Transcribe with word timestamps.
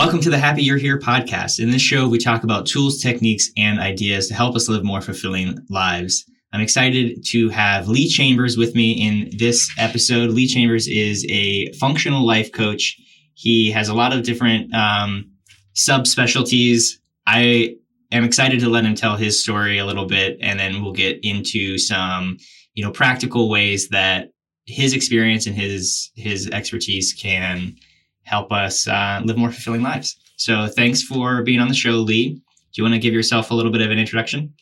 Welcome 0.00 0.22
to 0.22 0.30
the 0.30 0.38
Happy 0.38 0.62
You're 0.62 0.78
Here 0.78 0.98
podcast. 0.98 1.60
In 1.60 1.70
this 1.70 1.82
show, 1.82 2.08
we 2.08 2.16
talk 2.16 2.42
about 2.42 2.64
tools, 2.64 3.02
techniques, 3.02 3.50
and 3.58 3.78
ideas 3.78 4.28
to 4.28 4.34
help 4.34 4.56
us 4.56 4.66
live 4.66 4.82
more 4.82 5.02
fulfilling 5.02 5.58
lives. 5.68 6.24
I'm 6.54 6.62
excited 6.62 7.22
to 7.26 7.50
have 7.50 7.86
Lee 7.86 8.08
Chambers 8.08 8.56
with 8.56 8.74
me 8.74 8.92
in 8.92 9.28
this 9.36 9.70
episode. 9.76 10.30
Lee 10.30 10.46
Chambers 10.46 10.88
is 10.88 11.26
a 11.28 11.70
functional 11.72 12.26
life 12.26 12.50
coach. 12.50 12.96
He 13.34 13.70
has 13.72 13.90
a 13.90 13.94
lot 13.94 14.14
of 14.14 14.22
different 14.22 14.72
um, 14.72 15.30
subspecialties. 15.74 16.92
I 17.26 17.74
am 18.10 18.24
excited 18.24 18.60
to 18.60 18.70
let 18.70 18.86
him 18.86 18.94
tell 18.94 19.16
his 19.16 19.42
story 19.42 19.76
a 19.76 19.84
little 19.84 20.06
bit, 20.06 20.38
and 20.40 20.58
then 20.58 20.82
we'll 20.82 20.94
get 20.94 21.20
into 21.22 21.76
some, 21.76 22.38
you 22.72 22.82
know, 22.82 22.90
practical 22.90 23.50
ways 23.50 23.90
that 23.90 24.30
his 24.64 24.94
experience 24.94 25.46
and 25.46 25.54
his 25.54 26.10
his 26.16 26.48
expertise 26.48 27.12
can 27.12 27.76
help 28.22 28.52
us 28.52 28.86
uh, 28.86 29.20
live 29.24 29.36
more 29.36 29.50
fulfilling 29.50 29.82
lives. 29.82 30.16
So 30.36 30.66
thanks 30.68 31.02
for 31.02 31.42
being 31.42 31.60
on 31.60 31.68
the 31.68 31.74
show, 31.74 31.92
Lee. 31.92 32.34
Do 32.34 32.42
you 32.74 32.84
want 32.84 32.94
to 32.94 33.00
give 33.00 33.14
yourself 33.14 33.50
a 33.50 33.54
little 33.54 33.72
bit 33.72 33.82
of 33.82 33.90
an 33.90 33.98
introduction? 33.98 34.54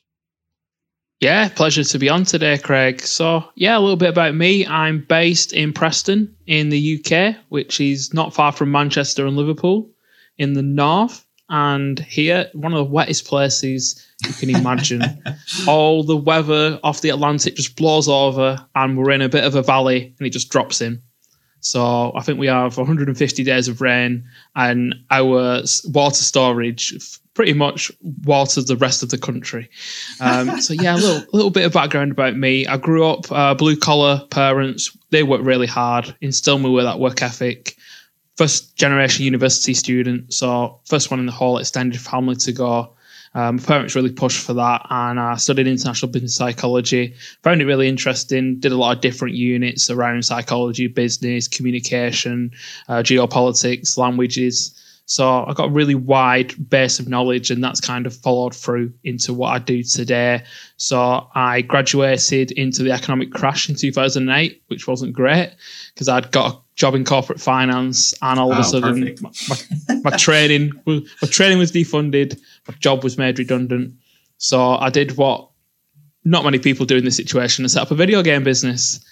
Yeah, 1.20 1.48
pleasure 1.48 1.82
to 1.82 1.98
be 1.98 2.08
on 2.08 2.24
today, 2.24 2.58
Craig. 2.58 3.00
So, 3.02 3.44
yeah, 3.56 3.76
a 3.76 3.80
little 3.80 3.96
bit 3.96 4.08
about 4.08 4.36
me. 4.36 4.64
I'm 4.66 5.04
based 5.08 5.52
in 5.52 5.72
Preston 5.72 6.32
in 6.46 6.68
the 6.68 7.00
UK, 7.00 7.36
which 7.48 7.80
is 7.80 8.14
not 8.14 8.32
far 8.32 8.52
from 8.52 8.70
Manchester 8.70 9.26
and 9.26 9.36
Liverpool 9.36 9.90
in 10.36 10.52
the 10.52 10.62
north. 10.62 11.26
And 11.50 11.98
here, 12.00 12.48
one 12.52 12.72
of 12.72 12.78
the 12.78 12.92
wettest 12.92 13.26
places 13.26 14.06
you 14.26 14.32
can 14.34 14.50
imagine. 14.50 15.02
All 15.66 16.04
the 16.04 16.16
weather 16.16 16.78
off 16.84 17.00
the 17.00 17.08
Atlantic 17.08 17.56
just 17.56 17.74
blows 17.74 18.06
over, 18.08 18.64
and 18.76 18.96
we're 18.96 19.10
in 19.10 19.22
a 19.22 19.28
bit 19.28 19.44
of 19.44 19.56
a 19.56 19.62
valley, 19.62 20.14
and 20.18 20.26
it 20.26 20.30
just 20.30 20.50
drops 20.50 20.80
in. 20.80 21.02
So 21.60 22.12
I 22.14 22.22
think 22.22 22.38
we 22.38 22.46
have 22.46 22.76
150 22.76 23.44
days 23.44 23.68
of 23.68 23.80
rain, 23.80 24.24
and 24.54 24.94
our 25.10 25.62
water 25.86 26.22
storage 26.22 26.94
pretty 27.34 27.52
much 27.52 27.92
waters 28.24 28.64
the 28.64 28.76
rest 28.76 29.02
of 29.04 29.10
the 29.10 29.18
country. 29.18 29.70
Um, 30.20 30.60
so 30.60 30.74
yeah, 30.74 30.96
a 30.96 30.98
little 30.98 31.24
little 31.32 31.50
bit 31.50 31.64
of 31.64 31.72
background 31.72 32.10
about 32.10 32.36
me. 32.36 32.66
I 32.66 32.76
grew 32.76 33.06
up 33.06 33.30
uh, 33.30 33.54
blue 33.54 33.76
collar 33.76 34.26
parents. 34.30 34.96
They 35.10 35.22
worked 35.22 35.44
really 35.44 35.68
hard, 35.68 36.14
instilled 36.20 36.62
me 36.62 36.70
with 36.70 36.84
that 36.84 36.98
work 36.98 37.22
ethic. 37.22 37.76
First 38.36 38.76
generation 38.76 39.24
university 39.24 39.74
student, 39.74 40.32
so 40.32 40.80
first 40.84 41.10
one 41.10 41.20
in 41.20 41.26
the 41.26 41.32
whole 41.32 41.58
extended 41.58 42.00
family 42.00 42.36
to 42.36 42.52
go. 42.52 42.94
Um, 43.34 43.56
my 43.56 43.62
parents 43.62 43.94
really 43.94 44.12
pushed 44.12 44.44
for 44.44 44.54
that, 44.54 44.86
and 44.90 45.20
I 45.20 45.36
studied 45.36 45.66
international 45.66 46.10
business 46.10 46.36
psychology. 46.36 47.14
Found 47.42 47.60
it 47.60 47.66
really 47.66 47.88
interesting. 47.88 48.58
Did 48.58 48.72
a 48.72 48.76
lot 48.76 48.96
of 48.96 49.00
different 49.00 49.34
units 49.34 49.90
around 49.90 50.24
psychology, 50.24 50.86
business, 50.86 51.48
communication, 51.48 52.50
uh, 52.88 52.98
geopolitics, 52.98 53.96
languages. 53.98 54.74
So 55.08 55.46
I 55.46 55.54
got 55.54 55.68
a 55.68 55.72
really 55.72 55.94
wide 55.94 56.68
base 56.68 56.98
of 56.98 57.08
knowledge, 57.08 57.50
and 57.50 57.64
that's 57.64 57.80
kind 57.80 58.06
of 58.06 58.14
followed 58.14 58.54
through 58.54 58.92
into 59.04 59.32
what 59.32 59.48
I 59.48 59.58
do 59.58 59.82
today. 59.82 60.42
So 60.76 61.26
I 61.34 61.62
graduated 61.62 62.50
into 62.52 62.82
the 62.82 62.92
economic 62.92 63.32
crash 63.32 63.70
in 63.70 63.74
2008, 63.74 64.62
which 64.66 64.86
wasn't 64.86 65.14
great 65.14 65.54
because 65.94 66.10
I'd 66.10 66.30
got 66.30 66.52
a 66.52 66.58
job 66.76 66.94
in 66.94 67.06
corporate 67.06 67.40
finance, 67.40 68.12
and 68.20 68.38
all 68.38 68.52
of 68.52 68.58
oh, 68.58 68.60
a 68.60 68.64
sudden 68.64 69.16
my, 69.22 69.30
my, 69.48 70.00
my 70.10 70.16
training 70.18 70.72
my 70.86 71.28
training 71.30 71.56
was 71.56 71.72
defunded, 71.72 72.38
job 72.78 73.04
was 73.04 73.18
made 73.18 73.38
redundant. 73.38 73.94
So 74.38 74.76
I 74.76 74.90
did 74.90 75.16
what 75.16 75.48
not 76.24 76.44
many 76.44 76.58
people 76.58 76.86
do 76.86 76.96
in 76.96 77.04
this 77.04 77.16
situation: 77.16 77.64
and 77.64 77.70
set 77.70 77.82
up 77.82 77.90
a 77.90 77.94
video 77.94 78.22
game 78.22 78.44
business, 78.44 79.04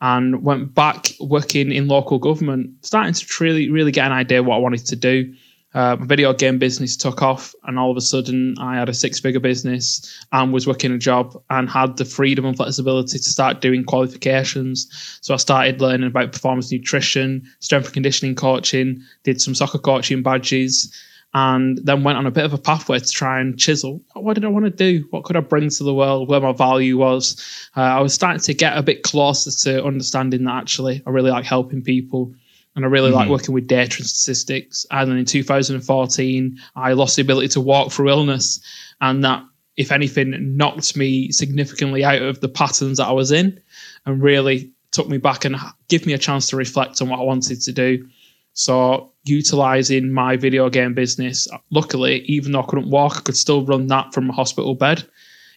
and 0.00 0.42
went 0.42 0.74
back 0.74 1.10
working 1.20 1.72
in 1.72 1.88
local 1.88 2.18
government, 2.18 2.70
starting 2.82 3.14
to 3.14 3.44
really 3.44 3.70
really 3.70 3.92
get 3.92 4.06
an 4.06 4.12
idea 4.12 4.42
what 4.42 4.56
I 4.56 4.58
wanted 4.58 4.86
to 4.86 4.96
do 4.96 5.34
uh, 5.74 5.96
my 5.98 6.06
video 6.06 6.32
game 6.32 6.58
business 6.58 6.96
took 6.96 7.20
off, 7.20 7.52
and 7.64 7.78
all 7.78 7.90
of 7.90 7.96
a 7.96 8.00
sudden, 8.00 8.54
I 8.60 8.76
had 8.76 8.88
a 8.88 8.94
six 8.94 9.18
figure 9.18 9.40
business 9.40 10.24
and 10.30 10.52
was 10.52 10.68
working 10.68 10.92
a 10.92 10.98
job 10.98 11.36
and 11.50 11.68
had 11.68 11.96
the 11.96 12.04
freedom 12.04 12.44
and 12.44 12.56
flexibility 12.56 13.18
to 13.18 13.30
start 13.30 13.60
doing 13.60 13.84
qualifications. 13.84 15.18
So 15.20 15.34
I 15.34 15.38
started 15.38 15.80
learning 15.80 16.06
about 16.06 16.32
performance 16.32 16.70
nutrition, 16.70 17.42
strength 17.58 17.86
and 17.86 17.94
conditioning 17.94 18.36
coaching, 18.36 19.02
did 19.24 19.40
some 19.40 19.54
soccer 19.54 19.78
coaching 19.78 20.22
badges, 20.22 20.94
and 21.34 21.78
then 21.84 22.04
went 22.04 22.16
on 22.16 22.26
a 22.26 22.30
bit 22.30 22.44
of 22.44 22.52
a 22.52 22.58
pathway 22.58 22.98
to 22.98 23.10
try 23.10 23.40
and 23.40 23.58
chisel 23.58 24.00
what 24.14 24.34
did 24.34 24.44
I 24.44 24.48
want 24.48 24.64
to 24.64 24.70
do? 24.70 25.06
What 25.10 25.24
could 25.24 25.36
I 25.36 25.40
bring 25.40 25.68
to 25.68 25.84
the 25.84 25.94
world? 25.94 26.28
Where 26.28 26.40
my 26.40 26.52
value 26.52 26.96
was? 26.96 27.68
Uh, 27.76 27.80
I 27.80 28.00
was 28.00 28.14
starting 28.14 28.40
to 28.40 28.54
get 28.54 28.76
a 28.76 28.82
bit 28.82 29.02
closer 29.02 29.50
to 29.64 29.84
understanding 29.84 30.44
that 30.44 30.54
actually 30.54 31.02
I 31.06 31.10
really 31.10 31.30
like 31.30 31.44
helping 31.44 31.82
people 31.82 32.34
and 32.76 32.84
I 32.84 32.88
really 32.88 33.10
mm-hmm. 33.10 33.18
like 33.18 33.28
working 33.28 33.54
with 33.54 33.66
data 33.66 33.98
and 33.98 34.06
statistics. 34.06 34.86
And 34.90 35.10
then 35.10 35.18
in 35.18 35.24
2014, 35.24 36.58
I 36.74 36.92
lost 36.92 37.16
the 37.16 37.22
ability 37.22 37.48
to 37.48 37.60
walk 37.60 37.92
through 37.92 38.08
illness, 38.08 38.60
and 39.00 39.22
that, 39.24 39.44
if 39.76 39.92
anything, 39.92 40.56
knocked 40.56 40.96
me 40.96 41.30
significantly 41.30 42.04
out 42.04 42.22
of 42.22 42.40
the 42.40 42.48
patterns 42.48 42.98
that 42.98 43.06
I 43.06 43.12
was 43.12 43.30
in, 43.30 43.60
and 44.06 44.22
really 44.22 44.72
took 44.90 45.08
me 45.08 45.18
back 45.18 45.44
and 45.44 45.56
give 45.88 46.06
me 46.06 46.12
a 46.14 46.18
chance 46.18 46.48
to 46.48 46.56
reflect 46.56 47.00
on 47.00 47.08
what 47.08 47.20
I 47.20 47.24
wanted 47.24 47.60
to 47.60 47.72
do. 47.72 48.08
So, 48.54 49.12
utilizing 49.24 50.12
my 50.12 50.36
video 50.36 50.70
game 50.70 50.94
business, 50.94 51.48
luckily, 51.70 52.20
even 52.22 52.52
though 52.52 52.62
I 52.62 52.66
couldn't 52.66 52.90
walk, 52.90 53.16
I 53.16 53.20
could 53.20 53.36
still 53.36 53.64
run 53.64 53.88
that 53.88 54.14
from 54.14 54.30
a 54.30 54.32
hospital 54.32 54.74
bed. 54.74 55.04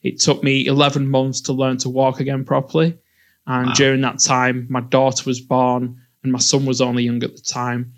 It 0.04 0.20
took 0.20 0.44
me 0.44 0.66
11 0.66 1.08
months 1.08 1.42
to 1.42 1.54
learn 1.54 1.78
to 1.78 1.90
walk 1.90 2.20
again 2.20 2.44
properly. 2.44 2.98
And 3.46 3.68
wow. 3.68 3.74
during 3.74 4.02
that 4.02 4.20
time, 4.20 4.68
my 4.70 4.82
daughter 4.82 5.24
was 5.26 5.40
born 5.40 6.02
and 6.24 6.32
my 6.32 6.40
son 6.40 6.66
was 6.66 6.82
only 6.82 7.04
young 7.04 7.24
at 7.24 7.36
the 7.36 7.42
time. 7.42 7.94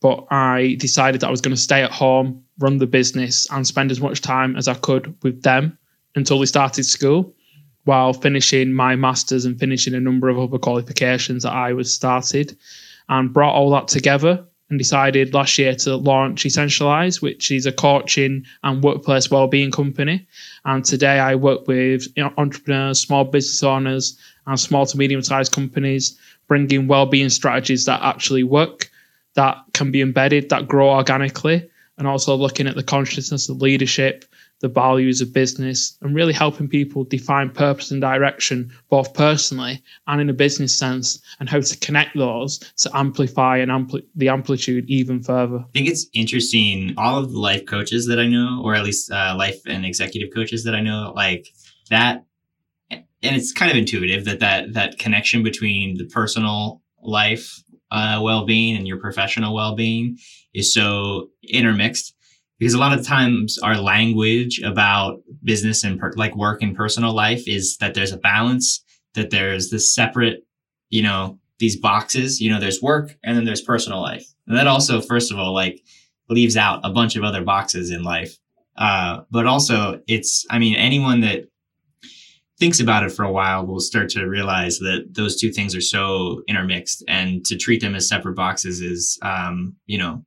But 0.00 0.26
I 0.30 0.76
decided 0.78 1.20
that 1.20 1.28
I 1.28 1.30
was 1.30 1.40
going 1.40 1.54
to 1.54 1.60
stay 1.60 1.82
at 1.82 1.90
home, 1.90 2.42
run 2.58 2.78
the 2.78 2.86
business, 2.86 3.46
and 3.50 3.66
spend 3.66 3.90
as 3.90 4.00
much 4.00 4.20
time 4.20 4.56
as 4.56 4.68
I 4.68 4.74
could 4.74 5.14
with 5.22 5.42
them 5.42 5.78
until 6.14 6.38
they 6.38 6.46
started 6.46 6.84
school, 6.84 7.34
while 7.84 8.12
finishing 8.12 8.72
my 8.72 8.96
masters 8.96 9.44
and 9.44 9.58
finishing 9.58 9.94
a 9.94 10.00
number 10.00 10.28
of 10.28 10.38
other 10.38 10.58
qualifications 10.58 11.44
that 11.44 11.52
I 11.52 11.72
was 11.72 11.92
started, 11.92 12.56
and 13.08 13.32
brought 13.32 13.54
all 13.54 13.70
that 13.70 13.88
together 13.88 14.44
and 14.70 14.78
decided 14.78 15.34
last 15.34 15.58
year 15.58 15.74
to 15.74 15.96
launch 15.96 16.44
Essentialise, 16.44 17.20
which 17.20 17.50
is 17.50 17.66
a 17.66 17.72
coaching 17.72 18.44
and 18.62 18.82
workplace 18.82 19.30
wellbeing 19.30 19.70
company. 19.70 20.26
And 20.64 20.82
today 20.84 21.18
I 21.18 21.34
work 21.34 21.68
with 21.68 22.06
entrepreneurs, 22.38 23.00
small 23.00 23.24
business 23.24 23.62
owners, 23.62 24.18
and 24.46 24.58
small 24.58 24.86
to 24.86 24.96
medium 24.96 25.22
sized 25.22 25.52
companies 25.52 26.18
bringing 26.48 26.88
well-being 26.88 27.28
strategies 27.28 27.84
that 27.84 28.02
actually 28.02 28.42
work, 28.42 28.90
that 29.34 29.56
can 29.74 29.90
be 29.90 30.00
embedded, 30.00 30.48
that 30.48 30.68
grow 30.68 30.90
organically, 30.90 31.68
and 31.98 32.08
also 32.08 32.34
looking 32.34 32.66
at 32.66 32.74
the 32.74 32.82
consciousness 32.82 33.48
of 33.48 33.62
leadership, 33.62 34.24
the 34.62 34.68
values 34.68 35.20
of 35.20 35.32
business, 35.32 35.98
and 36.00 36.14
really 36.14 36.32
helping 36.32 36.68
people 36.68 37.04
define 37.04 37.50
purpose 37.50 37.90
and 37.90 38.00
direction, 38.00 38.72
both 38.88 39.12
personally 39.12 39.82
and 40.06 40.20
in 40.20 40.30
a 40.30 40.32
business 40.32 40.76
sense, 40.76 41.20
and 41.38 41.50
how 41.50 41.60
to 41.60 41.78
connect 41.80 42.16
those 42.16 42.58
to 42.78 42.90
amplify 42.96 43.58
and 43.58 43.70
ampli- 43.70 44.06
the 44.14 44.30
amplitude 44.30 44.88
even 44.88 45.22
further. 45.22 45.58
I 45.58 45.72
think 45.74 45.88
it's 45.88 46.06
interesting. 46.14 46.94
All 46.96 47.18
of 47.18 47.32
the 47.32 47.38
life 47.38 47.66
coaches 47.66 48.06
that 48.06 48.18
I 48.18 48.26
know, 48.26 48.62
or 48.64 48.74
at 48.74 48.84
least 48.84 49.12
uh, 49.12 49.34
life 49.36 49.60
and 49.66 49.84
executive 49.84 50.32
coaches 50.32 50.64
that 50.64 50.74
I 50.74 50.80
know, 50.80 51.12
like 51.14 51.48
that 51.90 52.24
and 53.22 53.36
it's 53.36 53.52
kind 53.52 53.70
of 53.70 53.76
intuitive 53.76 54.24
that 54.24 54.40
that 54.40 54.72
that 54.74 54.98
connection 54.98 55.42
between 55.42 55.96
the 55.96 56.04
personal 56.04 56.82
life 57.02 57.62
uh, 57.90 58.18
well-being 58.22 58.76
and 58.76 58.88
your 58.88 58.98
professional 58.98 59.54
well-being 59.54 60.18
is 60.54 60.72
so 60.72 61.28
intermixed 61.42 62.14
because 62.62 62.74
a 62.74 62.78
lot 62.78 62.96
of 62.96 63.04
times 63.04 63.58
our 63.58 63.76
language 63.76 64.60
about 64.60 65.20
business 65.42 65.82
and 65.82 65.98
per- 65.98 66.12
like 66.14 66.36
work 66.36 66.62
and 66.62 66.76
personal 66.76 67.12
life 67.12 67.48
is 67.48 67.76
that 67.78 67.94
there's 67.94 68.12
a 68.12 68.16
balance 68.16 68.84
that 69.14 69.30
there's 69.30 69.70
this 69.70 69.92
separate 69.92 70.46
you 70.88 71.02
know 71.02 71.40
these 71.58 71.74
boxes. 71.74 72.40
You 72.40 72.52
know 72.52 72.60
there's 72.60 72.80
work 72.80 73.16
and 73.24 73.36
then 73.36 73.44
there's 73.44 73.62
personal 73.62 74.00
life. 74.00 74.24
And 74.46 74.56
that 74.56 74.68
also 74.68 75.00
first 75.00 75.32
of 75.32 75.40
all 75.40 75.52
like 75.52 75.82
leaves 76.28 76.56
out 76.56 76.78
a 76.84 76.90
bunch 76.90 77.16
of 77.16 77.24
other 77.24 77.42
boxes 77.42 77.90
in 77.90 78.04
life. 78.04 78.38
Uh, 78.76 79.22
but 79.28 79.44
also 79.48 80.00
it's 80.06 80.46
i 80.48 80.56
mean 80.56 80.76
anyone 80.76 81.20
that 81.22 81.48
thinks 82.60 82.78
about 82.78 83.02
it 83.02 83.10
for 83.10 83.24
a 83.24 83.32
while 83.32 83.66
will 83.66 83.80
start 83.80 84.08
to 84.10 84.24
realize 84.26 84.78
that 84.78 85.08
those 85.10 85.34
two 85.34 85.50
things 85.50 85.74
are 85.74 85.80
so 85.80 86.44
intermixed. 86.46 87.02
And 87.08 87.44
to 87.46 87.56
treat 87.56 87.80
them 87.80 87.96
as 87.96 88.08
separate 88.08 88.36
boxes 88.36 88.80
is 88.80 89.18
um, 89.22 89.74
you 89.86 89.98
know 89.98 90.24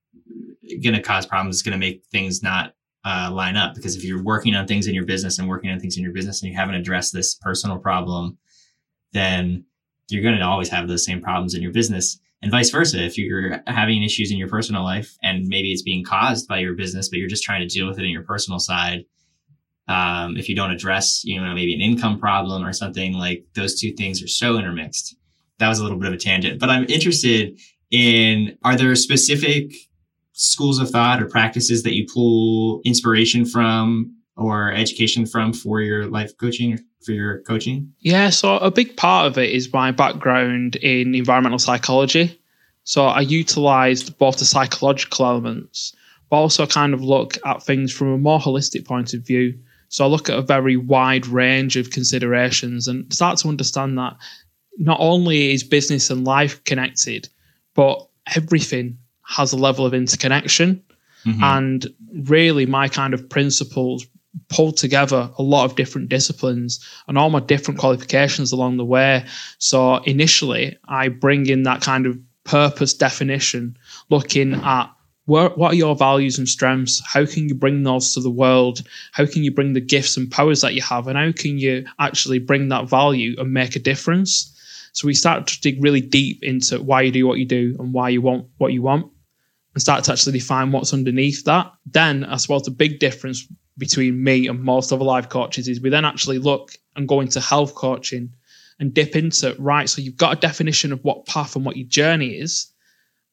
going 0.84 0.96
to 0.96 1.02
cause 1.02 1.26
problems 1.26 1.56
it's 1.56 1.64
going 1.64 1.74
to 1.74 1.78
make 1.78 2.04
things 2.12 2.42
not 2.44 2.74
uh, 3.06 3.30
line 3.32 3.56
up 3.56 3.76
because 3.76 3.96
if 3.96 4.04
you're 4.04 4.24
working 4.24 4.56
on 4.56 4.66
things 4.66 4.88
in 4.88 4.96
your 4.96 5.06
business 5.06 5.38
and 5.38 5.48
working 5.48 5.70
on 5.70 5.80
things 5.80 5.96
in 5.98 6.04
your 6.04 6.12
business 6.12 6.42
and 6.42 6.52
you 6.52 6.58
haven't 6.58 6.76
addressed 6.76 7.14
this 7.14 7.36
personal 7.36 7.78
problem 7.78 8.38
then 9.14 9.64
you're 10.10 10.24
going 10.24 10.38
to 10.38 10.44
always 10.44 10.70
have 10.70 10.88
those 10.88 11.06
same 11.06 11.22
problems 11.22 11.54
in 11.54 11.62
your 11.62 11.72
business 11.72 12.20
and 12.42 12.52
vice 12.52 12.70
versa 12.70 13.04
if 13.04 13.18
you're 13.18 13.62
having 13.68 14.04
issues 14.04 14.32
in 14.32 14.38
your 14.38 14.50
personal 14.50 14.84
life 14.84 15.18
and 15.22 15.48
maybe 15.48 15.72
it's 15.72 15.84
being 15.84 16.04
caused 16.04 16.48
by 16.48 16.58
your 16.58 16.74
business 16.74 17.10
but 17.10 17.20
you're 17.20 17.30
just 17.30 17.44
trying 17.44 17.62
to 17.62 17.68
deal 17.68 17.88
with 17.88 18.00
it 18.00 18.04
in 18.04 18.10
your 18.10 18.24
personal 18.24 18.60
side 18.60 19.06
um, 19.88 20.36
if 20.38 20.50
you 20.50 20.56
don't 20.56 20.72
address, 20.72 21.24
you 21.24 21.40
know, 21.40 21.54
maybe 21.54 21.74
an 21.74 21.82
income 21.82 22.20
problem 22.20 22.66
or 22.66 22.74
something 22.74 23.14
like 23.14 23.46
those 23.54 23.80
two 23.80 23.94
things 23.94 24.24
are 24.24 24.28
so 24.28 24.58
intermixed. 24.58 25.16
That 25.60 25.70
was 25.70 25.80
a 25.80 25.84
little 25.84 26.00
bit 26.00 26.08
of 26.08 26.14
a 26.14 26.18
tangent, 26.18 26.60
but 26.60 26.70
I'm 26.70 26.86
interested 26.86 27.60
in 27.92 28.58
are 28.64 28.76
there 28.76 28.96
specific 28.96 29.72
schools 30.36 30.80
of 30.80 30.90
thought 30.90 31.24
or 31.24 31.28
practices 31.28 31.84
that 31.84 31.96
you 31.96 32.06
pull 32.14 32.82
inspiration 32.84 33.46
from 33.46 34.14
or 34.36 34.72
education 34.72 35.26
from 35.26 35.54
for 35.54 35.82
your 35.82 36.08
life 36.08 36.38
coaching 36.38 36.78
for 37.04 37.14
your 37.14 37.40
coaching? 37.42 37.92
Yeah, 38.00 38.30
so 38.30 38.58
a 38.58 38.70
big 38.70 38.98
part 38.98 39.28
of 39.28 39.38
it 39.38 39.50
is 39.50 39.72
my 39.72 39.92
background 39.92 40.76
in 40.78 41.16
environmental 41.16 41.60
psychology. 41.60 42.40
So 42.84 43.06
I 43.06 43.22
utilized 43.22 44.18
both 44.18 44.38
the 44.38 44.46
psychological 44.46 45.26
elements, 45.26 45.96
but 46.30 46.38
also 46.38 46.68
kind 46.68 46.94
of 46.94 47.02
look 47.02 47.38
at 47.46 47.64
things 47.64 47.92
from 47.92 48.10
a 48.10 48.18
more 48.18 48.40
holistic 48.40 48.86
point 48.86 49.14
of 49.14 49.26
view. 49.26 49.58
So 49.88 50.04
I 50.04 50.08
look 50.08 50.30
at 50.30 50.38
a 50.38 50.42
very 50.42 50.76
wide 50.76 51.26
range 51.28 51.78
of 51.78 51.92
considerations 51.92 52.88
and 52.88 53.12
start 53.14 53.38
to 53.40 53.48
understand 53.48 53.98
that 53.98 54.18
not 54.78 54.98
only 55.00 55.54
is 55.54 55.64
business 55.64 56.10
and 56.10 56.26
life 56.26 56.62
connected, 56.66 57.30
but 57.74 58.06
everything 58.36 58.98
has 59.28 59.54
a 59.54 59.58
level 59.58 59.86
of 59.86 59.94
interconnection. 59.94 60.84
Mm-hmm. 61.26 61.44
And 61.44 61.88
really, 62.28 62.66
my 62.66 62.88
kind 62.88 63.14
of 63.14 63.28
principles 63.30 64.06
pull 64.50 64.72
together 64.72 65.30
a 65.38 65.42
lot 65.42 65.66
of 65.66 65.76
different 65.76 66.10
disciplines 66.10 66.86
and 67.08 67.18
all 67.18 67.30
my 67.30 67.40
different 67.40 67.80
qualifications 67.80 68.52
along 68.52 68.78
the 68.78 68.86
way. 68.86 69.26
So 69.58 69.98
initially, 70.04 70.78
I 70.88 71.08
bring 71.08 71.48
in 71.48 71.64
that 71.64 71.82
kind 71.82 72.06
of 72.06 72.20
purpose 72.44 72.94
definition, 72.94 73.78
looking 74.10 74.54
at 74.54 74.92
what 75.26 75.60
are 75.60 75.74
your 75.74 75.96
values 75.96 76.38
and 76.38 76.48
strengths? 76.48 77.02
How 77.04 77.26
can 77.26 77.50
you 77.50 77.56
bring 77.56 77.82
those 77.82 78.14
to 78.14 78.20
the 78.20 78.30
world? 78.30 78.84
How 79.12 79.26
can 79.26 79.44
you 79.44 79.52
bring 79.52 79.74
the 79.74 79.82
gifts 79.82 80.16
and 80.18 80.30
powers 80.30 80.62
that 80.62 80.76
you 80.76 80.84
have? 80.84 81.08
And 81.08 81.18
how 81.18 81.32
can 81.32 81.58
you 81.58 81.84
actually 81.98 82.38
bring 82.38 82.68
that 82.70 82.88
value 82.88 83.36
and 83.40 83.52
make 83.52 83.76
a 83.76 83.80
difference? 83.80 84.52
So 84.94 85.08
we 85.08 85.16
start 85.16 85.48
to 85.48 85.60
dig 85.62 85.84
really 85.84 86.02
deep 86.02 86.44
into 86.44 86.80
why 86.80 87.02
you 87.02 87.12
do 87.12 87.26
what 87.26 87.40
you 87.40 87.46
do 87.46 87.76
and 87.80 87.92
why 87.92 88.10
you 88.10 88.22
want 88.22 88.46
what 88.60 88.72
you 88.72 88.84
want 88.84 89.12
and 89.76 89.82
start 89.82 90.06
to 90.06 90.14
actually 90.14 90.40
define 90.40 90.72
what's 90.72 90.94
underneath 90.94 91.44
that. 91.44 91.72
Then 91.86 92.24
I 92.24 92.38
suppose 92.38 92.64
the 92.64 92.72
big 92.72 93.00
difference 93.00 93.46
between 93.78 94.24
me 94.24 94.48
and 94.48 94.64
most 94.64 94.92
other 94.92 95.04
life 95.04 95.28
coaches 95.30 95.68
is 95.68 95.82
we 95.82 95.90
then 95.90 96.06
actually 96.06 96.40
look 96.40 96.72
and 96.96 97.08
go 97.08 97.20
into 97.20 97.42
health 97.42 97.76
coaching 97.76 98.32
and 98.80 98.94
dip 98.94 99.18
into 99.18 99.54
right. 99.60 99.90
So 99.90 100.02
you've 100.02 100.16
got 100.16 100.38
a 100.38 100.40
definition 100.40 100.94
of 100.94 101.04
what 101.04 101.26
path 101.26 101.56
and 101.58 101.66
what 101.66 101.76
your 101.76 101.88
journey 101.88 102.30
is. 102.30 102.72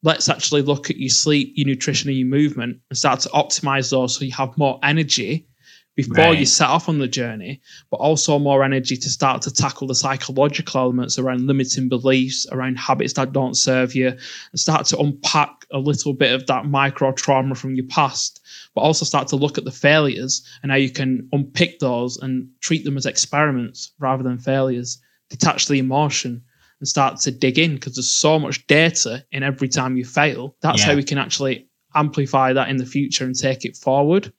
Let's 0.03 0.27
actually 0.27 0.63
look 0.63 0.89
at 0.89 0.97
your 0.97 1.09
sleep, 1.09 1.53
your 1.55 1.65
nutrition, 1.65 2.09
and 2.09 2.17
your 2.17 2.27
movement 2.27 2.77
and 2.89 2.97
start 2.97 3.21
to 3.21 3.29
optimize 3.29 3.89
those 3.89 4.17
so 4.17 4.25
you 4.25 4.33
have 4.33 4.57
more 4.57 4.79
energy 4.83 5.47
before 5.95 6.25
right. 6.25 6.39
you 6.39 6.45
set 6.45 6.69
off 6.69 6.89
on 6.89 6.97
the 6.97 7.07
journey, 7.07 7.61
but 7.91 7.97
also 7.97 8.39
more 8.39 8.63
energy 8.63 8.97
to 8.97 9.09
start 9.09 9.41
to 9.43 9.53
tackle 9.53 9.87
the 9.87 9.95
psychological 9.95 10.81
elements 10.81 11.19
around 11.19 11.45
limiting 11.45 11.87
beliefs, 11.87 12.47
around 12.51 12.77
habits 12.77 13.13
that 13.13 13.31
don't 13.31 13.55
serve 13.55 13.93
you, 13.93 14.07
and 14.07 14.59
start 14.59 14.85
to 14.87 14.97
unpack 14.97 15.62
a 15.73 15.79
little 15.79 16.13
bit 16.13 16.31
of 16.33 16.47
that 16.47 16.65
micro 16.65 17.11
trauma 17.11 17.55
from 17.55 17.75
your 17.75 17.87
past, 17.87 18.39
but 18.73 18.81
also 18.81 19.05
start 19.05 19.27
to 19.29 19.35
look 19.35 19.57
at 19.57 19.65
the 19.65 19.71
failures 19.71 20.47
and 20.61 20.71
how 20.71 20.77
you 20.77 20.89
can 20.89 21.27
unpick 21.33 21.79
those 21.79 22.17
and 22.17 22.47
treat 22.61 22.85
them 22.85 22.95
as 22.97 23.05
experiments 23.05 23.91
rather 23.99 24.23
than 24.23 24.37
failures, 24.37 25.01
detach 25.29 25.67
the 25.67 25.79
emotion. 25.79 26.41
And 26.79 26.87
start 26.87 27.17
to 27.21 27.31
dig 27.31 27.57
in 27.59 27.75
because 27.75 27.95
there's 27.95 28.09
so 28.09 28.37
much 28.37 28.67
data 28.67 29.23
in 29.31 29.41
every 29.41 29.69
time 29.69 29.95
you 29.95 30.03
fail. 30.03 30.57
That's 30.59 30.81
yeah. 30.81 30.87
how 30.87 30.95
we 30.95 31.03
can 31.03 31.17
actually 31.17 31.69
amplify 31.95 32.51
that 32.51 32.67
in 32.67 32.75
the 32.75 32.85
future 32.85 33.23
and 33.23 33.37
take 33.37 33.63
it 33.63 33.77
forward. 33.77 34.33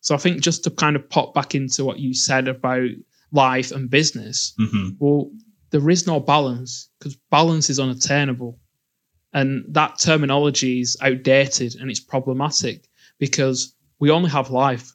So 0.00 0.14
I 0.14 0.18
think 0.18 0.40
just 0.40 0.62
to 0.64 0.70
kind 0.70 0.94
of 0.94 1.08
pop 1.10 1.34
back 1.34 1.54
into 1.54 1.84
what 1.84 1.98
you 1.98 2.14
said 2.14 2.46
about 2.46 2.88
life 3.32 3.72
and 3.72 3.90
business, 3.90 4.54
mm-hmm. 4.60 4.90
well, 4.98 5.30
there 5.70 5.90
is 5.90 6.06
no 6.06 6.20
balance 6.20 6.88
because 6.98 7.16
balance 7.30 7.68
is 7.68 7.80
unattainable. 7.80 8.58
And 9.38 9.64
that 9.68 10.00
terminology 10.00 10.80
is 10.80 10.96
outdated 11.00 11.76
and 11.76 11.88
it's 11.92 12.00
problematic 12.00 12.88
because 13.20 13.72
we 14.00 14.10
only 14.10 14.28
have 14.30 14.50
life. 14.50 14.92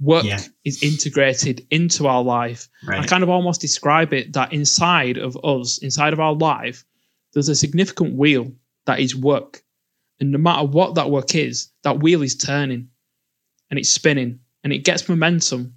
Work 0.00 0.24
yeah. 0.24 0.40
is 0.64 0.82
integrated 0.82 1.66
into 1.70 2.06
our 2.06 2.22
life. 2.22 2.70
Right. 2.86 3.00
I 3.00 3.06
kind 3.06 3.22
of 3.22 3.28
almost 3.28 3.60
describe 3.60 4.14
it 4.14 4.32
that 4.32 4.54
inside 4.54 5.18
of 5.18 5.36
us, 5.44 5.76
inside 5.76 6.14
of 6.14 6.20
our 6.20 6.32
life, 6.32 6.86
there's 7.34 7.50
a 7.50 7.54
significant 7.54 8.14
wheel 8.14 8.50
that 8.86 8.98
is 8.98 9.14
work. 9.14 9.62
And 10.20 10.32
no 10.32 10.38
matter 10.38 10.66
what 10.66 10.94
that 10.94 11.10
work 11.10 11.34
is, 11.34 11.68
that 11.82 12.00
wheel 12.00 12.22
is 12.22 12.36
turning 12.36 12.88
and 13.68 13.78
it's 13.78 13.92
spinning 13.92 14.40
and 14.64 14.72
it 14.72 14.84
gets 14.84 15.06
momentum. 15.06 15.74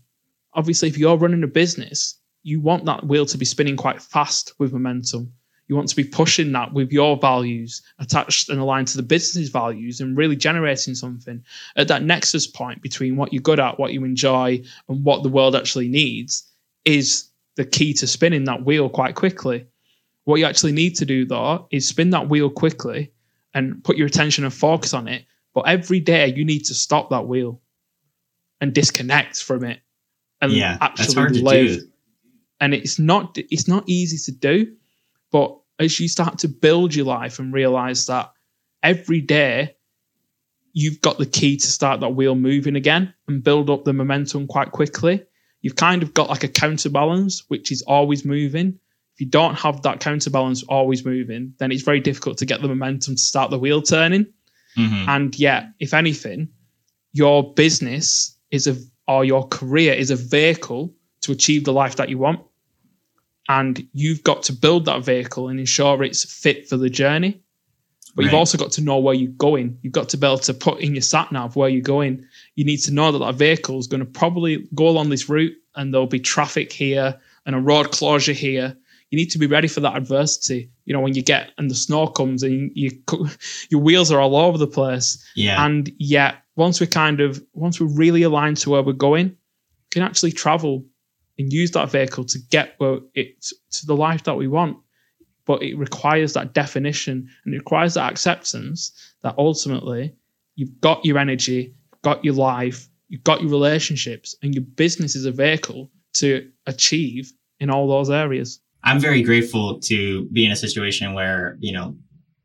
Obviously, 0.53 0.87
if 0.87 0.97
you're 0.97 1.17
running 1.17 1.43
a 1.43 1.47
business, 1.47 2.17
you 2.43 2.61
want 2.61 2.85
that 2.85 3.05
wheel 3.05 3.25
to 3.25 3.37
be 3.37 3.43
spinning 3.43 3.75
quite 3.75 4.01
fast 4.01 4.53
with 4.57 4.71
momentum. 4.71 5.33
You 5.73 5.77
want 5.77 5.89
to 5.89 5.95
be 5.95 6.03
pushing 6.03 6.51
that 6.51 6.71
with 6.71 6.91
your 6.91 7.17
values 7.17 7.81
attached 7.97 8.47
and 8.49 8.59
aligned 8.59 8.89
to 8.89 8.97
the 8.97 9.01
business's 9.01 9.49
values 9.49 10.01
and 10.01 10.15
really 10.15 10.35
generating 10.35 10.93
something 10.93 11.43
at 11.77 11.87
that 11.87 12.03
nexus 12.03 12.45
point 12.45 12.83
between 12.83 13.15
what 13.15 13.33
you're 13.33 13.41
good 13.41 13.59
at, 13.59 13.79
what 13.79 13.91
you 13.91 14.03
enjoy, 14.03 14.61
and 14.87 15.03
what 15.03 15.23
the 15.23 15.29
world 15.29 15.55
actually 15.55 15.87
needs 15.87 16.47
is 16.85 17.27
the 17.55 17.65
key 17.65 17.91
to 17.95 18.05
spinning 18.05 18.43
that 18.43 18.65
wheel 18.65 18.87
quite 18.87 19.15
quickly. 19.15 19.65
What 20.25 20.35
you 20.35 20.45
actually 20.45 20.73
need 20.73 20.95
to 20.97 21.05
do 21.05 21.25
though 21.25 21.67
is 21.71 21.87
spin 21.87 22.11
that 22.11 22.29
wheel 22.29 22.51
quickly 22.51 23.11
and 23.55 23.83
put 23.83 23.97
your 23.97 24.05
attention 24.05 24.43
and 24.43 24.53
focus 24.53 24.93
on 24.93 25.07
it. 25.07 25.25
But 25.55 25.61
every 25.61 26.01
day 26.01 26.27
you 26.35 26.45
need 26.45 26.65
to 26.65 26.75
stop 26.75 27.09
that 27.09 27.27
wheel 27.27 27.61
and 28.61 28.75
disconnect 28.75 29.41
from 29.41 29.63
it 29.63 29.79
and 30.39 30.51
yeah, 30.51 30.77
actually 30.81 31.41
live. 31.41 31.81
And 32.59 32.75
it's 32.75 32.99
not 32.99 33.39
it's 33.39 33.67
not 33.67 33.85
easy 33.87 34.19
to 34.31 34.37
do, 34.37 34.75
but 35.31 35.57
as 35.79 35.99
you 35.99 36.07
start 36.07 36.39
to 36.39 36.47
build 36.47 36.95
your 36.95 37.05
life 37.05 37.39
and 37.39 37.53
realize 37.53 38.05
that 38.07 38.31
every 38.81 39.21
day 39.21 39.75
you've 40.73 41.01
got 41.01 41.17
the 41.17 41.25
key 41.25 41.57
to 41.57 41.67
start 41.67 41.99
that 41.99 42.15
wheel 42.15 42.35
moving 42.35 42.75
again 42.75 43.13
and 43.27 43.43
build 43.43 43.69
up 43.69 43.83
the 43.83 43.93
momentum 43.93 44.47
quite 44.47 44.71
quickly. 44.71 45.23
You've 45.61 45.75
kind 45.75 46.03
of 46.03 46.13
got 46.13 46.29
like 46.29 46.43
a 46.43 46.47
counterbalance, 46.47 47.43
which 47.47 47.71
is 47.71 47.81
always 47.83 48.25
moving. 48.25 48.79
If 49.13 49.21
you 49.21 49.27
don't 49.27 49.55
have 49.55 49.83
that 49.83 49.99
counterbalance 49.99 50.63
always 50.63 51.05
moving, 51.05 51.53
then 51.59 51.71
it's 51.71 51.83
very 51.83 51.99
difficult 51.99 52.37
to 52.39 52.45
get 52.45 52.61
the 52.61 52.67
momentum 52.67 53.15
to 53.15 53.21
start 53.21 53.51
the 53.51 53.59
wheel 53.59 53.81
turning. 53.81 54.25
Mm-hmm. 54.77 55.09
And 55.09 55.39
yet, 55.39 55.67
if 55.79 55.93
anything, 55.93 56.49
your 57.13 57.53
business 57.53 58.35
is 58.51 58.67
a 58.67 58.75
or 59.07 59.23
your 59.25 59.47
career 59.47 59.93
is 59.93 60.11
a 60.11 60.15
vehicle 60.15 60.93
to 61.21 61.31
achieve 61.31 61.65
the 61.65 61.73
life 61.73 61.97
that 61.97 62.09
you 62.09 62.17
want. 62.17 62.41
And 63.49 63.85
you've 63.93 64.23
got 64.23 64.43
to 64.43 64.53
build 64.53 64.85
that 64.85 65.03
vehicle 65.03 65.49
and 65.49 65.59
ensure 65.59 66.03
it's 66.03 66.23
fit 66.23 66.67
for 66.67 66.77
the 66.77 66.89
journey. 66.89 67.41
But 68.15 68.23
right. 68.23 68.31
you've 68.31 68.39
also 68.39 68.57
got 68.57 68.71
to 68.73 68.81
know 68.81 68.99
where 68.99 69.15
you're 69.15 69.31
going. 69.31 69.77
You've 69.81 69.93
got 69.93 70.09
to 70.09 70.17
be 70.17 70.27
able 70.27 70.37
to 70.39 70.53
put 70.53 70.79
in 70.79 70.93
your 70.93 71.01
sat 71.01 71.31
nav 71.31 71.55
where 71.55 71.69
you're 71.69 71.81
going. 71.81 72.25
You 72.55 72.63
need 72.63 72.77
to 72.77 72.93
know 72.93 73.11
that 73.11 73.19
that 73.19 73.35
vehicle 73.35 73.79
is 73.79 73.87
going 73.87 74.01
to 74.01 74.05
probably 74.05 74.67
go 74.75 74.87
along 74.87 75.09
this 75.09 75.29
route 75.29 75.55
and 75.75 75.93
there'll 75.93 76.07
be 76.07 76.19
traffic 76.19 76.71
here 76.71 77.19
and 77.45 77.55
a 77.55 77.59
road 77.59 77.91
closure 77.91 78.33
here. 78.33 78.77
You 79.09 79.17
need 79.17 79.31
to 79.31 79.39
be 79.39 79.47
ready 79.47 79.67
for 79.67 79.79
that 79.79 79.95
adversity. 79.95 80.69
You 80.85 80.93
know, 80.93 80.99
when 80.99 81.15
you 81.15 81.23
get 81.23 81.51
and 81.57 81.69
the 81.69 81.75
snow 81.75 82.07
comes 82.07 82.43
and 82.43 82.71
you, 82.75 82.91
you 83.07 83.29
your 83.69 83.81
wheels 83.81 84.11
are 84.11 84.19
all 84.19 84.35
over 84.35 84.57
the 84.57 84.67
place. 84.67 85.23
Yeah. 85.35 85.63
And 85.65 85.91
yet 85.97 86.35
once 86.55 86.79
we 86.79 86.87
kind 86.87 87.19
of 87.19 87.43
once 87.53 87.79
we're 87.79 87.87
really 87.87 88.23
aligned 88.23 88.57
to 88.57 88.69
where 88.69 88.83
we're 88.83 88.93
going, 88.93 89.29
we 89.29 89.35
can 89.89 90.03
actually 90.03 90.31
travel 90.31 90.85
and 91.37 91.51
use 91.51 91.71
that 91.71 91.89
vehicle 91.89 92.23
to 92.25 92.39
get 92.49 92.75
where 92.77 92.99
it 93.13 93.41
to 93.71 93.85
the 93.85 93.95
life 93.95 94.23
that 94.23 94.35
we 94.35 94.47
want. 94.47 94.77
But 95.45 95.61
it 95.61 95.77
requires 95.77 96.33
that 96.33 96.53
definition 96.53 97.27
and 97.45 97.53
it 97.53 97.57
requires 97.57 97.95
that 97.95 98.11
acceptance 98.11 99.13
that 99.23 99.35
ultimately 99.37 100.15
you've 100.55 100.79
got 100.79 101.03
your 101.03 101.17
energy, 101.17 101.73
got 102.01 102.23
your 102.23 102.35
life, 102.35 102.87
you've 103.09 103.23
got 103.23 103.41
your 103.41 103.51
relationships, 103.51 104.35
and 104.41 104.55
your 104.55 104.63
business 104.63 105.15
is 105.15 105.25
a 105.25 105.31
vehicle 105.31 105.91
to 106.13 106.49
achieve 106.67 107.33
in 107.59 107.69
all 107.69 107.87
those 107.87 108.09
areas. 108.09 108.59
I'm 108.83 108.99
very 108.99 109.21
grateful 109.21 109.79
to 109.81 110.25
be 110.27 110.45
in 110.45 110.51
a 110.51 110.55
situation 110.55 111.13
where, 111.13 111.57
you 111.59 111.73
know, 111.73 111.95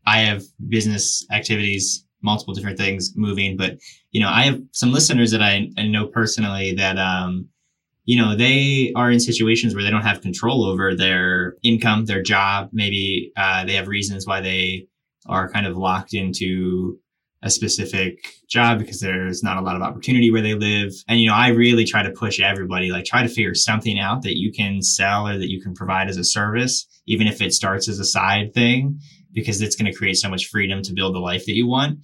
I 0.07 0.21
have 0.21 0.43
business 0.69 1.27
activities 1.31 2.05
multiple 2.23 2.55
different 2.55 2.79
things 2.79 3.13
moving. 3.17 3.57
But 3.57 3.79
you 4.11 4.21
know, 4.21 4.29
I 4.29 4.43
have 4.45 4.61
some 4.73 4.93
listeners 4.93 5.31
that 5.33 5.43
I, 5.43 5.71
I 5.77 5.87
know 5.87 6.07
personally 6.07 6.75
that 6.75 6.99
um, 6.99 7.49
you 8.09 8.17
know, 8.17 8.35
they 8.35 8.91
are 8.97 9.11
in 9.11 9.21
situations 9.21 9.75
where 9.75 9.85
they 9.85 9.91
don't 9.91 10.01
have 10.01 10.23
control 10.23 10.65
over 10.65 10.95
their 10.95 11.57
income, 11.63 12.07
their 12.07 12.23
job. 12.23 12.71
Maybe 12.73 13.33
uh, 13.37 13.67
they 13.67 13.75
have 13.75 13.87
reasons 13.87 14.27
why 14.27 14.41
they 14.41 14.87
are 15.27 15.51
kind 15.51 15.67
of 15.67 15.77
locked 15.77 16.15
into 16.15 16.99
a 17.43 17.51
specific 17.51 18.17
job 18.49 18.79
because 18.79 19.01
there's 19.01 19.43
not 19.43 19.59
a 19.59 19.61
lot 19.61 19.77
of 19.77 19.83
opportunity 19.83 20.31
where 20.31 20.41
they 20.41 20.55
live. 20.55 20.91
And, 21.07 21.21
you 21.21 21.29
know, 21.29 21.35
I 21.35 21.49
really 21.49 21.85
try 21.85 22.03
to 22.03 22.11
push 22.11 22.41
everybody, 22.41 22.91
like 22.91 23.05
try 23.05 23.23
to 23.23 23.29
figure 23.29 23.55
something 23.55 23.99
out 23.99 24.23
that 24.23 24.39
you 24.39 24.53
can 24.53 24.81
sell 24.81 25.29
or 25.29 25.37
that 25.37 25.51
you 25.51 25.61
can 25.61 25.75
provide 25.75 26.09
as 26.09 26.17
a 26.17 26.25
service, 26.25 26.87
even 27.07 27.27
if 27.27 27.43
it 27.43 27.53
starts 27.53 27.91
as 27.91 27.99
a 27.99 28.07
side 28.07 28.55
thing 28.55 29.01
because 29.35 29.61
it's 29.61 29.77
going 29.77 29.93
to 29.93 29.97
create 29.97 30.17
so 30.17 30.31
much 30.31 30.47
freedom 30.47 30.81
to 30.83 30.95
build 30.95 31.15
the 31.15 31.19
life 31.19 31.45
that 31.45 31.55
you 31.55 31.69
want. 31.69 31.99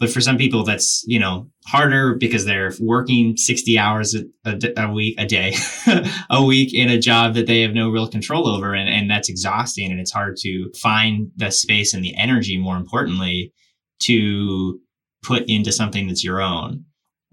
But 0.00 0.10
for 0.10 0.22
some 0.22 0.38
people, 0.38 0.64
that's, 0.64 1.04
you 1.06 1.18
know, 1.18 1.46
harder 1.66 2.14
because 2.14 2.46
they're 2.46 2.72
working 2.80 3.36
60 3.36 3.78
hours 3.78 4.14
a, 4.14 4.24
a, 4.46 4.58
a 4.78 4.90
week, 4.90 5.14
a 5.18 5.26
day, 5.26 5.54
a 6.30 6.42
week 6.42 6.72
in 6.72 6.88
a 6.88 6.98
job 6.98 7.34
that 7.34 7.46
they 7.46 7.60
have 7.60 7.74
no 7.74 7.90
real 7.90 8.08
control 8.08 8.48
over. 8.48 8.74
And, 8.74 8.88
and 8.88 9.10
that's 9.10 9.28
exhausting. 9.28 9.90
And 9.90 10.00
it's 10.00 10.10
hard 10.10 10.38
to 10.38 10.72
find 10.80 11.30
the 11.36 11.50
space 11.50 11.92
and 11.92 12.02
the 12.02 12.16
energy, 12.16 12.56
more 12.56 12.78
importantly, 12.78 13.52
to 14.04 14.80
put 15.22 15.44
into 15.48 15.70
something 15.70 16.08
that's 16.08 16.24
your 16.24 16.40
own. 16.40 16.86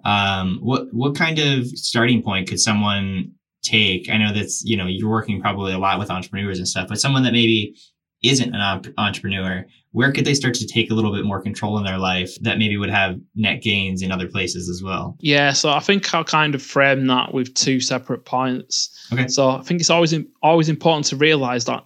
Um, 0.04 0.60
what 0.62 0.88
what 0.92 1.16
kind 1.16 1.40
of 1.40 1.66
starting 1.68 2.22
point 2.22 2.50
could 2.50 2.60
someone 2.60 3.32
take? 3.64 4.10
I 4.10 4.18
know 4.18 4.34
that's 4.34 4.62
you 4.64 4.78
know 4.78 4.88
you're 4.88 5.10
working 5.10 5.42
probably 5.42 5.74
a 5.74 5.80
lot 5.80 6.00
with 6.00 6.12
entrepreneurs 6.12 6.60
and 6.60 6.68
stuff, 6.68 6.88
but 6.88 7.00
someone 7.00 7.24
that 7.24 7.34
maybe 7.34 7.76
isn't 8.24 8.54
an 8.54 8.62
op- 8.62 8.88
entrepreneur, 8.98 9.66
where 9.92 10.12
could 10.12 10.26
they 10.26 10.34
start 10.34 10.54
to 10.56 10.68
take 10.68 10.92
a 10.92 10.94
little 10.94 11.14
bit 11.14 11.26
more 11.26 11.42
control 11.42 11.78
in 11.78 11.84
their 11.84 11.98
life 11.98 12.36
that 12.42 12.58
maybe 12.58 12.78
would 12.78 12.90
have 12.90 13.20
net 13.36 13.62
gains 13.62 14.02
in 14.02 14.12
other 14.12 14.28
places 14.28 14.70
as 14.70 14.82
well? 14.84 15.18
Yeah, 15.20 15.54
so 15.54 15.70
I 15.70 15.80
think 15.80 16.14
I'll 16.14 16.24
kind 16.24 16.56
of 16.56 16.62
frame 16.62 17.08
that 17.08 17.34
with 17.34 17.54
two 17.54 17.80
separate 17.80 18.26
points. 18.26 19.08
Okay. 19.12 19.28
So 19.28 19.50
I 19.50 19.62
think 19.62 19.82
it's 19.82 19.90
always 19.90 20.14
always 20.42 20.70
important 20.70 21.06
to 21.08 21.16
realize 21.16 21.66
that 21.66 21.86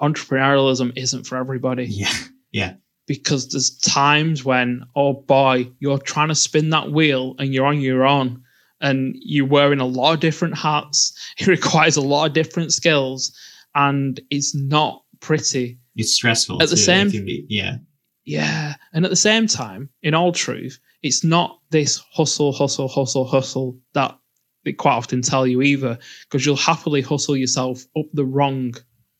entrepreneurialism 0.00 0.92
isn't 0.96 1.26
for 1.26 1.36
everybody. 1.36 1.86
Yeah. 1.86 2.12
Yeah. 2.52 2.74
Because 3.06 3.48
there's 3.48 3.76
times 3.78 4.44
when, 4.44 4.84
oh 4.94 5.14
boy, 5.14 5.70
you're 5.80 5.98
trying 5.98 6.28
to 6.28 6.34
spin 6.34 6.70
that 6.70 6.92
wheel 6.92 7.34
and 7.38 7.54
you're 7.54 7.66
on 7.66 7.80
your 7.80 8.06
own 8.06 8.42
and 8.80 9.16
you're 9.18 9.46
wearing 9.46 9.80
a 9.80 9.86
lot 9.86 10.14
of 10.14 10.20
different 10.20 10.56
hats. 10.56 11.14
It 11.38 11.46
requires 11.46 11.96
a 11.96 12.02
lot 12.02 12.26
of 12.26 12.32
different 12.34 12.72
skills 12.72 13.32
and 13.74 14.20
it's 14.30 14.54
not 14.54 15.02
pretty. 15.20 15.78
It's 15.96 16.14
stressful. 16.14 16.62
At 16.62 16.68
the 16.68 16.76
too. 16.76 16.82
same- 16.82 17.10
be- 17.10 17.46
yeah. 17.48 17.76
Yeah. 18.24 18.74
And 18.92 19.04
at 19.04 19.10
the 19.10 19.16
same 19.16 19.46
time, 19.46 19.88
in 20.02 20.14
all 20.14 20.32
truth, 20.32 20.78
it's 21.02 21.24
not 21.24 21.60
this 21.70 21.98
hustle, 22.12 22.52
hustle, 22.52 22.88
hustle, 22.88 23.24
hustle 23.24 23.78
that 23.94 24.18
they 24.64 24.72
quite 24.72 24.94
often 24.94 25.22
tell 25.22 25.46
you 25.46 25.62
either, 25.62 25.98
because 26.24 26.44
you'll 26.44 26.56
happily 26.56 27.00
hustle 27.00 27.36
yourself 27.36 27.84
up 27.96 28.06
the 28.12 28.24
wrong 28.24 28.74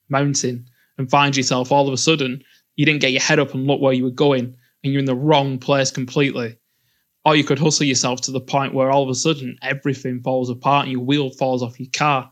mountain 0.09 0.67
and 0.99 1.11
find 1.11 1.37
yourself 1.37 1.71
all 1.73 1.87
of 1.87 1.95
a 1.95 1.99
sudden 1.99 2.43
you 2.77 2.85
didn't 2.85 3.01
get 3.01 3.13
your 3.13 3.21
head 3.21 3.39
up 3.39 3.55
and 3.55 3.67
look 3.67 3.81
where 3.81 3.93
you 3.93 4.05
were 4.05 4.11
going 4.11 4.57
and 4.85 4.93
you're 4.93 5.01
in 5.01 5.05
the 5.05 5.15
wrong 5.15 5.59
place 5.59 5.91
completely. 5.91 6.57
Or 7.25 7.35
you 7.35 7.45
could 7.45 7.59
hustle 7.59 7.87
yourself 7.87 8.21
to 8.23 8.31
the 8.31 8.41
point 8.41 8.75
where 8.75 8.91
all 8.91 9.03
of 9.03 9.09
a 9.09 9.15
sudden 9.15 9.59
everything 9.63 10.21
falls 10.23 10.49
apart 10.51 10.85
and 10.85 10.93
your 10.93 11.03
wheel 11.03 11.31
falls 11.31 11.63
off 11.63 11.81
your 11.81 11.91
car. 11.93 12.31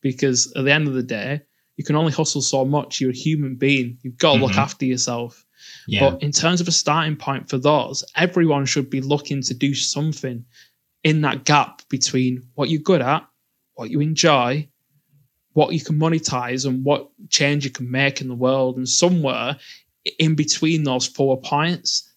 Because 0.00 0.52
at 0.56 0.64
the 0.64 0.72
end 0.72 0.86
of 0.86 0.94
the 0.94 1.02
day, 1.02 1.40
you 1.78 1.84
can 1.84 1.96
only 1.96 2.12
hustle 2.12 2.42
so 2.42 2.64
much. 2.64 3.00
You're 3.00 3.12
a 3.12 3.16
human 3.16 3.54
being. 3.54 3.96
You've 4.02 4.18
got 4.18 4.34
to 4.34 4.40
look 4.42 4.52
Mhm. 4.52 4.58
after 4.58 4.84
yourself. 4.84 5.46
Yeah. 5.86 6.10
But 6.10 6.22
in 6.22 6.32
terms 6.32 6.60
of 6.60 6.68
a 6.68 6.72
starting 6.72 7.16
point 7.16 7.48
for 7.48 7.56
those, 7.56 8.04
everyone 8.16 8.66
should 8.66 8.90
be 8.90 9.00
looking 9.00 9.40
to 9.42 9.54
do 9.54 9.74
something 9.74 10.44
in 11.04 11.20
that 11.22 11.44
gap 11.44 11.82
between 11.88 12.42
what 12.56 12.68
you're 12.68 12.82
good 12.82 13.00
at, 13.00 13.26
what 13.74 13.90
you 13.90 14.00
enjoy, 14.00 14.68
what 15.52 15.72
you 15.72 15.80
can 15.80 15.98
monetize, 15.98 16.66
and 16.66 16.84
what 16.84 17.08
change 17.30 17.64
you 17.64 17.70
can 17.70 17.88
make 17.90 18.20
in 18.20 18.26
the 18.28 18.34
world. 18.34 18.76
And 18.76 18.88
somewhere 18.88 19.56
in 20.18 20.34
between 20.34 20.82
those 20.82 21.06
four 21.06 21.40
points, 21.40 22.12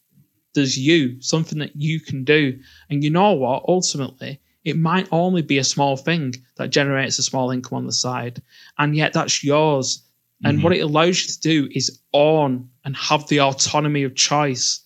there's 0.56 0.78
you, 0.78 1.22
something 1.22 1.60
that 1.60 1.76
you 1.76 2.00
can 2.00 2.24
do. 2.24 2.60
And 2.90 3.04
you 3.04 3.12
know 3.12 3.34
what? 3.34 3.64
Ultimately, 3.68 4.40
it 4.64 4.78
might 4.78 5.08
only 5.12 5.42
be 5.42 5.58
a 5.58 5.64
small 5.64 5.98
thing 5.98 6.36
that 6.58 6.70
generates 6.70 7.18
a 7.20 7.24
small 7.24 7.52
income 7.52 7.78
on 7.78 7.86
the 7.86 7.92
side. 7.92 8.42
And 8.78 8.96
yet 8.96 9.14
that's 9.14 9.44
yours. 9.44 10.04
And 10.44 10.60
Mhm. 10.60 10.64
what 10.64 10.74
it 10.76 10.80
allows 10.80 11.22
you 11.22 11.28
to 11.34 11.40
do 11.40 11.70
is 11.74 12.00
own 12.14 12.70
and 12.86 12.96
have 12.96 13.28
the 13.28 13.40
autonomy 13.40 14.04
of 14.04 14.16
choice 14.16 14.80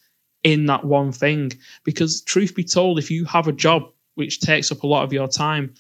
in 0.44 0.66
that 0.68 0.86
one 0.86 1.12
thing. 1.12 1.52
Because, 1.84 2.22
truth 2.22 2.56
be 2.56 2.64
told, 2.64 3.00
if 3.00 3.10
you 3.12 3.26
have 3.26 3.48
a 3.48 3.52
job 3.54 3.84
which 4.16 4.40
takes 4.40 4.72
up 4.72 4.84
a 4.84 4.88
lot 4.88 5.04
of 5.04 5.12
your 5.14 5.28
time, 5.28 5.74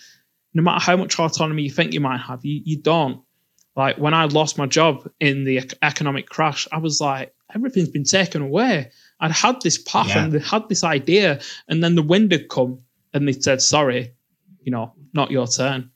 no 0.53 0.61
matter 0.61 0.83
how 0.83 0.95
much 0.97 1.19
autonomy 1.19 1.63
you 1.63 1.69
think 1.69 1.93
you 1.93 1.99
might 1.99 2.19
have, 2.19 2.43
you, 2.45 2.61
you 2.65 2.77
don't. 2.77 3.21
Like 3.75 3.97
when 3.97 4.13
I 4.13 4.25
lost 4.25 4.57
my 4.57 4.65
job 4.65 5.09
in 5.19 5.43
the 5.43 5.69
economic 5.81 6.29
crash, 6.29 6.67
I 6.71 6.77
was 6.77 7.01
like, 7.01 7.33
everything's 7.53 7.89
been 7.89 8.05
taken 8.05 8.41
away. 8.41 8.89
I'd 9.19 9.31
had 9.31 9.61
this 9.61 9.77
path 9.77 10.07
Yeah. 10.09 10.23
and 10.25 10.41
had 10.41 10.67
this 10.69 10.83
idea, 10.83 11.41
and 11.67 11.83
then 11.83 11.95
the 11.95 12.01
wind 12.01 12.31
had 12.31 12.47
come 12.49 12.79
and 13.15 13.27
they 13.27 13.31
said, 13.31 13.61
sorry, 13.61 14.13
you 14.61 14.71
know, 14.71 14.93
not 15.13 15.31
your 15.31 15.47
turn. 15.47 15.89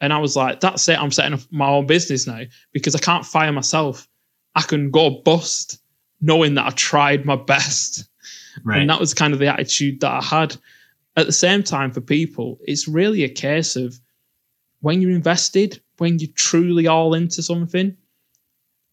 And 0.00 0.12
I 0.12 0.18
was 0.18 0.34
like, 0.34 0.58
that's 0.58 0.88
it. 0.88 0.98
I'm 0.98 1.12
setting 1.12 1.34
up 1.34 1.40
my 1.52 1.68
own 1.68 1.86
business 1.86 2.26
now 2.26 2.42
because 2.72 2.96
I 2.96 2.98
can't 2.98 3.24
fire 3.24 3.52
myself. 3.52 4.08
I 4.56 4.62
can 4.62 4.90
go 4.90 5.22
bust 5.24 5.78
knowing 6.20 6.54
that 6.54 6.66
I 6.66 6.70
tried 6.70 7.26
my 7.26 7.36
best. 7.36 8.08
right. 8.64 8.80
And 8.80 8.90
that 8.90 8.98
was 8.98 9.14
kind 9.14 9.32
of 9.32 9.38
the 9.38 9.46
attitude 9.48 10.00
that 10.00 10.10
I 10.10 10.22
had. 10.22 10.56
At 11.16 11.26
the 11.26 11.32
same 11.32 11.62
time, 11.62 11.92
for 11.92 12.00
people, 12.00 12.58
it's 12.62 12.88
really 12.88 13.22
a 13.22 13.28
case 13.28 13.76
of 13.76 14.00
when 14.80 15.02
you're 15.02 15.10
invested, 15.10 15.80
when 15.98 16.18
you're 16.18 16.30
truly 16.34 16.86
all 16.86 17.12
into 17.12 17.42
something, 17.42 17.94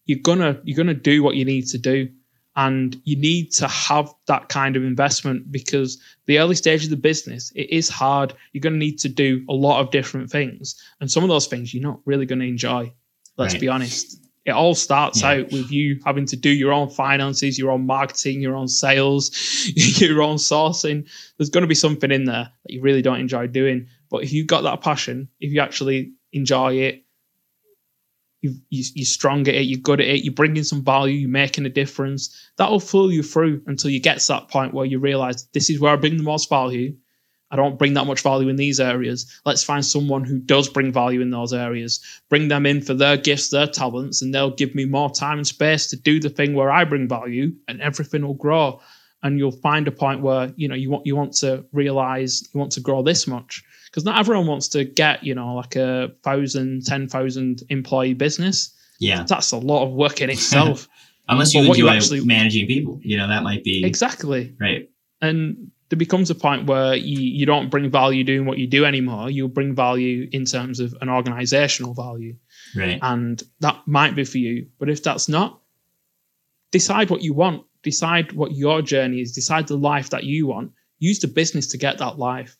you're 0.04 0.18
gonna 0.18 0.60
you're 0.64 0.76
gonna 0.76 0.92
do 0.92 1.22
what 1.22 1.36
you 1.36 1.46
need 1.46 1.66
to 1.68 1.78
do. 1.78 2.10
And 2.56 3.00
you 3.04 3.16
need 3.16 3.52
to 3.52 3.68
have 3.68 4.12
that 4.26 4.48
kind 4.48 4.76
of 4.76 4.84
investment 4.84 5.50
because 5.52 5.98
the 6.26 6.38
early 6.38 6.56
stage 6.56 6.84
of 6.84 6.90
the 6.90 6.96
business, 6.96 7.52
it 7.54 7.70
is 7.70 7.88
hard. 7.88 8.34
You're 8.52 8.60
going 8.60 8.72
to 8.74 8.78
need 8.78 8.98
to 9.00 9.08
do 9.08 9.44
a 9.48 9.52
lot 9.52 9.80
of 9.80 9.90
different 9.90 10.30
things. 10.30 10.74
And 11.00 11.10
some 11.10 11.22
of 11.22 11.28
those 11.28 11.46
things 11.46 11.72
you're 11.72 11.82
not 11.82 12.00
really 12.04 12.26
going 12.26 12.40
to 12.40 12.46
enjoy. 12.46 12.92
Let's 13.36 13.54
Right. 13.54 13.60
be 13.60 13.68
honest. 13.68 14.20
It 14.46 14.50
all 14.50 14.74
starts 14.74 15.22
Yeah. 15.22 15.30
out 15.30 15.52
with 15.52 15.70
you 15.70 16.00
having 16.04 16.26
to 16.26 16.36
do 16.36 16.50
your 16.50 16.72
own 16.72 16.90
finances, 16.90 17.58
your 17.58 17.70
own 17.70 17.86
marketing, 17.86 18.40
your 18.40 18.56
own 18.56 18.68
sales, 18.68 19.30
your 20.00 20.22
own 20.22 20.36
sourcing. 20.36 21.06
There's 21.38 21.50
going 21.50 21.62
to 21.62 21.68
be 21.68 21.74
something 21.74 22.10
in 22.10 22.24
there 22.24 22.50
that 22.64 22.72
you 22.72 22.80
really 22.82 23.02
don't 23.02 23.20
enjoy 23.20 23.46
doing. 23.46 23.86
But 24.10 24.24
if 24.24 24.32
you've 24.32 24.48
got 24.48 24.62
that 24.62 24.80
passion, 24.80 25.28
if 25.40 25.52
you 25.52 25.60
actually 25.60 26.12
enjoy 26.32 26.74
it, 26.78 27.04
you, 28.40 28.54
you, 28.70 28.84
you're 28.94 29.06
strong 29.06 29.40
at 29.48 29.54
it, 29.54 29.66
you're 29.66 29.80
good 29.80 30.00
at 30.00 30.06
it, 30.06 30.24
you're 30.24 30.34
bringing 30.34 30.64
some 30.64 30.84
value, 30.84 31.14
you're 31.14 31.30
making 31.30 31.66
a 31.66 31.70
difference, 31.70 32.50
that'll 32.56 32.80
fool 32.80 33.12
you 33.12 33.22
through 33.22 33.62
until 33.66 33.90
you 33.90 34.00
get 34.00 34.18
to 34.20 34.28
that 34.28 34.48
point 34.48 34.74
where 34.74 34.86
you 34.86 34.98
realize 34.98 35.46
this 35.52 35.70
is 35.70 35.80
where 35.80 35.92
I 35.92 35.96
bring 35.96 36.16
the 36.16 36.22
most 36.22 36.48
value. 36.48 36.94
I 37.52 37.56
don't 37.56 37.78
bring 37.78 37.94
that 37.94 38.06
much 38.06 38.22
value 38.22 38.48
in 38.48 38.54
these 38.54 38.78
areas. 38.78 39.40
Let's 39.44 39.64
find 39.64 39.84
someone 39.84 40.22
who 40.22 40.38
does 40.38 40.68
bring 40.68 40.92
value 40.92 41.20
in 41.20 41.30
those 41.30 41.52
areas. 41.52 41.98
Bring 42.28 42.46
them 42.46 42.64
in 42.64 42.80
for 42.80 42.94
their 42.94 43.16
gifts, 43.16 43.50
their 43.50 43.66
talents, 43.66 44.22
and 44.22 44.32
they'll 44.32 44.54
give 44.54 44.74
me 44.76 44.84
more 44.84 45.10
time 45.10 45.38
and 45.38 45.46
space 45.46 45.88
to 45.88 45.96
do 45.96 46.20
the 46.20 46.30
thing 46.30 46.54
where 46.54 46.70
I 46.70 46.84
bring 46.84 47.08
value, 47.08 47.52
and 47.66 47.80
everything 47.80 48.24
will 48.24 48.34
grow. 48.34 48.80
And 49.22 49.38
you'll 49.38 49.52
find 49.52 49.86
a 49.86 49.92
point 49.92 50.22
where 50.22 50.52
you 50.56 50.66
know 50.68 50.74
you 50.74 50.90
want 50.90 51.06
you 51.06 51.14
want 51.16 51.34
to 51.38 51.64
realize 51.72 52.42
you 52.54 52.58
want 52.60 52.72
to 52.72 52.80
grow 52.80 53.02
this 53.02 53.26
much 53.26 53.62
because 53.86 54.04
not 54.04 54.18
everyone 54.18 54.46
wants 54.46 54.68
to 54.68 54.84
get 54.84 55.22
you 55.22 55.34
know 55.34 55.54
like 55.54 55.76
a 55.76 56.10
thousand, 56.22 56.86
ten 56.86 57.06
thousand 57.08 57.62
employee 57.68 58.14
business. 58.14 58.74
yeah. 58.98 59.24
That's 59.28 59.52
a 59.52 59.58
lot 59.58 59.84
of 59.84 59.92
work 59.92 60.20
in 60.22 60.30
itself. 60.30 60.88
Unless 61.28 61.54
you 61.54 61.60
enjoy 61.60 61.74
you 61.74 61.88
actually- 61.88 62.24
managing 62.24 62.66
people, 62.66 62.98
you 63.02 63.16
know, 63.18 63.28
that 63.28 63.42
might 63.42 63.62
be 63.62 63.84
exactly. 63.84 64.54
right. 64.58 64.90
and 65.20 65.70
there 65.90 65.96
becomes 65.98 66.30
a 66.30 66.34
point 66.36 66.66
where 66.66 66.94
you, 66.94 67.20
you 67.20 67.44
don't 67.46 67.68
bring 67.68 67.90
value 67.90 68.22
doing 68.22 68.46
what 68.46 68.58
you 68.58 68.66
do 68.68 68.84
anymore. 68.84 69.28
You 69.28 69.48
bring 69.48 69.74
value 69.74 70.28
in 70.32 70.44
terms 70.44 70.78
of 70.78 70.94
an 71.00 71.08
organizational 71.08 71.94
value, 71.94 72.36
Right. 72.76 72.98
and 73.02 73.42
that 73.58 73.76
might 73.86 74.14
be 74.14 74.22
for 74.24 74.38
you. 74.38 74.68
But 74.78 74.88
if 74.88 75.02
that's 75.02 75.28
not, 75.28 75.60
decide 76.70 77.10
what 77.10 77.22
you 77.22 77.34
want. 77.34 77.64
Decide 77.82 78.32
what 78.32 78.52
your 78.52 78.82
journey 78.82 79.20
is. 79.20 79.32
Decide 79.32 79.66
the 79.68 79.76
life 79.76 80.10
that 80.10 80.24
you 80.24 80.46
want. 80.46 80.72
Use 80.98 81.18
the 81.20 81.28
business 81.28 81.66
to 81.68 81.78
get 81.78 81.98
that 81.98 82.18
life, 82.18 82.56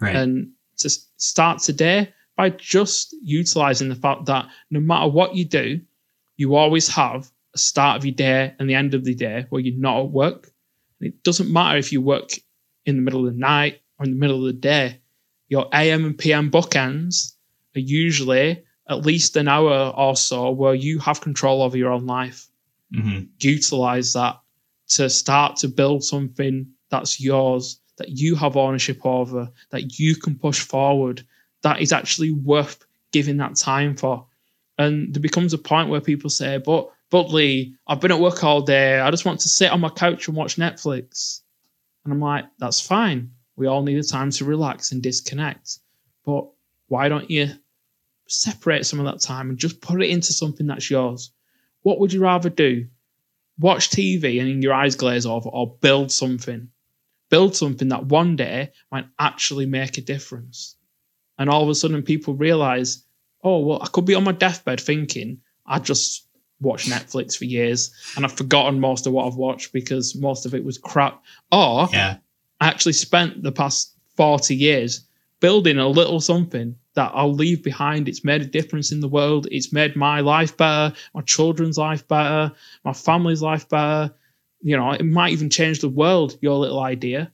Right. 0.00 0.14
and 0.14 0.50
to 0.78 0.90
start 1.16 1.60
today 1.60 2.12
by 2.36 2.50
just 2.50 3.16
utilizing 3.22 3.88
the 3.88 3.94
fact 3.96 4.26
that 4.26 4.46
no 4.70 4.80
matter 4.80 5.08
what 5.10 5.34
you 5.34 5.44
do, 5.44 5.80
you 6.36 6.54
always 6.54 6.86
have 6.88 7.30
a 7.54 7.58
start 7.58 7.96
of 7.96 8.04
your 8.04 8.14
day 8.14 8.54
and 8.58 8.68
the 8.70 8.74
end 8.74 8.94
of 8.94 9.04
the 9.04 9.14
day 9.14 9.46
where 9.50 9.60
you're 9.60 9.76
not 9.78 9.98
at 10.00 10.10
work. 10.10 10.50
And 11.00 11.08
it 11.08 11.22
doesn't 11.24 11.52
matter 11.52 11.78
if 11.78 11.90
you 11.92 12.00
work 12.00 12.30
in 12.84 12.96
the 12.96 13.02
middle 13.02 13.26
of 13.26 13.32
the 13.32 13.38
night 13.38 13.80
or 13.98 14.04
in 14.04 14.12
the 14.12 14.18
middle 14.18 14.38
of 14.46 14.54
the 14.54 14.60
day. 14.60 15.00
Your 15.48 15.66
AM 15.72 16.04
and 16.04 16.16
PM 16.18 16.50
bookends 16.50 17.32
are 17.74 17.80
usually 17.80 18.62
at 18.88 19.04
least 19.04 19.36
an 19.36 19.48
hour 19.48 19.92
or 19.96 20.14
so 20.14 20.50
where 20.50 20.74
you 20.74 20.98
have 21.00 21.20
control 21.20 21.62
over 21.62 21.76
your 21.76 21.90
own 21.90 22.06
life. 22.06 22.48
hmm 22.94 23.20
Utilize 23.40 24.12
that 24.12 24.38
to 24.88 25.08
start 25.10 25.56
to 25.56 25.68
build 25.68 26.04
something 26.04 26.66
that's 26.90 27.20
yours, 27.20 27.80
that 27.98 28.10
you 28.10 28.34
have 28.36 28.56
ownership 28.56 29.04
over, 29.04 29.50
that 29.70 29.98
you 29.98 30.14
can 30.16 30.34
push 30.34 30.60
forward, 30.60 31.24
that 31.62 31.80
is 31.80 31.92
actually 31.92 32.30
worth 32.30 32.84
giving 33.12 33.36
that 33.38 33.56
time 33.56 33.96
for. 33.96 34.26
And 34.78 35.12
there 35.12 35.20
becomes 35.20 35.52
a 35.52 35.58
point 35.58 35.88
where 35.88 36.00
people 36.00 36.30
say, 36.30 36.58
but 36.58 36.90
but 37.10 37.32
Lee, 37.32 37.74
I've 37.86 38.00
been 38.00 38.12
at 38.12 38.20
work 38.20 38.44
all 38.44 38.60
day. 38.60 39.00
I 39.00 39.10
just 39.10 39.24
want 39.24 39.40
to 39.40 39.48
sit 39.48 39.70
on 39.70 39.80
my 39.80 39.88
couch 39.88 40.28
and 40.28 40.36
watch 40.36 40.56
Netflix. 40.56 41.40
And 42.04 42.12
I'm 42.12 42.20
like, 42.20 42.44
that's 42.58 42.80
fine. 42.80 43.30
We 43.56 43.66
all 43.66 43.82
need 43.82 43.98
a 43.98 44.02
time 44.02 44.30
to 44.32 44.44
relax 44.44 44.92
and 44.92 45.02
disconnect. 45.02 45.78
But 46.24 46.46
why 46.88 47.08
don't 47.08 47.30
you 47.30 47.48
separate 48.26 48.84
some 48.84 49.00
of 49.00 49.06
that 49.06 49.20
time 49.20 49.48
and 49.48 49.58
just 49.58 49.80
put 49.80 50.02
it 50.02 50.10
into 50.10 50.32
something 50.32 50.66
that's 50.66 50.90
yours? 50.90 51.32
What 51.82 51.98
would 51.98 52.12
you 52.12 52.20
rather 52.20 52.50
do? 52.50 52.86
Watch 53.58 53.90
TV 53.90 54.40
and 54.40 54.62
your 54.62 54.74
eyes 54.74 54.94
glaze 54.94 55.26
over, 55.26 55.48
or 55.48 55.76
build 55.80 56.12
something? 56.12 56.68
Build 57.30 57.56
something 57.56 57.88
that 57.88 58.06
one 58.06 58.36
day 58.36 58.70
might 58.90 59.06
actually 59.18 59.66
make 59.66 59.98
a 59.98 60.02
difference. 60.02 60.76
And 61.38 61.50
all 61.50 61.62
of 61.62 61.68
a 61.68 61.74
sudden, 61.74 62.02
people 62.02 62.34
realize, 62.34 63.04
oh, 63.44 63.58
well, 63.60 63.82
I 63.82 63.86
could 63.88 64.04
be 64.04 64.14
on 64.14 64.24
my 64.24 64.32
deathbed 64.32 64.80
thinking, 64.80 65.38
I 65.66 65.78
just 65.78 66.26
watched 66.60 66.88
Netflix 66.88 67.36
for 67.36 67.44
years 67.44 67.92
and 68.16 68.24
I've 68.24 68.32
forgotten 68.32 68.80
most 68.80 69.06
of 69.06 69.12
what 69.12 69.26
I've 69.26 69.36
watched 69.36 69.72
because 69.72 70.16
most 70.16 70.46
of 70.46 70.54
it 70.54 70.64
was 70.64 70.78
crap. 70.78 71.22
Or 71.52 71.88
Yeah. 71.92 72.16
I 72.60 72.66
actually 72.66 72.94
spent 72.94 73.42
the 73.42 73.52
past 73.52 73.94
40 74.16 74.56
years 74.56 75.06
building 75.40 75.78
a 75.78 75.86
little 75.86 76.20
something 76.20 76.74
that 76.98 77.12
I'll 77.14 77.32
leave 77.32 77.62
behind. 77.62 78.08
It's 78.08 78.24
made 78.24 78.42
a 78.42 78.44
difference 78.44 78.90
in 78.90 78.98
the 78.98 79.06
world. 79.06 79.46
It's 79.52 79.72
made 79.72 79.94
my 79.94 80.18
life 80.18 80.56
better, 80.56 80.92
my 81.14 81.20
children's 81.20 81.78
life 81.78 82.06
better, 82.08 82.52
my 82.84 82.92
family's 82.92 83.40
life 83.40 83.68
better. 83.68 84.12
You 84.60 84.76
know, 84.76 84.90
it 84.90 85.04
might 85.04 85.32
even 85.32 85.48
change 85.48 85.78
the 85.78 85.88
world, 85.88 86.36
your 86.40 86.56
little 86.58 86.80
idea. 86.80 87.32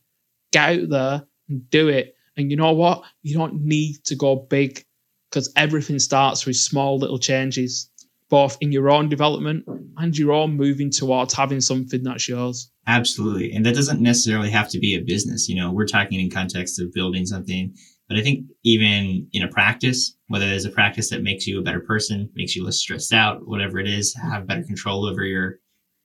Get 0.52 0.80
out 0.82 0.88
there 0.90 1.26
and 1.48 1.70
do 1.70 1.88
it. 1.88 2.14
And 2.36 2.50
you 2.50 2.58
know 2.58 2.72
what? 2.72 3.04
You 3.22 3.38
don't 3.38 3.64
need 3.64 4.04
to 4.04 4.14
go 4.14 4.36
big 4.36 4.84
because 5.30 5.50
everything 5.56 5.98
starts 5.98 6.44
with 6.44 6.56
small 6.56 6.98
little 6.98 7.18
changes, 7.18 7.88
both 8.28 8.58
in 8.60 8.70
your 8.70 8.90
own 8.90 9.08
development 9.08 9.64
and 9.96 10.18
your 10.18 10.32
own 10.32 10.58
moving 10.58 10.90
towards 10.90 11.32
having 11.32 11.62
something 11.62 12.02
that's 12.02 12.28
yours. 12.28 12.70
Absolutely. 12.86 13.50
And 13.52 13.64
that 13.64 13.74
doesn't 13.74 14.02
necessarily 14.02 14.50
have 14.50 14.68
to 14.68 14.78
be 14.78 14.94
a 14.94 15.00
business. 15.00 15.48
You 15.48 15.56
know, 15.56 15.72
we're 15.72 15.86
talking 15.86 16.20
in 16.20 16.30
context 16.30 16.78
of 16.82 16.92
building 16.92 17.24
something, 17.24 17.74
but 18.14 18.20
I 18.20 18.22
think 18.22 18.46
even 18.62 19.28
in 19.32 19.42
a 19.42 19.48
practice, 19.48 20.16
whether 20.28 20.48
there's 20.48 20.64
a 20.64 20.70
practice 20.70 21.10
that 21.10 21.24
makes 21.24 21.48
you 21.48 21.58
a 21.58 21.62
better 21.62 21.80
person, 21.80 22.30
makes 22.36 22.54
you 22.54 22.64
less 22.64 22.76
stressed 22.76 23.12
out, 23.12 23.48
whatever 23.48 23.80
it 23.80 23.88
is, 23.88 24.14
have 24.14 24.46
better 24.46 24.62
control 24.62 25.04
over 25.04 25.24
your 25.24 25.56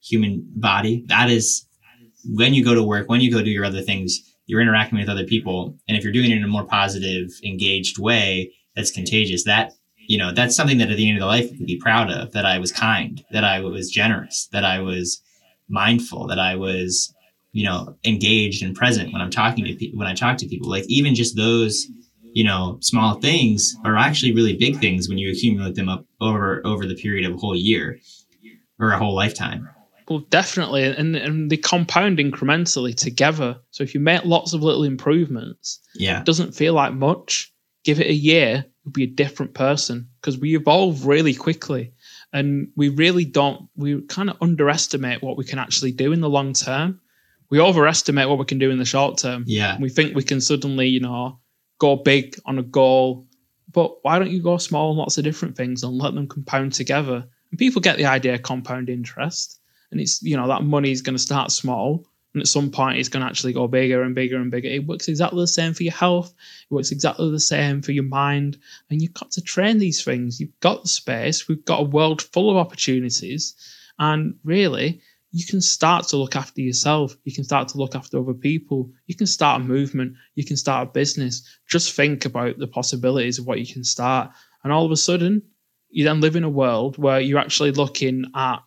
human 0.02 0.44
body, 0.56 1.04
that 1.06 1.30
is 1.30 1.68
when 2.24 2.52
you 2.52 2.64
go 2.64 2.74
to 2.74 2.82
work, 2.82 3.08
when 3.08 3.20
you 3.20 3.30
go 3.32 3.44
do 3.44 3.50
your 3.50 3.64
other 3.64 3.80
things, 3.80 4.18
you're 4.46 4.60
interacting 4.60 4.98
with 4.98 5.08
other 5.08 5.24
people. 5.24 5.78
And 5.86 5.96
if 5.96 6.02
you're 6.02 6.12
doing 6.12 6.32
it 6.32 6.36
in 6.38 6.42
a 6.42 6.48
more 6.48 6.66
positive, 6.66 7.30
engaged 7.44 7.96
way, 8.00 8.52
that's 8.74 8.90
contagious. 8.90 9.44
That, 9.44 9.74
you 9.96 10.18
know, 10.18 10.32
that's 10.32 10.56
something 10.56 10.78
that 10.78 10.90
at 10.90 10.96
the 10.96 11.08
end 11.08 11.16
of 11.16 11.20
the 11.20 11.26
life 11.26 11.48
you 11.52 11.58
can 11.58 11.66
be 11.66 11.78
proud 11.78 12.10
of, 12.10 12.32
that 12.32 12.44
I 12.44 12.58
was 12.58 12.72
kind, 12.72 13.24
that 13.30 13.44
I 13.44 13.60
was 13.60 13.88
generous, 13.88 14.48
that 14.50 14.64
I 14.64 14.80
was 14.80 15.22
mindful, 15.68 16.26
that 16.26 16.40
I 16.40 16.56
was, 16.56 17.14
you 17.52 17.64
know, 17.64 17.94
engaged 18.04 18.64
and 18.64 18.74
present 18.74 19.12
when 19.12 19.22
I'm 19.22 19.30
talking 19.30 19.64
to 19.64 19.76
people, 19.76 19.96
when 19.96 20.08
I 20.08 20.14
talk 20.14 20.38
to 20.38 20.48
people, 20.48 20.68
like 20.68 20.84
even 20.88 21.14
just 21.14 21.36
those, 21.36 21.86
you 22.32 22.44
know, 22.44 22.78
small 22.80 23.14
things 23.20 23.74
are 23.84 23.96
actually 23.96 24.32
really 24.32 24.56
big 24.56 24.78
things 24.78 25.08
when 25.08 25.18
you 25.18 25.30
accumulate 25.30 25.74
them 25.74 25.88
up 25.88 26.06
over, 26.20 26.60
over 26.64 26.86
the 26.86 26.94
period 26.94 27.26
of 27.28 27.34
a 27.34 27.38
whole 27.38 27.56
year 27.56 27.98
or 28.78 28.92
a 28.92 28.98
whole 28.98 29.14
lifetime. 29.14 29.68
Well, 30.08 30.20
definitely, 30.30 30.84
and 30.84 31.14
and 31.14 31.50
they 31.50 31.56
compound 31.56 32.18
incrementally 32.18 32.94
together. 32.96 33.56
So 33.70 33.84
if 33.84 33.94
you 33.94 34.00
make 34.00 34.24
lots 34.24 34.52
of 34.52 34.62
little 34.62 34.82
improvements, 34.82 35.78
Yeah. 35.94 36.20
it 36.20 36.26
doesn't 36.26 36.54
feel 36.54 36.74
like 36.74 36.94
much. 36.94 37.52
Give 37.84 38.00
it 38.00 38.08
a 38.08 38.14
year, 38.14 38.64
you'll 38.84 38.92
be 38.92 39.04
a 39.04 39.06
different 39.06 39.54
person 39.54 40.08
because 40.20 40.36
we 40.36 40.56
evolve 40.56 41.06
really 41.06 41.32
quickly, 41.34 41.92
and 42.32 42.68
we 42.76 42.88
really 42.90 43.24
don't. 43.24 43.68
We 43.76 44.02
kind 44.02 44.30
of 44.30 44.36
underestimate 44.40 45.22
what 45.22 45.36
we 45.38 45.44
can 45.44 45.58
actually 45.60 45.92
do 45.92 46.12
in 46.12 46.20
the 46.20 46.28
long 46.28 46.52
term. 46.52 47.00
We 47.50 47.58
overestimate 47.60 48.28
what 48.28 48.38
we 48.38 48.44
can 48.44 48.58
do 48.58 48.70
in 48.70 48.78
the 48.78 48.84
short 48.84 49.18
term. 49.18 49.44
Yeah. 49.46 49.76
We 49.80 49.88
think 49.88 50.14
we 50.14 50.22
can 50.22 50.40
suddenly, 50.40 50.88
you 50.88 51.00
know, 51.00 51.39
go 51.80 51.96
big 51.96 52.36
on 52.46 52.58
a 52.58 52.62
goal, 52.62 53.26
but 53.72 54.04
why 54.04 54.18
don't 54.18 54.30
you 54.30 54.42
go 54.42 54.58
small 54.58 54.90
on 54.90 54.96
lots 54.96 55.18
of 55.18 55.24
different 55.24 55.56
things 55.56 55.82
and 55.82 55.98
let 55.98 56.14
them 56.14 56.28
compound 56.28 56.72
together? 56.72 57.24
And 57.50 57.58
people 57.58 57.80
get 57.80 57.96
the 57.96 58.04
idea 58.04 58.34
of 58.34 58.42
compound 58.42 58.88
interest, 58.88 59.58
and 59.90 60.00
it's 60.00 60.22
you 60.22 60.36
know 60.36 60.46
that 60.46 60.62
money 60.62 60.92
is 60.92 61.02
going 61.02 61.16
to 61.16 61.22
start 61.22 61.50
small, 61.50 62.06
and 62.32 62.40
at 62.40 62.46
some 62.46 62.70
point 62.70 62.98
it's 62.98 63.08
going 63.08 63.24
to 63.24 63.28
actually 63.28 63.52
go 63.52 63.66
bigger 63.66 64.02
and 64.02 64.14
bigger 64.14 64.36
and 64.36 64.50
bigger. 64.50 64.68
It 64.68 64.86
works 64.86 65.08
exactly 65.08 65.42
the 65.42 65.48
same 65.48 65.74
for 65.74 65.82
your 65.82 65.92
health. 65.92 66.32
It 66.70 66.74
works 66.74 66.92
exactly 66.92 67.30
the 67.30 67.40
same 67.40 67.82
for 67.82 67.92
your 67.92 68.04
mind, 68.04 68.58
and 68.88 69.02
you've 69.02 69.14
got 69.14 69.32
to 69.32 69.40
train 69.40 69.78
these 69.78 70.04
things. 70.04 70.40
You've 70.40 70.60
got 70.60 70.82
the 70.82 70.88
space. 70.88 71.48
We've 71.48 71.64
got 71.64 71.80
a 71.80 71.84
world 71.84 72.22
full 72.22 72.50
of 72.50 72.56
opportunities, 72.56 73.54
and 73.98 74.34
really. 74.44 75.00
You 75.32 75.46
can 75.46 75.60
start 75.60 76.08
to 76.08 76.16
look 76.16 76.34
after 76.34 76.60
yourself. 76.60 77.16
You 77.24 77.32
can 77.32 77.44
start 77.44 77.68
to 77.68 77.78
look 77.78 77.94
after 77.94 78.18
other 78.18 78.34
people. 78.34 78.90
You 79.06 79.14
can 79.14 79.26
start 79.26 79.60
a 79.60 79.64
movement. 79.64 80.14
You 80.34 80.44
can 80.44 80.56
start 80.56 80.88
a 80.88 80.90
business. 80.90 81.42
Just 81.68 81.94
think 81.94 82.24
about 82.24 82.58
the 82.58 82.66
possibilities 82.66 83.38
of 83.38 83.46
what 83.46 83.60
you 83.60 83.72
can 83.72 83.84
start. 83.84 84.30
And 84.64 84.72
all 84.72 84.84
of 84.84 84.90
a 84.90 84.96
sudden, 84.96 85.42
you 85.90 86.04
then 86.04 86.20
live 86.20 86.36
in 86.36 86.44
a 86.44 86.50
world 86.50 86.98
where 86.98 87.20
you're 87.20 87.38
actually 87.38 87.72
looking 87.72 88.24
at 88.34 88.58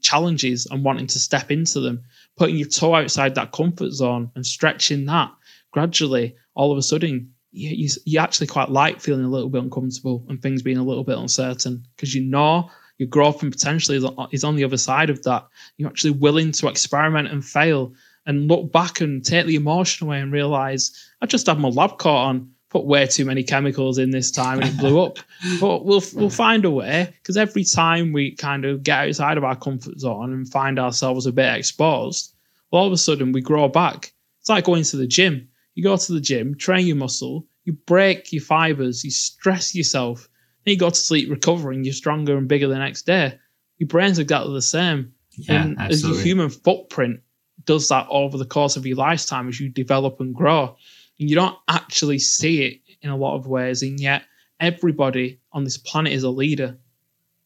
challenges 0.00 0.66
and 0.66 0.84
wanting 0.84 1.06
to 1.08 1.18
step 1.18 1.50
into 1.50 1.80
them, 1.80 2.02
putting 2.36 2.56
your 2.56 2.68
toe 2.68 2.94
outside 2.94 3.34
that 3.34 3.52
comfort 3.52 3.92
zone 3.92 4.30
and 4.34 4.46
stretching 4.46 5.04
that 5.06 5.30
gradually. 5.72 6.34
All 6.54 6.72
of 6.72 6.78
a 6.78 6.82
sudden, 6.82 7.32
you, 7.50 7.70
you, 7.70 7.88
you 8.04 8.18
actually 8.18 8.46
quite 8.46 8.70
like 8.70 9.00
feeling 9.00 9.24
a 9.24 9.30
little 9.30 9.48
bit 9.48 9.62
uncomfortable 9.62 10.24
and 10.28 10.40
things 10.40 10.62
being 10.62 10.78
a 10.78 10.84
little 10.84 11.04
bit 11.04 11.18
uncertain 11.18 11.84
because 11.94 12.14
you 12.14 12.22
know 12.22 12.70
your 12.98 13.08
growth 13.08 13.42
and 13.42 13.52
potentially 13.52 13.98
is, 14.32 14.44
on 14.44 14.56
the 14.56 14.64
other 14.64 14.76
side 14.76 15.10
of 15.10 15.22
that. 15.24 15.46
You're 15.76 15.88
actually 15.88 16.12
willing 16.12 16.52
to 16.52 16.68
experiment 16.68 17.28
and 17.28 17.44
fail 17.44 17.92
and 18.26 18.48
look 18.48 18.72
back 18.72 19.00
and 19.00 19.24
take 19.24 19.46
the 19.46 19.54
emotion 19.54 20.06
away 20.06 20.20
and 20.20 20.32
realize 20.32 20.92
I 21.20 21.26
just 21.26 21.46
had 21.46 21.58
my 21.58 21.68
lab 21.68 21.98
coat 21.98 22.16
on, 22.16 22.50
put 22.70 22.84
way 22.84 23.06
too 23.06 23.24
many 23.24 23.42
chemicals 23.42 23.98
in 23.98 24.10
this 24.10 24.30
time 24.30 24.60
and 24.60 24.70
it 24.70 24.78
blew 24.78 25.00
up. 25.00 25.18
but 25.60 25.84
we'll 25.84 26.02
we'll 26.14 26.30
find 26.30 26.64
a 26.64 26.70
way 26.70 27.12
because 27.22 27.36
every 27.36 27.64
time 27.64 28.12
we 28.12 28.34
kind 28.34 28.64
of 28.64 28.82
get 28.82 29.08
outside 29.08 29.38
of 29.38 29.44
our 29.44 29.56
comfort 29.56 29.98
zone 29.98 30.32
and 30.32 30.48
find 30.48 30.78
ourselves 30.78 31.26
a 31.26 31.32
bit 31.32 31.54
exposed, 31.54 32.34
well, 32.70 32.82
all 32.82 32.86
of 32.86 32.92
a 32.92 32.98
sudden 32.98 33.32
we 33.32 33.40
grow 33.40 33.68
back. 33.68 34.12
It's 34.40 34.48
like 34.48 34.64
going 34.64 34.84
to 34.84 34.96
the 34.96 35.06
gym. 35.06 35.48
You 35.74 35.82
go 35.82 35.96
to 35.96 36.12
the 36.12 36.20
gym, 36.20 36.54
train 36.54 36.86
your 36.86 36.96
muscle, 36.96 37.46
you 37.64 37.74
break 37.74 38.32
your 38.32 38.42
fibers, 38.42 39.04
you 39.04 39.10
stress 39.10 39.74
yourself, 39.74 40.28
you 40.72 40.78
go 40.78 40.90
to 40.90 40.96
sleep 40.96 41.30
recovering, 41.30 41.84
you're 41.84 41.94
stronger 41.94 42.36
and 42.36 42.48
bigger 42.48 42.68
the 42.68 42.78
next 42.78 43.02
day. 43.02 43.38
Your 43.78 43.88
brain's 43.88 44.18
exactly 44.18 44.52
the 44.52 44.62
same. 44.62 45.12
Yeah. 45.38 45.62
and 45.62 45.80
as 45.80 46.02
your 46.02 46.18
human 46.18 46.48
footprint 46.48 47.20
does 47.64 47.88
that 47.88 48.06
over 48.08 48.38
the 48.38 48.46
course 48.46 48.76
of 48.76 48.86
your 48.86 48.96
lifetime 48.96 49.48
as 49.48 49.60
you 49.60 49.68
develop 49.68 50.20
and 50.20 50.34
grow. 50.34 50.76
And 51.18 51.28
you 51.28 51.36
don't 51.36 51.56
actually 51.68 52.18
see 52.18 52.62
it 52.64 52.80
in 53.02 53.10
a 53.10 53.16
lot 53.16 53.36
of 53.36 53.46
ways, 53.46 53.82
and 53.82 53.98
yet 54.00 54.22
everybody 54.60 55.40
on 55.52 55.64
this 55.64 55.76
planet 55.78 56.12
is 56.12 56.22
a 56.22 56.30
leader. 56.30 56.78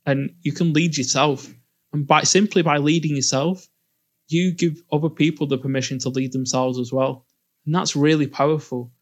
And 0.06 0.35
you 0.42 0.52
can 0.52 0.72
lead 0.72 0.96
yourself. 0.96 1.52
And 1.92 2.06
by 2.06 2.22
simply 2.22 2.62
by 2.62 2.78
leading 2.78 3.16
yourself, 3.16 3.68
you 4.28 4.52
give 4.52 4.83
other 4.92 5.09
people 5.11 5.46
the 5.46 5.59
permission 5.59 5.98
to 6.00 6.09
lead 6.09 6.33
themselves 6.33 6.78
as 6.78 6.92
well. 6.92 7.26
And 7.66 7.74
that's 7.74 7.96
really 7.96 8.26
powerful. 8.26 8.92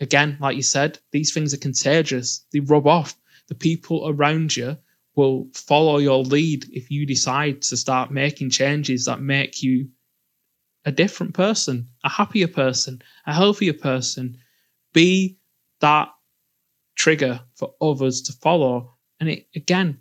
Again, 0.00 0.36
like 0.40 0.56
you 0.56 0.62
said, 0.62 0.98
these 1.10 1.32
things 1.32 1.54
are 1.54 1.58
contagious. 1.58 2.44
They 2.52 2.60
rub 2.60 2.86
off. 2.86 3.16
The 3.48 3.54
people 3.54 4.08
around 4.08 4.56
you 4.56 4.76
will 5.14 5.48
follow 5.54 5.98
your 5.98 6.22
lead 6.22 6.66
if 6.72 6.90
you 6.90 7.06
decide 7.06 7.62
to 7.62 7.76
start 7.76 8.10
making 8.10 8.50
changes 8.50 9.04
that 9.06 9.20
make 9.20 9.62
you 9.62 9.88
a 10.84 10.92
different 10.92 11.34
person, 11.34 11.88
a 12.04 12.08
happier 12.08 12.48
person, 12.48 13.02
a 13.26 13.34
healthier 13.34 13.72
person. 13.72 14.36
Be 14.92 15.38
that 15.80 16.08
trigger 16.94 17.40
for 17.54 17.74
others 17.80 18.22
to 18.22 18.32
follow. 18.32 18.94
And 19.20 19.28
it, 19.28 19.48
again, 19.54 19.98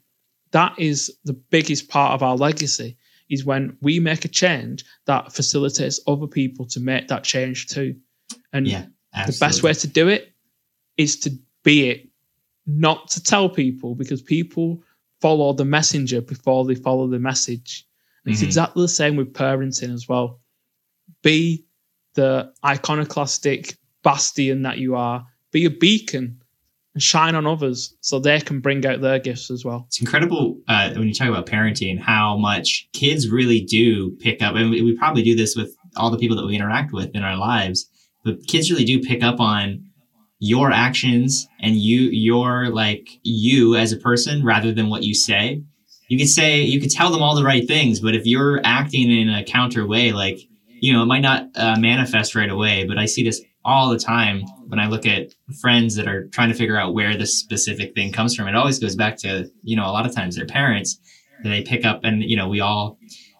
that 0.51 0.77
is 0.77 1.17
the 1.23 1.33
biggest 1.33 1.89
part 1.89 2.13
of 2.13 2.23
our 2.23 2.37
legacy 2.37 2.97
is 3.29 3.43
when 3.43 3.77
we 3.81 3.99
make 3.99 4.25
a 4.25 4.29
change 4.29 4.85
that 5.05 5.33
facilitates 5.33 5.99
other 6.07 6.27
people 6.27 6.65
to 6.67 6.79
make 6.79 7.07
that 7.07 7.23
change 7.23 7.67
too. 7.67 7.95
And 8.53 8.67
Yeah. 8.67 8.85
the 9.25 9.37
best 9.39 9.63
way 9.63 9.73
to 9.73 9.87
do 9.87 10.07
it 10.07 10.33
is 10.97 11.17
to 11.21 11.31
be 11.63 11.89
it, 11.89 12.09
not 12.67 13.09
to 13.11 13.23
tell 13.23 13.49
people 13.49 13.95
because 13.95 14.21
people 14.21 14.81
follow 15.21 15.53
the 15.53 15.65
messenger 15.65 16.21
before 16.21 16.65
they 16.65 16.75
follow 16.75 17.07
the 17.07 17.19
message. 17.19 17.85
And 18.25 18.33
It's 18.33 18.41
exactly 18.41 18.83
the 18.83 18.89
same 18.89 19.15
with 19.15 19.33
parenting 19.33 19.93
as 19.93 20.07
well. 20.09 20.39
Be 21.21 21.65
the 22.15 22.51
iconoclastic 22.65 23.77
bastion 24.03 24.63
that 24.63 24.77
you 24.77 24.95
are, 24.95 25.25
be 25.51 25.65
a 25.65 25.69
beacon 25.69 26.41
and 26.93 27.03
shine 27.03 27.35
on 27.35 27.45
others 27.45 27.95
so 28.01 28.19
they 28.19 28.39
can 28.39 28.61
bring 28.61 28.85
out 28.85 29.01
their 29.01 29.19
gifts 29.19 29.51
as 29.51 29.65
well. 29.65 29.85
it's 29.87 29.99
incredible 29.99 30.57
uh, 30.67 30.91
when 30.93 31.07
you 31.07 31.13
talk 31.13 31.27
about 31.27 31.45
parenting 31.45 31.99
how 31.99 32.37
much 32.37 32.87
kids 32.93 33.29
really 33.29 33.61
do 33.61 34.11
pick 34.17 34.41
up 34.41 34.55
and 34.55 34.69
we, 34.69 34.81
we 34.81 34.95
probably 34.97 35.21
do 35.21 35.35
this 35.35 35.55
with 35.55 35.75
all 35.97 36.09
the 36.09 36.17
people 36.17 36.37
that 36.37 36.45
we 36.45 36.55
interact 36.55 36.93
with 36.93 37.09
in 37.13 37.23
our 37.23 37.35
lives 37.37 37.89
but 38.23 38.37
kids 38.47 38.71
really 38.71 38.85
do 38.85 39.01
pick 39.01 39.23
up 39.23 39.39
on 39.39 39.83
your 40.39 40.71
actions 40.71 41.47
and 41.61 41.75
you 41.75 42.01
your 42.11 42.69
like 42.69 43.07
you 43.23 43.75
as 43.75 43.91
a 43.91 43.97
person 43.97 44.43
rather 44.43 44.71
than 44.71 44.89
what 44.89 45.03
you 45.03 45.13
say. 45.13 45.61
You 46.09 46.17
could 46.17 46.29
say 46.29 46.61
you 46.61 46.79
could 46.79 46.91
tell 46.91 47.11
them 47.11 47.23
all 47.23 47.35
the 47.35 47.43
right 47.43 47.67
things 47.67 47.99
but 47.99 48.15
if 48.15 48.25
you're 48.25 48.61
acting 48.63 49.09
in 49.09 49.29
a 49.29 49.43
counter 49.43 49.87
way 49.87 50.11
like 50.11 50.39
you 50.67 50.93
know 50.93 51.01
it 51.01 51.07
might 51.07 51.21
not 51.21 51.47
uh, 51.55 51.77
manifest 51.79 52.35
right 52.35 52.49
away 52.49 52.85
but 52.85 52.99
i 52.99 53.05
see 53.07 53.23
this 53.23 53.41
all 53.63 53.89
the 53.89 53.97
time 53.97 54.43
when 54.67 54.77
i 54.77 54.87
look 54.87 55.07
at 55.07 55.33
friends 55.61 55.95
that 55.95 56.07
are 56.07 56.27
trying 56.27 56.49
to 56.49 56.55
figure 56.55 56.77
out 56.77 56.93
where 56.93 57.15
this 57.15 57.37
specific 57.39 57.93
thing 57.93 58.11
comes 58.11 58.35
from. 58.35 58.47
It 58.47 58.55
always 58.55 58.79
goes 58.79 58.95
back 58.95 59.17
to 59.17 59.49
you 59.63 59.75
know 59.75 59.85
a 59.85 59.91
lot 59.91 60.05
of 60.05 60.15
times 60.15 60.35
their 60.35 60.45
parents 60.45 60.99
that 61.43 61.49
they 61.49 61.61
pick 61.61 61.85
up 61.85 62.01
and 62.03 62.23
you 62.23 62.35
know 62.35 62.47
we 62.47 62.59
all 62.59 62.97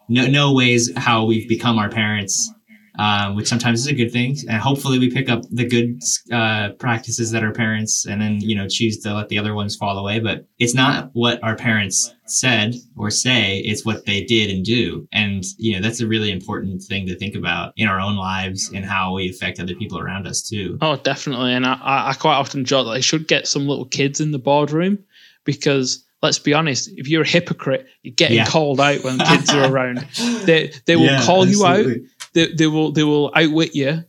know, 0.08 0.26
know 0.26 0.52
ways 0.52 0.90
how 0.96 1.24
we've 1.24 1.48
become 1.48 1.78
our 1.78 1.88
parents 1.88 2.52
um, 2.98 3.34
which 3.34 3.46
sometimes 3.46 3.80
is 3.80 3.86
a 3.86 3.94
good 3.94 4.12
thing. 4.12 4.36
And 4.48 4.60
hopefully 4.60 4.98
we 4.98 5.10
pick 5.10 5.28
up 5.28 5.42
the 5.50 5.66
good 5.66 6.00
uh, 6.32 6.70
practices 6.78 7.30
that 7.30 7.42
our 7.42 7.52
parents 7.52 8.06
and 8.06 8.20
then, 8.20 8.40
you 8.40 8.54
know, 8.54 8.66
choose 8.68 8.98
to 9.00 9.14
let 9.14 9.28
the 9.28 9.38
other 9.38 9.54
ones 9.54 9.76
fall 9.76 9.98
away. 9.98 10.20
But 10.20 10.46
it's 10.58 10.74
not 10.74 11.10
what 11.12 11.42
our 11.42 11.56
parents 11.56 12.14
said 12.26 12.74
or 12.96 13.10
say, 13.10 13.58
it's 13.58 13.84
what 13.84 14.06
they 14.06 14.24
did 14.24 14.50
and 14.50 14.64
do. 14.64 15.06
And, 15.12 15.44
you 15.58 15.74
know, 15.74 15.80
that's 15.80 16.00
a 16.00 16.06
really 16.06 16.30
important 16.30 16.82
thing 16.82 17.06
to 17.06 17.16
think 17.16 17.34
about 17.34 17.72
in 17.76 17.88
our 17.88 18.00
own 18.00 18.16
lives 18.16 18.70
and 18.74 18.84
how 18.84 19.14
we 19.14 19.30
affect 19.30 19.60
other 19.60 19.74
people 19.74 19.98
around 19.98 20.26
us 20.26 20.42
too. 20.42 20.78
Oh, 20.80 20.96
definitely. 20.96 21.52
And 21.52 21.66
I, 21.66 21.78
I 21.82 22.14
quite 22.18 22.36
often 22.36 22.64
joke 22.64 22.86
that 22.86 22.94
they 22.94 23.00
should 23.00 23.28
get 23.28 23.46
some 23.46 23.68
little 23.68 23.86
kids 23.86 24.20
in 24.20 24.32
the 24.32 24.38
boardroom 24.38 24.98
because 25.44 26.04
let's 26.22 26.38
be 26.38 26.54
honest, 26.54 26.90
if 26.96 27.08
you're 27.08 27.22
a 27.22 27.28
hypocrite, 27.28 27.86
you're 28.02 28.14
getting 28.14 28.38
yeah. 28.38 28.46
called 28.46 28.80
out 28.80 29.02
when 29.04 29.18
kids 29.18 29.52
are 29.54 29.70
around. 29.70 30.06
They 30.46 30.72
they 30.86 30.96
will 30.96 31.06
yeah, 31.06 31.24
call 31.24 31.42
absolutely. 31.42 31.94
you 31.94 32.00
out 32.00 32.00
they, 32.36 32.52
they 32.52 32.66
will 32.66 32.92
they 32.92 33.02
will 33.02 33.32
outwit 33.34 33.74
you 33.74 34.04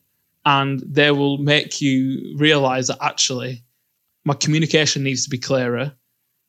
and 0.45 0.83
they 0.85 1.11
will 1.11 1.37
make 1.37 1.81
you 1.81 2.35
realize 2.37 2.87
that 2.87 2.97
actually 3.01 3.63
my 4.25 4.33
communication 4.33 5.01
needs 5.03 5.23
to 5.23 5.29
be 5.29 5.37
clearer. 5.37 5.93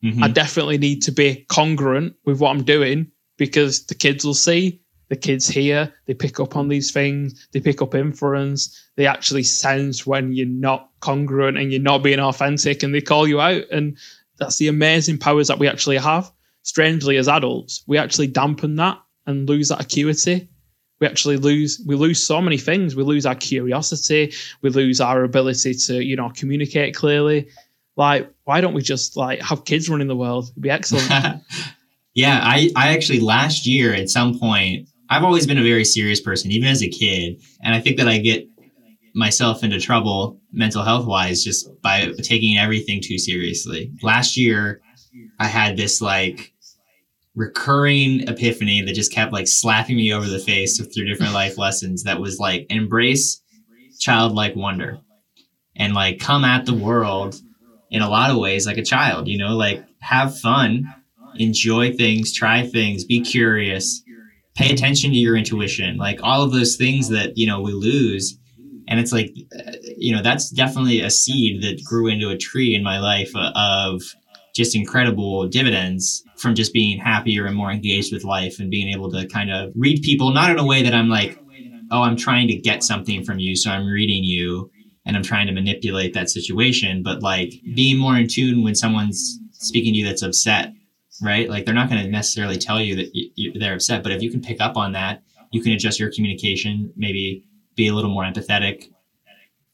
Mm-hmm. 0.03 0.23
I 0.23 0.27
definitely 0.27 0.77
need 0.77 1.01
to 1.03 1.11
be 1.13 1.45
congruent 1.49 2.15
with 2.25 2.41
what 2.41 2.49
I'm 2.51 2.63
doing 2.63 3.09
because 3.37 3.85
the 3.85 3.95
kids 3.95 4.25
will 4.25 4.33
see, 4.33 4.81
the 5.07 5.15
kids 5.15 5.47
hear, 5.47 5.93
they 6.05 6.13
pick 6.13 6.41
up 6.41 6.57
on 6.57 6.67
these 6.67 6.91
things, 6.91 7.47
they 7.53 7.61
pick 7.61 7.81
up 7.81 7.95
inference, 7.95 8.77
they 8.97 9.07
actually 9.07 9.43
sense 9.43 10.05
when 10.05 10.33
you're 10.33 10.47
not 10.47 10.89
congruent 10.99 11.57
and 11.57 11.71
you're 11.71 11.81
not 11.81 12.03
being 12.03 12.19
authentic 12.19 12.83
and 12.83 12.93
they 12.93 13.01
call 13.01 13.25
you 13.25 13.39
out. 13.39 13.63
And 13.71 13.97
that's 14.37 14.57
the 14.57 14.67
amazing 14.67 15.17
powers 15.17 15.47
that 15.47 15.59
we 15.59 15.67
actually 15.69 15.97
have. 15.97 16.29
Strangely, 16.63 17.15
as 17.15 17.29
adults, 17.29 17.83
we 17.87 17.97
actually 17.97 18.27
dampen 18.27 18.75
that 18.75 18.99
and 19.25 19.47
lose 19.47 19.69
that 19.69 19.81
acuity 19.81 20.49
we 20.99 21.07
actually 21.07 21.37
lose 21.37 21.81
we 21.85 21.95
lose 21.95 22.23
so 22.23 22.41
many 22.41 22.57
things. 22.57 22.95
We 22.95 23.03
lose 23.03 23.25
our 23.25 23.35
curiosity. 23.35 24.33
We 24.61 24.69
lose 24.69 24.99
our 24.99 25.23
ability 25.23 25.73
to 25.73 26.03
you 26.03 26.15
know 26.15 26.29
communicate 26.29 26.95
clearly. 26.95 27.49
Like 27.95 28.29
why 28.43 28.61
don't 28.61 28.73
we 28.73 28.81
just 28.81 29.17
like 29.17 29.41
have 29.41 29.65
kids 29.65 29.89
running 29.89 30.07
the 30.07 30.15
world? 30.15 30.49
It'd 30.51 30.61
be 30.61 30.69
excellent. 30.69 31.41
Yeah 32.15 32.41
i 32.43 32.69
i 32.75 32.93
actually 32.93 33.19
last 33.19 33.67
year 33.67 33.93
at 33.93 34.09
some 34.09 34.39
point 34.39 34.89
i've 35.09 35.23
always 35.23 35.45
been 35.45 35.57
a 35.57 35.63
very 35.63 35.85
serious 35.85 36.19
person 36.19 36.51
even 36.51 36.67
as 36.67 36.81
a 36.81 36.89
kid. 36.89 37.39
And 37.61 37.73
i 37.73 37.79
think 37.79 37.97
that 37.97 38.07
i 38.07 38.17
get 38.17 38.47
myself 39.15 39.63
into 39.63 39.79
trouble 39.79 40.39
mental 40.51 40.83
health 40.83 41.05
wise 41.05 41.43
just 41.43 41.69
by 41.81 42.11
taking 42.23 42.57
everything 42.57 43.01
too 43.01 43.17
seriously. 43.17 43.91
Last 44.01 44.35
year 44.35 44.81
i 45.39 45.45
had 45.45 45.77
this 45.77 46.01
like 46.01 46.53
recurring 47.35 48.27
epiphany 48.27 48.81
that 48.81 48.93
just 48.93 49.13
kept 49.13 49.31
like 49.31 49.47
slapping 49.47 49.95
me 49.95 50.13
over 50.13 50.27
the 50.27 50.39
face 50.39 50.77
through 50.77 51.05
different 51.05 51.33
life 51.33 51.57
lessons 51.57 52.03
that 52.03 52.19
was 52.19 52.39
like 52.39 52.65
embrace 52.69 53.41
childlike 53.99 54.55
wonder 54.55 54.99
and 55.75 55.93
like 55.93 56.19
come 56.19 56.43
at 56.43 56.65
the 56.65 56.73
world 56.73 57.35
in 57.91 58.01
a 58.01 58.09
lot 58.09 58.31
of 58.31 58.37
ways 58.37 58.65
like 58.65 58.77
a 58.77 58.83
child 58.83 59.27
you 59.27 59.37
know 59.37 59.55
like 59.55 59.83
have 59.99 60.37
fun 60.39 60.83
enjoy 61.35 61.93
things 61.93 62.33
try 62.33 62.65
things 62.65 63.03
be 63.03 63.21
curious 63.21 64.01
pay 64.59 64.73
attention 64.73 65.11
to 65.11 65.15
your 65.15 65.37
intuition 65.37 65.97
like 65.97 66.19
all 66.21 66.43
of 66.43 66.51
those 66.51 66.75
things 66.75 67.07
that 67.09 67.37
you 67.37 67.47
know 67.47 67.61
we 67.61 67.71
lose. 67.71 68.37
And 68.89 68.99
it's 68.99 69.13
like 69.13 69.33
uh, 69.57 69.71
you 69.97 70.13
know 70.13 70.21
that's 70.21 70.49
definitely 70.49 70.99
a 70.99 71.09
seed 71.09 71.63
that 71.63 71.83
grew 71.83 72.07
into 72.07 72.29
a 72.29 72.37
tree 72.37 72.75
in 72.75 72.83
my 72.83 72.99
life 72.99 73.31
uh, 73.35 73.51
of 73.55 74.01
just 74.53 74.75
incredible 74.75 75.47
dividends 75.47 76.23
from 76.39 76.55
just 76.55 76.73
being 76.73 76.97
happier 76.97 77.45
and 77.45 77.55
more 77.55 77.71
engaged 77.71 78.13
with 78.13 78.23
life 78.23 78.59
and 78.59 78.71
being 78.71 78.87
able 78.93 79.11
to 79.11 79.27
kind 79.27 79.51
of 79.51 79.71
read 79.75 80.01
people, 80.01 80.31
not 80.31 80.49
in 80.49 80.57
a 80.57 80.65
way 80.65 80.81
that 80.81 80.93
I'm 80.93 81.09
like, 81.09 81.37
oh, 81.91 82.01
I'm 82.01 82.15
trying 82.15 82.47
to 82.47 82.55
get 82.55 82.83
something 82.83 83.23
from 83.23 83.39
you. 83.39 83.55
So 83.55 83.69
I'm 83.69 83.87
reading 83.87 84.23
you 84.23 84.71
and 85.05 85.17
I'm 85.17 85.23
trying 85.23 85.47
to 85.47 85.53
manipulate 85.53 86.13
that 86.13 86.29
situation, 86.29 87.03
but 87.03 87.21
like 87.21 87.53
being 87.75 87.97
more 87.97 88.15
in 88.15 88.27
tune 88.27 88.63
when 88.63 88.75
someone's 88.75 89.39
speaking 89.51 89.93
to 89.93 89.99
you 89.99 90.05
that's 90.05 90.21
upset, 90.21 90.73
right? 91.21 91.49
Like 91.49 91.65
they're 91.65 91.73
not 91.73 91.89
going 91.89 92.03
to 92.03 92.09
necessarily 92.09 92.57
tell 92.57 92.79
you 92.79 92.95
that 92.95 93.59
they're 93.59 93.73
upset, 93.73 94.03
but 94.03 94.11
if 94.11 94.21
you 94.21 94.31
can 94.31 94.41
pick 94.41 94.61
up 94.61 94.77
on 94.77 94.93
that, 94.93 95.21
you 95.51 95.61
can 95.61 95.73
adjust 95.73 95.99
your 95.99 96.11
communication, 96.11 96.93
maybe 96.95 97.43
be 97.75 97.87
a 97.87 97.93
little 97.93 98.11
more 98.11 98.23
empathetic. 98.23 98.91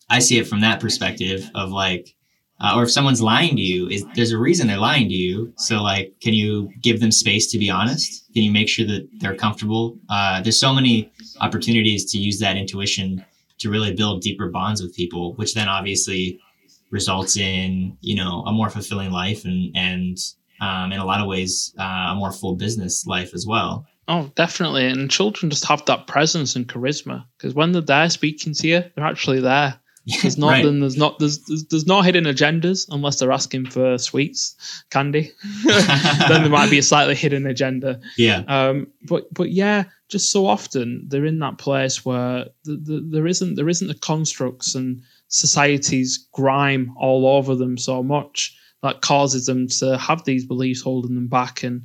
I 0.10 0.20
see 0.20 0.38
it 0.38 0.48
from 0.48 0.62
that 0.62 0.80
perspective 0.80 1.50
of 1.54 1.72
like, 1.72 2.16
uh, 2.60 2.74
or 2.76 2.84
if 2.84 2.92
someone's 2.92 3.22
lying 3.22 3.56
to 3.56 3.62
you 3.62 3.88
is 3.88 4.06
there's 4.16 4.32
a 4.32 4.38
reason 4.38 4.68
they're 4.68 4.78
lying 4.78 5.08
to 5.08 5.14
you 5.14 5.54
so 5.58 5.82
like 5.82 6.14
can 6.22 6.34
you 6.34 6.70
give 6.82 7.00
them 7.00 7.12
space 7.12 7.52
to 7.52 7.58
be 7.58 7.70
honest 7.70 8.26
can 8.34 8.44
you 8.44 8.52
make 8.52 8.70
sure 8.70 8.86
that 8.86 9.08
they're 9.20 9.36
comfortable 9.36 9.98
uh, 10.10 10.42
there's 10.42 10.60
so 10.60 10.74
many 10.74 11.12
opportunities 11.42 12.10
to 12.12 12.18
use 12.18 12.40
that 12.40 12.58
intuition 12.58 13.24
to 13.58 13.70
really 13.70 13.94
build 13.94 14.22
deeper 14.22 14.50
bonds 14.50 14.82
with 14.82 14.96
people 14.96 15.34
which 15.36 15.54
then 15.54 15.68
obviously 15.68 16.40
results 16.92 17.38
in 17.38 17.98
you 18.02 18.16
know 18.16 18.44
a 18.46 18.52
more 18.52 18.70
fulfilling 18.70 19.12
life 19.12 19.46
and 19.46 19.76
and 19.76 20.18
um, 20.62 20.94
in 20.94 21.00
a 21.00 21.06
lot 21.06 21.20
of 21.20 21.28
ways 21.28 21.74
uh, 21.80 22.12
a 22.12 22.16
more 22.16 22.32
full 22.32 22.56
business 22.56 23.06
life 23.06 23.34
as 23.34 23.46
well 23.46 23.86
Oh, 24.08 24.32
definitely. 24.36 24.86
And 24.86 25.10
children 25.10 25.50
just 25.50 25.66
have 25.66 25.84
that 25.86 26.08
presence 26.08 26.56
and 26.56 26.68
charisma 26.68 27.26
because 27.38 27.56
when 27.56 27.72
they're 27.72 27.82
there 27.82 28.10
speaking 28.10 28.54
to 28.54 28.68
you, 28.68 28.84
they're 28.96 29.06
actually 29.06 29.40
there. 29.42 29.80
There's 30.22 30.38
not 30.38 30.50
right. 30.50 30.64
then 30.64 30.82
there's 30.82 30.98
not 30.98 31.18
there's, 31.18 31.40
there's 31.46 31.66
there's 31.66 31.88
no 31.88 32.02
hidden 32.02 32.26
agendas 32.26 32.88
unless 32.92 33.20
they're 33.20 33.32
asking 33.32 33.68
for 33.68 33.98
sweets, 33.98 34.56
candy. 34.92 35.32
then 35.66 36.44
there 36.44 36.50
might 36.50 36.70
be 36.70 36.78
a 36.78 36.84
slightly 36.84 37.16
hidden 37.16 37.48
agenda. 37.48 38.00
Yeah. 38.18 38.44
Um. 38.48 38.88
But 39.02 39.34
but 39.34 39.52
yeah, 39.52 39.86
just 40.08 40.32
so 40.32 40.46
often 40.46 41.06
they're 41.08 41.26
in 41.26 41.40
that 41.40 41.58
place 41.58 42.06
where 42.06 42.46
the, 42.64 42.76
the, 42.76 43.08
there 43.10 43.28
isn't 43.28 43.56
there 43.56 43.70
isn't 43.70 43.88
the 43.88 43.96
constructs 43.96 44.76
and 44.76 45.02
society's 45.28 46.28
grime 46.32 46.94
all 46.98 47.28
over 47.28 47.56
them 47.56 47.78
so 47.78 48.04
much 48.04 48.56
that 48.84 49.02
causes 49.02 49.48
them 49.48 49.68
to 49.68 49.98
have 49.98 50.24
these 50.24 50.46
beliefs 50.46 50.82
holding 50.82 51.16
them 51.16 51.28
back 51.28 51.64
and 51.64 51.82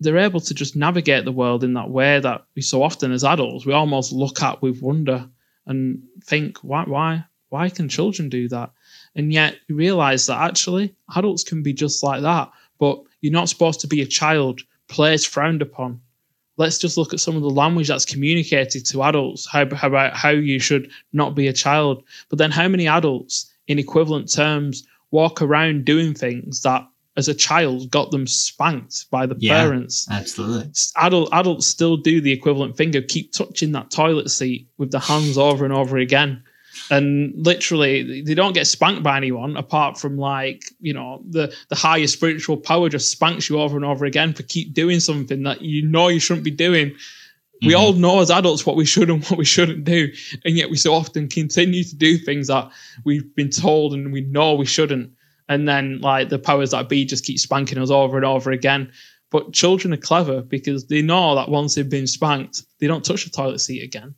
they're 0.00 0.18
able 0.18 0.40
to 0.40 0.54
just 0.54 0.74
navigate 0.74 1.24
the 1.24 1.32
world 1.32 1.62
in 1.62 1.74
that 1.74 1.90
way 1.90 2.18
that 2.18 2.44
we 2.56 2.62
so 2.62 2.82
often 2.82 3.12
as 3.12 3.22
adults 3.22 3.66
we 3.66 3.72
almost 3.72 4.12
look 4.12 4.42
at 4.42 4.62
with 4.62 4.80
wonder 4.80 5.28
and 5.66 6.02
think 6.24 6.58
why 6.58 6.82
why 6.84 7.24
why 7.52 7.68
can 7.68 7.86
children 7.86 8.30
do 8.30 8.48
that? 8.48 8.70
And 9.14 9.30
yet 9.30 9.56
you 9.68 9.76
realize 9.76 10.24
that 10.26 10.40
actually 10.40 10.94
adults 11.14 11.44
can 11.44 11.62
be 11.62 11.74
just 11.74 12.02
like 12.02 12.22
that, 12.22 12.50
but 12.78 13.02
you're 13.20 13.30
not 13.32 13.50
supposed 13.50 13.80
to 13.80 13.86
be 13.86 14.00
a 14.00 14.06
child. 14.06 14.62
Play 14.88 15.12
is 15.12 15.26
frowned 15.26 15.60
upon. 15.60 16.00
Let's 16.56 16.78
just 16.78 16.96
look 16.96 17.12
at 17.12 17.20
some 17.20 17.36
of 17.36 17.42
the 17.42 17.50
language 17.50 17.88
that's 17.88 18.06
communicated 18.06 18.86
to 18.86 19.02
adults 19.02 19.46
how, 19.46 19.68
how 19.74 19.88
about 19.88 20.16
how 20.16 20.30
you 20.30 20.58
should 20.58 20.90
not 21.12 21.34
be 21.34 21.46
a 21.46 21.52
child. 21.52 22.02
But 22.30 22.38
then 22.38 22.50
how 22.50 22.68
many 22.68 22.88
adults 22.88 23.52
in 23.66 23.78
equivalent 23.78 24.32
terms 24.32 24.86
walk 25.10 25.42
around 25.42 25.84
doing 25.84 26.14
things 26.14 26.62
that 26.62 26.88
as 27.18 27.28
a 27.28 27.34
child 27.34 27.90
got 27.90 28.10
them 28.12 28.26
spanked 28.26 29.10
by 29.10 29.26
the 29.26 29.36
yeah, 29.38 29.60
parents. 29.60 30.06
Absolutely. 30.10 30.72
Adult 30.96 31.28
adults 31.32 31.66
still 31.66 31.98
do 31.98 32.22
the 32.22 32.32
equivalent 32.32 32.78
thing 32.78 32.96
of 32.96 33.06
keep 33.08 33.30
touching 33.32 33.72
that 33.72 33.90
toilet 33.90 34.30
seat 34.30 34.68
with 34.78 34.90
the 34.90 34.98
hands 34.98 35.36
over 35.36 35.66
and 35.66 35.74
over 35.74 35.98
again 35.98 36.42
and 36.90 37.32
literally 37.36 38.22
they 38.22 38.34
don't 38.34 38.54
get 38.54 38.66
spanked 38.66 39.02
by 39.02 39.16
anyone 39.16 39.56
apart 39.56 39.98
from 39.98 40.18
like 40.18 40.64
you 40.80 40.92
know 40.92 41.22
the 41.28 41.54
the 41.68 41.74
higher 41.74 42.06
spiritual 42.06 42.56
power 42.56 42.88
just 42.88 43.10
spanks 43.10 43.48
you 43.48 43.60
over 43.60 43.76
and 43.76 43.84
over 43.84 44.04
again 44.04 44.32
for 44.32 44.42
keep 44.44 44.72
doing 44.72 45.00
something 45.00 45.42
that 45.42 45.62
you 45.62 45.82
know 45.86 46.08
you 46.08 46.20
shouldn't 46.20 46.44
be 46.44 46.50
doing. 46.50 46.90
Mm-hmm. 46.90 47.68
we 47.68 47.74
all 47.74 47.92
know 47.92 48.20
as 48.20 48.30
adults 48.30 48.66
what 48.66 48.76
we 48.76 48.84
should 48.84 49.10
and 49.10 49.24
what 49.24 49.38
we 49.38 49.44
shouldn't 49.44 49.84
do 49.84 50.12
and 50.44 50.56
yet 50.56 50.70
we 50.70 50.76
so 50.76 50.94
often 50.94 51.28
continue 51.28 51.84
to 51.84 51.96
do 51.96 52.18
things 52.18 52.48
that 52.48 52.70
we've 53.04 53.34
been 53.34 53.50
told 53.50 53.94
and 53.94 54.12
we 54.12 54.22
know 54.22 54.54
we 54.54 54.66
shouldn't. 54.66 55.12
And 55.48 55.68
then 55.68 56.00
like 56.00 56.28
the 56.28 56.38
powers 56.38 56.70
that 56.70 56.88
be 56.88 57.04
just 57.04 57.24
keep 57.24 57.38
spanking 57.38 57.78
us 57.78 57.90
over 57.90 58.16
and 58.16 58.24
over 58.24 58.50
again. 58.50 58.90
But 59.30 59.52
children 59.52 59.92
are 59.92 59.98
clever 59.98 60.42
because 60.42 60.86
they 60.86 61.02
know 61.02 61.34
that 61.34 61.48
once 61.48 61.74
they've 61.74 61.88
been 61.88 62.06
spanked 62.06 62.62
they 62.80 62.86
don't 62.86 63.04
touch 63.04 63.24
the 63.24 63.30
toilet 63.30 63.60
seat 63.60 63.82
again 63.82 64.14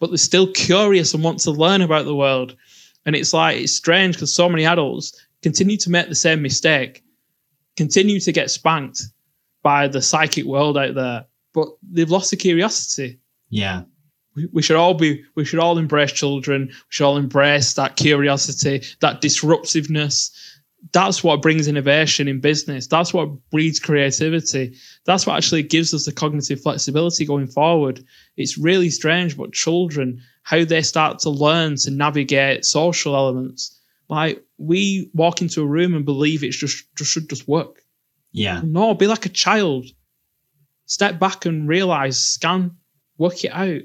but 0.00 0.10
they're 0.10 0.16
still 0.16 0.50
curious 0.52 1.14
and 1.14 1.22
want 1.22 1.38
to 1.40 1.50
learn 1.50 1.82
about 1.82 2.06
the 2.06 2.16
world. 2.16 2.56
And 3.06 3.14
it's 3.14 3.32
like, 3.32 3.58
it's 3.58 3.72
strange 3.72 4.16
because 4.16 4.34
so 4.34 4.48
many 4.48 4.64
adults 4.64 5.24
continue 5.42 5.76
to 5.76 5.90
make 5.90 6.08
the 6.08 6.14
same 6.14 6.42
mistake, 6.42 7.04
continue 7.76 8.18
to 8.20 8.32
get 8.32 8.50
spanked 8.50 9.02
by 9.62 9.86
the 9.86 10.02
psychic 10.02 10.44
world 10.46 10.76
out 10.76 10.94
there, 10.94 11.26
but 11.52 11.68
they've 11.92 12.10
lost 12.10 12.30
the 12.30 12.36
curiosity. 12.36 13.18
Yeah. 13.50 13.82
We, 14.36 14.48
we 14.52 14.62
should 14.62 14.76
all 14.76 14.94
be, 14.94 15.24
we 15.34 15.44
should 15.44 15.58
all 15.58 15.78
embrace 15.78 16.12
children. 16.12 16.66
We 16.68 16.74
should 16.88 17.04
all 17.04 17.16
embrace 17.16 17.74
that 17.74 17.96
curiosity, 17.96 18.82
that 19.00 19.20
disruptiveness, 19.20 20.49
that's 20.92 21.22
what 21.22 21.42
brings 21.42 21.68
innovation 21.68 22.26
in 22.26 22.40
business. 22.40 22.86
That's 22.86 23.12
what 23.12 23.28
breeds 23.50 23.78
creativity. 23.78 24.76
That's 25.04 25.26
what 25.26 25.36
actually 25.36 25.62
gives 25.62 25.92
us 25.92 26.06
the 26.06 26.12
cognitive 26.12 26.60
flexibility 26.60 27.26
going 27.26 27.46
forward. 27.46 28.04
It's 28.36 28.58
really 28.58 28.90
strange, 28.90 29.36
but 29.36 29.52
children, 29.52 30.22
how 30.42 30.64
they 30.64 30.82
start 30.82 31.18
to 31.20 31.30
learn 31.30 31.76
to 31.76 31.90
navigate 31.90 32.64
social 32.64 33.14
elements. 33.14 33.78
Like 34.08 34.42
we 34.58 35.10
walk 35.14 35.42
into 35.42 35.62
a 35.62 35.66
room 35.66 35.94
and 35.94 36.04
believe 36.04 36.42
it's 36.42 36.56
just, 36.56 36.84
just 36.96 37.10
should 37.10 37.28
just 37.28 37.46
work. 37.46 37.82
Yeah. 38.32 38.60
No, 38.64 38.94
be 38.94 39.06
like 39.06 39.26
a 39.26 39.30
child. 39.30 39.86
Step 40.86 41.18
back 41.18 41.46
and 41.46 41.68
realize, 41.68 42.18
scan, 42.18 42.76
work 43.18 43.44
it 43.44 43.52
out. 43.52 43.82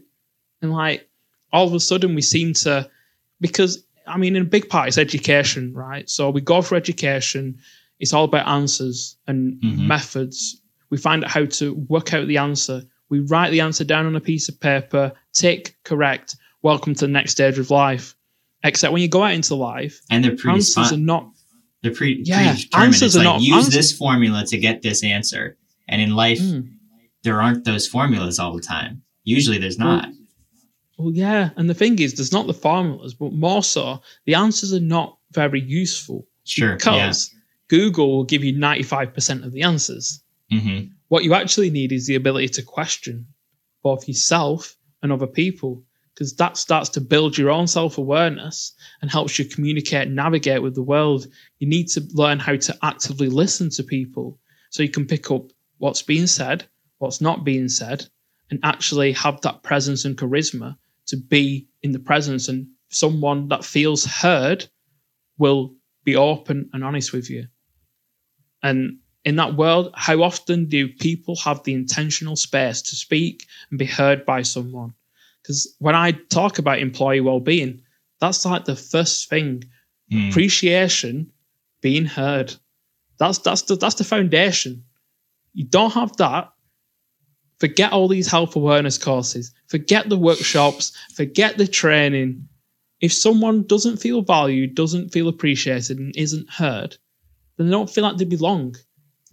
And 0.61 0.71
like 0.71 1.07
all 1.51 1.67
of 1.67 1.73
a 1.73 1.79
sudden 1.79 2.15
we 2.15 2.21
seem 2.21 2.53
to, 2.53 2.89
because 3.39 3.84
I 4.07 4.17
mean, 4.17 4.35
in 4.35 4.41
a 4.43 4.45
big 4.45 4.69
part, 4.69 4.87
it's 4.87 4.97
education, 4.97 5.73
right? 5.73 6.09
So 6.09 6.29
we 6.29 6.41
go 6.41 6.61
for 6.61 6.75
education. 6.75 7.57
It's 7.99 8.13
all 8.13 8.25
about 8.25 8.47
answers 8.47 9.17
and 9.27 9.59
Mhm. 9.61 9.87
methods. 9.87 10.61
We 10.89 10.97
find 10.97 11.23
out 11.23 11.31
how 11.31 11.45
to 11.45 11.73
work 11.89 12.13
out 12.13 12.27
the 12.27 12.37
answer. 12.37 12.83
We 13.09 13.19
write 13.21 13.51
the 13.51 13.61
answer 13.61 13.83
down 13.83 14.05
on 14.05 14.15
a 14.15 14.19
piece 14.21 14.49
of 14.49 14.59
paper, 14.59 15.11
tick, 15.33 15.75
correct, 15.83 16.35
welcome 16.61 16.93
to 16.95 17.05
the 17.07 17.11
next 17.11 17.31
stage 17.31 17.57
of 17.57 17.69
life. 17.71 18.15
Except 18.63 18.91
when 18.93 19.01
you 19.01 19.07
go 19.07 19.23
out 19.23 19.33
into 19.33 19.55
life, 19.55 20.01
And 20.09 20.23
they're 20.23 20.35
answers 20.49 20.91
are 20.91 20.97
not 20.97 21.31
They're 21.83 21.93
pre 21.93 22.19
Yeah, 22.25 22.55
answers 22.73 23.15
are 23.15 23.19
like 23.19 23.25
not- 23.25 23.41
use 23.41 23.53
answers- 23.55 23.73
this 23.75 23.91
formula 23.93 24.43
to 24.47 24.57
get 24.57 24.81
this 24.81 25.03
answer. 25.03 25.55
And 25.87 26.01
in 26.01 26.15
life, 26.15 26.39
Mm. 26.41 26.69
there 27.23 27.39
aren't 27.43 27.63
those 27.63 27.85
formulas 27.87 28.39
all 28.39 28.55
the 28.55 28.61
time. 28.61 29.03
Usually, 29.23 29.59
there's 29.59 29.77
not. 29.77 30.09
Well, 30.97 31.11
yeah. 31.13 31.49
And 31.57 31.69
the 31.69 31.73
thing 31.73 31.99
is, 31.99 32.13
there's 32.13 32.31
not 32.31 32.47
the 32.47 32.53
formulas, 32.53 33.13
but 33.13 33.33
more 33.33 33.63
so, 33.63 34.01
the 34.25 34.35
answers 34.35 34.73
are 34.73 34.79
not 34.79 35.17
very 35.31 35.61
useful 35.61 36.25
Sure. 36.45 36.75
because 36.75 37.33
Google 37.67 38.15
will 38.15 38.23
give 38.23 38.43
you 38.43 38.53
95% 38.53 39.43
of 39.43 39.51
the 39.51 39.63
answers. 39.63 40.21
Yeah. 40.49 40.59
hmm 40.59 40.79
What 41.09 41.23
you 41.23 41.33
actually 41.33 41.69
need 41.69 41.91
is 41.91 42.05
the 42.07 42.15
ability 42.15 42.49
to 42.49 42.61
question 42.61 43.25
both 43.83 44.07
yourself 44.07 44.75
and 45.01 45.11
other 45.11 45.27
people, 45.27 45.83
because 46.13 46.33
that 46.35 46.55
starts 46.57 46.89
to 46.89 47.01
build 47.01 47.37
your 47.37 47.51
own 47.51 47.67
self 47.67 47.97
awareness 47.97 48.73
and 49.01 49.11
helps 49.11 49.37
you 49.37 49.45
communicate 49.45 50.07
and 50.07 50.15
navigate 50.15 50.61
with 50.61 50.75
the 50.75 50.81
world. 50.93 51.27
You 51.59 51.67
need 51.67 51.87
to 51.89 52.01
learn 52.13 52.39
how 52.39 52.55
to 52.55 52.77
actively 52.83 53.27
listen 53.29 53.69
to 53.71 53.83
people 53.83 54.39
so 54.69 54.81
you 54.81 54.89
can 54.89 55.05
pick 55.05 55.29
up 55.29 55.51
what's 55.79 56.01
being 56.01 56.27
said, 56.27 56.65
what's 56.99 57.21
not 57.21 57.43
being 57.43 57.67
said, 57.69 58.07
and 58.49 58.59
actually 58.63 59.11
have 59.13 59.41
that 59.41 59.61
presence 59.63 60.05
and 60.05 60.17
charisma 60.17 60.77
to 61.07 61.17
be 61.17 61.67
in 61.83 61.91
the 61.91 61.99
presence. 61.99 62.47
And 62.47 62.67
someone 62.89 63.47
that 63.49 63.65
feels 63.65 64.05
heard 64.05 64.67
will 65.37 65.75
be 66.03 66.15
open 66.15 66.69
and 66.73 66.83
honest 66.83 67.13
with 67.13 67.29
you. 67.29 67.47
And 68.63 68.99
in 69.23 69.35
that 69.37 69.55
world, 69.55 69.91
how 69.95 70.21
often 70.21 70.67
do 70.67 70.87
people 70.87 71.35
have 71.37 71.63
the 71.63 71.73
intentional 71.73 72.35
space 72.35 72.81
to 72.83 72.95
speak 72.95 73.45
and 73.69 73.79
be 73.79 73.85
heard 73.85 74.25
by 74.25 74.43
someone? 74.43 74.93
Because 75.41 75.75
when 75.79 75.95
I 75.95 76.11
talk 76.11 76.57
about 76.59 76.79
employee 76.79 77.21
well-being, 77.21 77.81
that's 78.19 78.45
like 78.45 78.65
the 78.65 78.75
first 78.75 79.29
thing. 79.29 79.63
Mm. 80.11 80.29
Appreciation, 80.29 81.31
being 81.81 82.05
heard. 82.05 82.53
That's 83.19 83.39
that's 83.39 83.63
the 83.63 83.75
that's 83.75 83.95
the 83.95 84.03
foundation. 84.03 84.83
You 85.53 85.65
don't 85.65 85.93
have 85.93 86.15
that. 86.17 86.51
Forget 87.59 87.91
all 87.91 88.07
these 88.07 88.27
health 88.27 88.55
awareness 88.55 88.97
courses. 88.97 89.53
Forget 89.67 90.09
the 90.09 90.17
workshops. 90.17 90.91
Forget 91.15 91.57
the 91.57 91.67
training. 91.67 92.47
If 93.01 93.13
someone 93.13 93.63
doesn't 93.63 93.97
feel 93.97 94.21
valued, 94.21 94.75
doesn't 94.75 95.09
feel 95.09 95.27
appreciated, 95.27 95.99
and 95.99 96.15
isn't 96.15 96.49
heard, 96.49 96.97
then 97.57 97.67
they 97.67 97.71
don't 97.71 97.89
feel 97.89 98.03
like 98.03 98.17
they 98.17 98.25
belong 98.25 98.75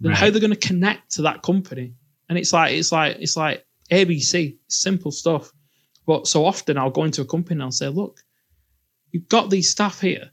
then 0.03 0.13
how 0.13 0.29
they're 0.29 0.41
going 0.41 0.51
to 0.51 0.67
connect 0.67 1.11
to 1.11 1.21
that 1.23 1.41
company. 1.41 1.93
And 2.29 2.37
it's 2.37 2.51
like 2.51 2.73
it's 2.73 2.91
like 2.91 3.17
it's 3.19 3.37
like 3.37 3.65
ABC, 3.89 4.57
simple 4.67 5.11
stuff. 5.11 5.51
But 6.05 6.27
so 6.27 6.45
often 6.45 6.77
I'll 6.77 6.89
go 6.89 7.05
into 7.05 7.21
a 7.21 7.25
company 7.25 7.55
and 7.55 7.63
I'll 7.63 7.71
say, 7.71 7.87
look, 7.87 8.19
you've 9.11 9.29
got 9.29 9.49
these 9.49 9.69
staff 9.69 10.01
here. 10.01 10.31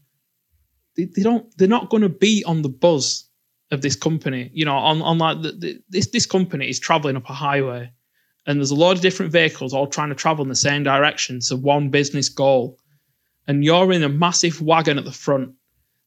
They, 0.97 1.05
they 1.05 1.23
don't 1.23 1.47
they're 1.57 1.69
not 1.69 1.89
going 1.89 2.03
to 2.03 2.09
be 2.09 2.43
on 2.45 2.63
the 2.63 2.69
buzz 2.69 3.29
of 3.71 3.83
this 3.83 3.97
company. 3.97 4.51
You 4.53 4.65
know, 4.65 4.77
on 4.77 5.03
on 5.03 5.19
like 5.19 5.43
the, 5.43 5.53
the, 5.53 5.83
this 5.89 6.09
this 6.09 6.27
company 6.27 6.69
is 6.69 6.79
traveling 6.79 7.17
up 7.17 7.29
a 7.29 7.33
highway, 7.33 7.93
and 8.47 8.59
there's 8.59 8.71
a 8.71 8.77
lot 8.77 8.97
of 8.97 9.01
different 9.01 9.33
vehicles 9.33 9.73
all 9.73 9.87
trying 9.87 10.09
to 10.11 10.15
travel 10.15 10.45
in 10.45 10.49
the 10.49 10.55
same 10.55 10.83
direction 10.83 11.41
to 11.41 11.57
one 11.57 11.91
business 11.91 12.29
goal, 12.29 12.79
and 13.47 13.65
you're 13.65 13.93
in 13.93 14.03
a 14.03 14.09
massive 14.09 14.61
wagon 14.61 14.99
at 14.99 15.05
the 15.05 15.13
front. 15.13 15.55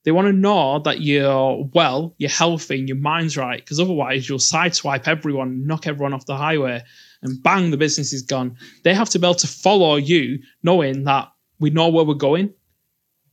They 0.04 0.12
want 0.12 0.28
to 0.28 0.34
know 0.34 0.80
that 0.80 1.00
you're 1.00 1.70
well, 1.74 2.14
you're 2.18 2.30
healthy, 2.30 2.80
and 2.80 2.90
your 2.90 2.98
mind's 2.98 3.38
right, 3.38 3.60
because 3.60 3.80
otherwise 3.80 4.28
you'll 4.28 4.40
sideswipe 4.40 5.08
everyone, 5.08 5.66
knock 5.66 5.88
everyone 5.88 6.14
off 6.14 6.26
the 6.26 6.36
highway, 6.36 6.84
and 7.22 7.42
bang, 7.42 7.72
the 7.72 7.78
business 7.78 8.12
is 8.12 8.22
gone. 8.22 8.58
They 8.84 8.94
have 8.94 9.10
to 9.12 9.20
be 9.20 9.26
able 9.26 9.36
to 9.36 9.48
follow 9.48 9.96
you, 9.96 10.40
knowing 10.62 11.06
that 11.06 11.30
we 11.60 11.70
know 11.70 11.88
where 11.88 12.04
we're 12.04 12.16
going. 12.16 12.54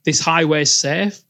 This 0.05 0.21
highway 0.21 0.63
is 0.63 0.73
safe. 0.73 1.21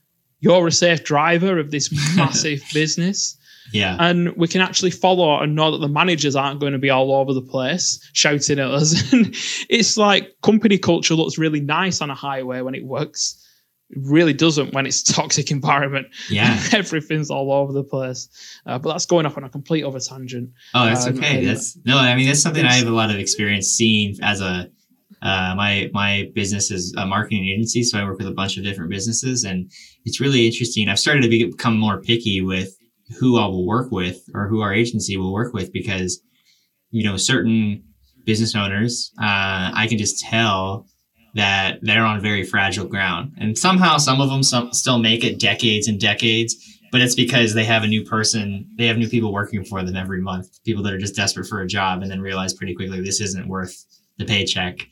You're 0.41 0.67
a 0.67 0.73
safe 0.73 1.05
driver 1.05 1.59
of 1.59 1.71
this 1.71 1.91
massive 2.17 2.63
business. 2.73 3.37
Yeah. 3.73 3.97
And 4.01 4.35
we 4.37 4.49
can 4.49 4.61
actually 4.63 4.91
follow 4.91 5.39
and 5.39 5.55
know 5.55 5.71
that 5.71 5.79
the 5.79 5.89
managers 5.89 6.35
aren't 6.35 6.59
going 6.61 6.73
to 6.73 6.79
be 6.79 6.91
all 6.91 7.13
over 7.13 7.33
the 7.33 7.43
place 7.43 8.01
shouting 8.15 8.59
at 8.59 8.71
us. 8.71 9.13
And 9.13 9.35
it's 9.69 9.97
like 9.97 10.35
company 10.43 10.77
culture 10.79 11.15
looks 11.15 11.39
really 11.39 11.61
nice 11.61 12.01
on 12.01 12.11
a 12.11 12.15
highway 12.15 12.63
when 12.63 12.75
it 12.75 12.85
works. 12.85 13.37
It 13.91 13.99
really 14.03 14.33
doesn't 14.33 14.73
when 14.73 14.87
it's 14.87 15.09
a 15.09 15.13
toxic 15.13 15.51
environment. 15.53 16.09
Yeah. 16.31 16.61
Everything's 16.73 17.31
all 17.31 17.53
over 17.53 17.73
the 17.73 17.85
place. 17.85 18.29
Uh, 18.67 18.79
but 18.79 18.93
that's 18.93 19.07
going 19.07 19.27
off 19.27 19.37
on 19.37 19.45
a 19.45 19.49
complete 19.49 19.85
other 19.85 20.01
tangent. 20.01 20.51
Oh, 20.75 20.87
that's 20.87 21.07
Um, 21.07 21.19
okay. 21.19 21.45
That's 21.45 21.77
no. 21.85 21.97
I 21.99 22.17
mean, 22.17 22.27
that's 22.27 22.43
something 22.43 22.65
I 22.65 22.73
have 22.75 22.89
a 22.89 22.93
lot 22.93 23.11
of 23.11 23.19
experience 23.19 23.69
seeing 23.69 24.17
as 24.23 24.41
a. 24.41 24.69
Uh, 25.23 25.55
my 25.57 25.91
my 25.93 26.31
business 26.35 26.71
is 26.71 26.95
a 26.97 27.07
marketing 27.07 27.49
agency, 27.49 27.83
so 27.83 27.99
I 27.99 28.05
work 28.05 28.19
with 28.19 28.27
a 28.27 28.33
bunch 28.33 28.57
of 28.57 28.65
different 28.65 28.91
businesses, 28.91 29.45
and 29.45 29.71
it's 30.05 30.21
really 30.21 30.47
interesting. 30.47 30.89
I've 30.89 30.99
started 30.99 31.23
to 31.23 31.29
become 31.29 31.79
more 31.79 32.01
picky 32.01 32.41
with 32.41 32.77
who 33.19 33.39
I 33.39 33.47
will 33.47 33.67
work 33.67 33.91
with 33.91 34.23
or 34.35 34.49
who 34.49 34.61
our 34.61 34.73
agency 34.73 35.17
will 35.17 35.33
work 35.33 35.53
with 35.53 35.73
because, 35.73 36.21
you 36.91 37.05
know, 37.05 37.17
certain 37.17 37.83
business 38.25 38.55
owners, 38.55 39.13
uh, 39.19 39.73
I 39.75 39.87
can 39.89 39.99
just 39.99 40.21
tell 40.21 40.87
that 41.35 41.79
they're 41.83 42.05
on 42.05 42.21
very 42.21 42.45
fragile 42.45 42.87
ground, 42.87 43.35
and 43.39 43.59
somehow 43.59 43.99
some 43.99 44.21
of 44.21 44.31
them 44.31 44.43
some, 44.43 44.73
still 44.73 44.99
make 44.99 45.25
it 45.25 45.39
decades 45.39 45.87
and 45.87 46.01
decades 46.01 46.57
but 46.91 47.01
it's 47.01 47.15
because 47.15 47.55
they 47.55 47.65
have 47.65 47.85
a 47.85 47.87
new 47.87 48.05
person 48.05 48.69
they 48.77 48.87
have 48.87 48.99
new 48.99 49.09
people 49.09 49.33
working 49.33 49.65
for 49.65 49.83
them 49.83 49.97
every 49.97 50.21
month 50.21 50.63
people 50.65 50.83
that 50.83 50.93
are 50.93 50.99
just 50.99 51.15
desperate 51.15 51.47
for 51.47 51.61
a 51.61 51.67
job 51.67 52.03
and 52.03 52.11
then 52.11 52.21
realize 52.21 52.53
pretty 52.53 52.75
quickly 52.75 53.01
this 53.01 53.21
isn't 53.21 53.49
worth 53.49 53.85
the 54.19 54.25
paycheck 54.25 54.87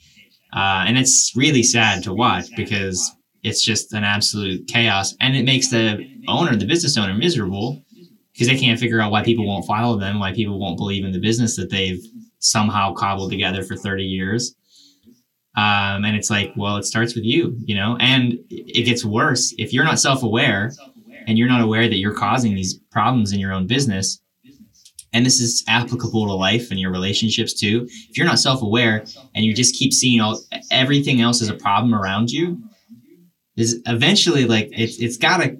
uh, 0.52 0.84
and 0.86 0.96
it's 0.96 1.32
really 1.36 1.62
sad 1.62 2.02
to 2.04 2.14
watch 2.14 2.46
because 2.56 3.14
it's 3.42 3.64
just 3.64 3.92
an 3.92 4.04
absolute 4.04 4.66
chaos. 4.66 5.14
And 5.20 5.36
it 5.36 5.44
makes 5.44 5.68
the 5.68 6.04
owner 6.26 6.56
the 6.56 6.66
business 6.66 6.96
owner 6.96 7.14
miserable 7.14 7.82
because 8.32 8.48
they 8.48 8.58
can't 8.58 8.78
figure 8.78 9.00
out 9.00 9.10
why 9.10 9.22
people 9.22 9.46
won't 9.46 9.66
follow 9.66 9.98
them 9.98 10.20
why 10.20 10.32
people 10.32 10.58
won't 10.60 10.76
believe 10.76 11.04
in 11.04 11.12
the 11.12 11.20
business 11.20 11.56
that 11.56 11.70
they've 11.70 12.00
somehow 12.38 12.94
cobbled 12.94 13.30
together 13.30 13.62
for 13.62 13.76
30 13.76 14.04
years. 14.04 14.54
Um, 15.56 16.04
and 16.04 16.14
it's 16.16 16.30
like 16.30 16.52
well 16.56 16.76
it 16.76 16.84
starts 16.84 17.14
with 17.14 17.24
you 17.24 17.56
you 17.64 17.74
know? 17.74 17.96
And 18.00 18.38
it 18.48 18.84
gets 18.84 19.04
worse 19.04 19.54
if 19.58 19.72
you're 19.72 19.84
not 19.84 19.98
self-aware 19.98 20.72
and 21.26 21.36
you're 21.36 21.48
not 21.48 21.62
aware 21.62 21.88
that 21.88 21.96
you're 21.96 22.14
causing 22.14 22.54
these 22.54 22.78
problems 22.90 23.32
in 23.32 23.40
your 23.40 23.52
own 23.52 23.66
business 23.66 24.20
and 25.12 25.24
this 25.24 25.40
is 25.40 25.64
applicable 25.68 26.26
to 26.26 26.32
life 26.32 26.70
and 26.70 26.78
your 26.78 26.90
relationships 26.90 27.58
too. 27.58 27.86
If 27.88 28.16
you're 28.16 28.26
not 28.26 28.38
self-aware 28.38 29.04
and 29.34 29.44
you 29.44 29.54
just 29.54 29.74
keep 29.74 29.92
seeing 29.92 30.20
all 30.20 30.40
everything 30.70 31.20
else 31.20 31.40
as 31.42 31.48
a 31.48 31.54
problem 31.54 31.94
around 31.94 32.30
you 32.30 32.62
is 33.56 33.80
eventually 33.86 34.44
like 34.44 34.68
it's 34.72 34.98
it's 34.98 35.16
got 35.16 35.38
to 35.38 35.58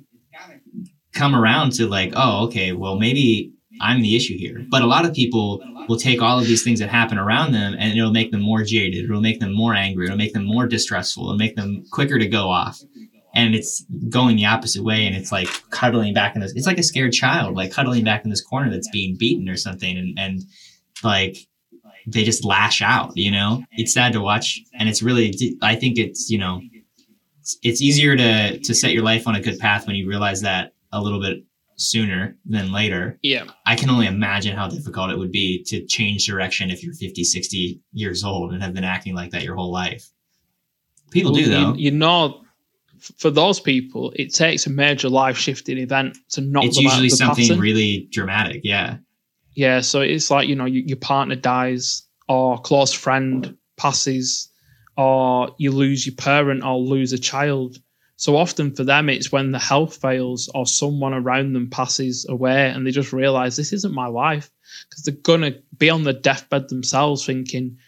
come 1.12 1.34
around 1.34 1.72
to 1.72 1.86
like 1.86 2.12
oh 2.14 2.44
okay 2.44 2.72
well 2.72 2.96
maybe 2.96 3.52
i'm 3.80 4.02
the 4.02 4.16
issue 4.16 4.36
here. 4.36 4.64
But 4.68 4.82
a 4.82 4.86
lot 4.86 5.04
of 5.04 5.14
people 5.14 5.62
will 5.88 5.96
take 5.96 6.20
all 6.20 6.38
of 6.38 6.46
these 6.46 6.62
things 6.62 6.80
that 6.80 6.90
happen 6.90 7.18
around 7.18 7.52
them 7.52 7.74
and 7.78 7.96
it'll 7.96 8.12
make 8.12 8.30
them 8.30 8.42
more 8.42 8.62
jaded. 8.62 9.04
It'll 9.04 9.22
make 9.22 9.40
them 9.40 9.54
more 9.54 9.74
angry. 9.74 10.04
It'll 10.06 10.18
make 10.18 10.34
them 10.34 10.44
more 10.44 10.66
distrustful 10.66 11.24
it'll 11.24 11.38
make 11.38 11.56
them 11.56 11.84
quicker 11.90 12.18
to 12.18 12.26
go 12.26 12.48
off 12.48 12.82
and 13.38 13.54
it's 13.54 13.84
going 14.08 14.36
the 14.36 14.44
opposite 14.54 14.82
way 14.90 15.06
and 15.06 15.14
it's 15.16 15.32
like 15.32 15.48
cuddling 15.70 16.12
back 16.12 16.34
in 16.34 16.40
this 16.42 16.52
it's 16.58 16.66
like 16.66 16.78
a 16.78 16.82
scared 16.92 17.12
child 17.12 17.54
like 17.60 17.70
cuddling 17.76 18.04
back 18.04 18.24
in 18.24 18.30
this 18.30 18.42
corner 18.50 18.68
that's 18.70 18.90
being 18.90 19.16
beaten 19.22 19.48
or 19.48 19.56
something 19.56 19.96
and 19.96 20.18
and 20.18 20.34
like 21.04 21.36
they 22.06 22.24
just 22.24 22.44
lash 22.44 22.80
out 22.82 23.12
you 23.16 23.30
know? 23.30 23.62
It's 23.72 23.92
sad 23.92 24.12
to 24.14 24.20
watch 24.20 24.46
and 24.78 24.88
it's 24.88 25.02
really 25.08 25.26
i 25.62 25.74
think 25.76 25.98
it's 25.98 26.28
you 26.32 26.38
know 26.38 26.60
it's, 27.40 27.52
it's 27.62 27.80
easier 27.88 28.16
to 28.16 28.58
to 28.66 28.74
set 28.74 28.92
your 28.92 29.04
life 29.04 29.24
on 29.28 29.34
a 29.36 29.40
good 29.46 29.58
path 29.58 29.86
when 29.86 29.96
you 29.96 30.08
realize 30.08 30.40
that 30.42 30.72
a 30.92 31.00
little 31.00 31.20
bit 31.20 31.38
sooner 31.80 32.36
than 32.54 32.72
later. 32.72 33.04
Yeah. 33.22 33.44
i 33.64 33.76
can 33.76 33.88
only 33.94 34.06
imagine 34.08 34.56
how 34.56 34.66
difficult 34.68 35.10
it 35.12 35.18
would 35.20 35.30
be 35.42 35.62
to 35.70 35.76
change 35.86 36.26
direction 36.26 36.70
if 36.70 36.82
you're 36.82 36.94
50 36.94 37.22
60 37.22 37.80
years 37.92 38.24
old 38.24 38.52
and 38.52 38.60
have 38.64 38.74
been 38.74 38.90
acting 38.96 39.14
like 39.14 39.30
that 39.30 39.42
your 39.44 39.54
whole 39.54 39.72
life. 39.72 40.04
People 41.12 41.32
do 41.32 41.42
You- 41.42 41.48
though. 41.54 41.74
You, 41.74 41.92
know, 41.92 42.24
f- 42.26 42.34
for 43.18 43.30
those 43.30 43.60
people, 43.60 44.12
it 44.16 44.34
takes 44.34 44.66
a 44.66 44.70
major 44.70 45.08
life 45.08 45.36
shifting 45.36 45.78
event 45.78 46.16
to 46.30 46.40
knock 46.40 46.64
it's 46.64 46.76
them 46.76 46.86
out 46.86 46.98
of 46.98 47.04
usually 47.04 47.08
the 47.10 47.16
something 47.16 47.46
pattern. 47.48 47.60
really 47.60 48.08
dramatic 48.10 48.60
yeah 48.64 48.98
Yeah, 49.54 49.80
so 49.80 50.00
it's 50.00 50.30
like 50.30 50.48
you 50.48 50.54
know 50.56 50.66
you, 50.66 50.82
your 50.86 50.98
partner 50.98 51.36
dies, 51.36 52.02
or 52.28 52.58
close 52.60 52.92
friend 52.92 53.56
passes, 53.76 54.48
or 54.96 55.50
you 55.58 55.70
lose 55.72 56.06
your 56.06 56.14
parent 56.16 56.62
or 56.64 56.78
lose 56.78 57.12
a 57.12 57.18
child. 57.18 57.78
So 58.16 58.36
often 58.36 58.74
for 58.74 58.84
them, 58.84 59.08
it's 59.08 59.30
when 59.30 59.52
the 59.52 59.58
health 59.60 59.96
fails 59.96 60.50
or 60.54 60.66
someone 60.66 61.14
around 61.14 61.52
them 61.54 61.70
passes 61.70 62.26
away, 62.28 62.68
and 62.70 62.84
they 62.86 62.90
just 62.90 63.12
realize 63.12 63.56
this 63.56 63.72
isn't 63.72 63.94
my 63.94 64.06
life 64.08 64.50
because 64.88 65.04
they're 65.04 65.22
gonna 65.22 65.54
be 65.76 65.88
on 65.90 66.02
the 66.04 66.12
deathbed 66.12 66.68
themselves, 66.68 67.24
thinking 67.24 67.78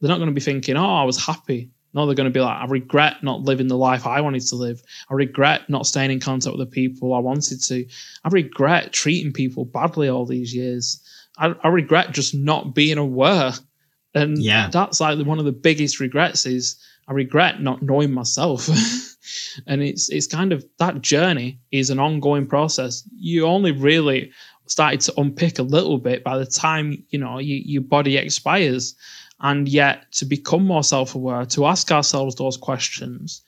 They're 0.00 0.08
not 0.08 0.18
going 0.18 0.28
to 0.28 0.34
be 0.34 0.40
thinking, 0.40 0.76
oh, 0.76 0.94
I 0.96 1.04
was 1.04 1.16
happy. 1.24 1.70
No, 1.94 2.06
they're 2.06 2.14
going 2.14 2.30
to 2.30 2.30
be 2.30 2.40
like, 2.40 2.60
I 2.60 2.66
regret 2.66 3.22
not 3.22 3.42
living 3.42 3.68
the 3.68 3.76
life 3.76 4.06
I 4.06 4.20
wanted 4.20 4.42
to 4.48 4.56
live. 4.56 4.82
I 5.08 5.14
regret 5.14 5.70
not 5.70 5.86
staying 5.86 6.10
in 6.10 6.20
contact 6.20 6.56
with 6.56 6.66
the 6.68 6.72
people 6.72 7.14
I 7.14 7.20
wanted 7.20 7.62
to. 7.62 7.86
I 8.24 8.28
regret 8.30 8.92
treating 8.92 9.32
people 9.32 9.64
badly 9.64 10.08
all 10.08 10.26
these 10.26 10.54
years. 10.54 11.00
I, 11.38 11.54
I 11.62 11.68
regret 11.68 12.12
just 12.12 12.34
not 12.34 12.74
being 12.74 12.98
aware. 12.98 13.52
And 14.14 14.38
Yeah. 14.38 14.68
that's 14.70 15.00
like 15.00 15.24
one 15.24 15.38
of 15.38 15.44
the 15.44 15.52
biggest 15.52 16.00
regrets 16.00 16.46
is 16.46 16.76
I 17.06 17.12
regret 17.12 17.60
not 17.62 17.82
knowing 17.82 18.12
myself. 18.12 18.68
and 19.66 19.82
it's 19.82 20.08
it's 20.10 20.26
kind 20.26 20.52
of 20.52 20.64
that 20.78 21.00
journey 21.00 21.58
is 21.70 21.90
an 21.90 21.98
ongoing 21.98 22.46
process. 22.46 23.02
You 23.16 23.46
only 23.46 23.72
really 23.72 24.32
started 24.66 25.00
to 25.02 25.20
unpick 25.20 25.58
a 25.58 25.62
little 25.62 25.98
bit 25.98 26.24
by 26.24 26.38
the 26.38 26.46
time 26.46 27.04
you 27.10 27.18
know 27.18 27.38
you, 27.38 27.56
your 27.64 27.82
body 27.82 28.16
expires 28.16 28.94
and 29.40 29.68
yet 29.68 30.10
to 30.12 30.24
become 30.24 30.64
more 30.64 30.84
self-aware 30.84 31.46
to 31.46 31.66
ask 31.66 31.90
ourselves 31.90 32.36
those 32.36 32.56
questions. 32.56 33.42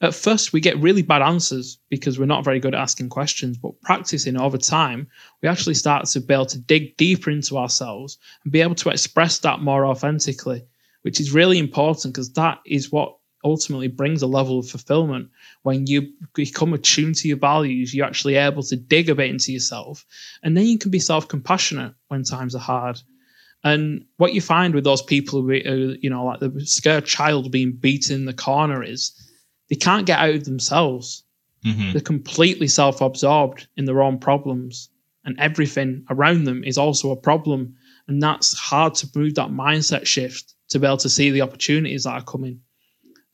At 0.00 0.14
first 0.14 0.52
we 0.52 0.60
get 0.60 0.78
really 0.78 1.02
bad 1.02 1.22
answers 1.22 1.78
because 1.88 2.18
we're 2.18 2.26
not 2.26 2.44
very 2.44 2.58
good 2.58 2.74
at 2.74 2.80
asking 2.80 3.08
questions 3.08 3.56
but 3.56 3.80
practicing 3.82 4.36
over 4.36 4.58
time 4.58 5.06
we 5.40 5.48
actually 5.48 5.74
start 5.74 6.06
to 6.06 6.20
be 6.20 6.34
able 6.34 6.46
to 6.46 6.58
dig 6.58 6.96
deeper 6.96 7.30
into 7.30 7.56
ourselves 7.56 8.18
and 8.42 8.52
be 8.52 8.60
able 8.60 8.74
to 8.74 8.90
express 8.90 9.38
that 9.38 9.60
more 9.60 9.86
authentically 9.86 10.64
which 11.02 11.20
is 11.20 11.32
really 11.32 11.58
important 11.58 12.14
because 12.14 12.32
that 12.32 12.58
is 12.66 12.90
what 12.90 13.16
ultimately 13.44 13.88
brings 13.88 14.22
a 14.22 14.26
level 14.26 14.60
of 14.60 14.68
fulfillment. 14.68 15.28
When 15.62 15.86
you 15.88 16.12
become 16.34 16.74
attuned 16.74 17.16
to 17.16 17.28
your 17.28 17.36
values 17.36 17.94
you're 17.94 18.06
actually 18.06 18.34
able 18.34 18.64
to 18.64 18.76
dig 18.76 19.08
a 19.08 19.14
bit 19.14 19.30
into 19.30 19.52
yourself 19.52 20.04
and 20.42 20.56
then 20.56 20.66
you 20.66 20.78
can 20.78 20.90
be 20.90 20.98
self-compassionate 20.98 21.94
when 22.08 22.24
times 22.24 22.56
are 22.56 22.58
hard 22.58 23.00
and 23.64 24.04
what 24.16 24.34
you 24.34 24.40
find 24.40 24.74
with 24.74 24.84
those 24.84 25.02
people 25.02 25.40
who, 25.42 25.50
are, 25.50 25.54
you 25.54 26.10
know, 26.10 26.24
like 26.24 26.40
the 26.40 26.52
scared 26.66 27.06
child 27.06 27.52
being 27.52 27.72
beaten 27.72 28.16
in 28.16 28.24
the 28.24 28.32
corner 28.32 28.82
is 28.82 29.12
they 29.70 29.76
can't 29.76 30.06
get 30.06 30.18
out 30.18 30.34
of 30.34 30.44
themselves. 30.44 31.24
hmm 31.62 31.92
They're 31.92 32.00
completely 32.00 32.68
self 32.68 33.00
absorbed 33.00 33.68
in 33.76 33.84
their 33.84 34.02
own 34.02 34.18
problems, 34.18 34.90
and 35.24 35.38
everything 35.38 36.04
around 36.10 36.44
them 36.44 36.64
is 36.64 36.76
also 36.78 37.10
a 37.12 37.16
problem. 37.16 37.74
And 38.08 38.20
that's 38.20 38.58
hard 38.58 38.94
to 38.96 39.08
move 39.14 39.36
that 39.36 39.50
mindset 39.50 40.06
shift 40.06 40.54
to 40.70 40.78
be 40.80 40.86
able 40.86 40.96
to 40.98 41.08
see 41.08 41.30
the 41.30 41.42
opportunities 41.42 42.04
that 42.04 42.14
are 42.14 42.24
coming. 42.24 42.60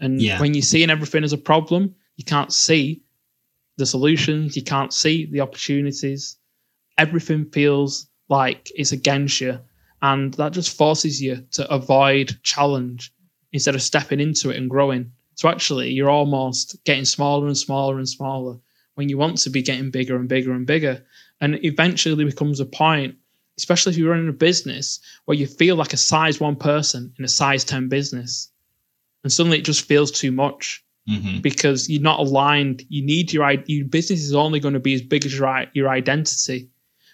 And 0.00 0.20
Yeah. 0.20 0.38
when 0.38 0.52
you're 0.54 0.62
seeing 0.62 0.90
everything 0.90 1.24
as 1.24 1.32
a 1.32 1.38
problem, 1.38 1.94
you 2.16 2.24
can't 2.24 2.52
see 2.52 3.00
the 3.78 3.86
solutions, 3.86 4.56
you 4.56 4.62
can't 4.62 4.92
see 4.92 5.24
the 5.26 5.40
opportunities. 5.40 6.36
Everything 6.98 7.46
feels 7.50 8.08
like 8.28 8.70
it's 8.74 8.92
against 8.92 9.40
you. 9.40 9.58
And 10.02 10.34
that 10.34 10.52
just 10.52 10.76
forces 10.76 11.20
you 11.20 11.44
to 11.52 11.68
avoid 11.72 12.38
challenge 12.42 13.12
instead 13.52 13.74
of 13.74 13.82
stepping 13.82 14.20
into 14.20 14.50
it 14.50 14.56
and 14.56 14.70
growing. 14.70 15.12
So 15.34 15.48
actually, 15.48 15.90
you're 15.90 16.10
almost 16.10 16.76
getting 16.84 17.04
smaller 17.04 17.46
and 17.46 17.56
smaller 17.56 17.98
and 17.98 18.08
smaller 18.08 18.58
when 18.94 19.08
you 19.08 19.18
want 19.18 19.38
to 19.38 19.50
be 19.50 19.62
getting 19.62 19.90
bigger 19.90 20.16
and 20.16 20.28
bigger 20.28 20.52
and 20.52 20.66
bigger. 20.66 21.04
And 21.40 21.64
eventually 21.64 22.24
becomes 22.24 22.60
a 22.60 22.66
point, 22.66 23.14
especially 23.56 23.92
if 23.92 23.98
you're 23.98 24.10
running 24.10 24.28
a 24.28 24.32
business, 24.32 25.00
where 25.24 25.36
you 25.36 25.46
feel 25.46 25.76
like 25.76 25.92
a 25.92 25.96
size 25.96 26.40
one 26.40 26.56
person 26.56 27.12
in 27.18 27.24
a 27.24 27.28
size 27.28 27.64
10 27.64 27.88
business. 27.88 28.50
And 29.22 29.32
suddenly 29.32 29.58
it 29.58 29.64
just 29.64 29.84
feels 29.84 30.10
too 30.10 30.32
much 30.32 30.84
hmm 31.06 31.38
because 31.40 31.88
you're 31.88 32.02
not 32.02 32.20
aligned. 32.20 32.84
You 32.88 33.02
need 33.02 33.32
your 33.32 33.50
your 33.66 33.86
business 33.86 34.20
is 34.20 34.34
only 34.34 34.60
going 34.60 34.74
to 34.74 34.80
be 34.80 34.94
as 34.94 35.02
big 35.02 35.24
as 35.24 35.38
your 35.38 35.66
your 35.72 35.88
identity. 35.88 36.68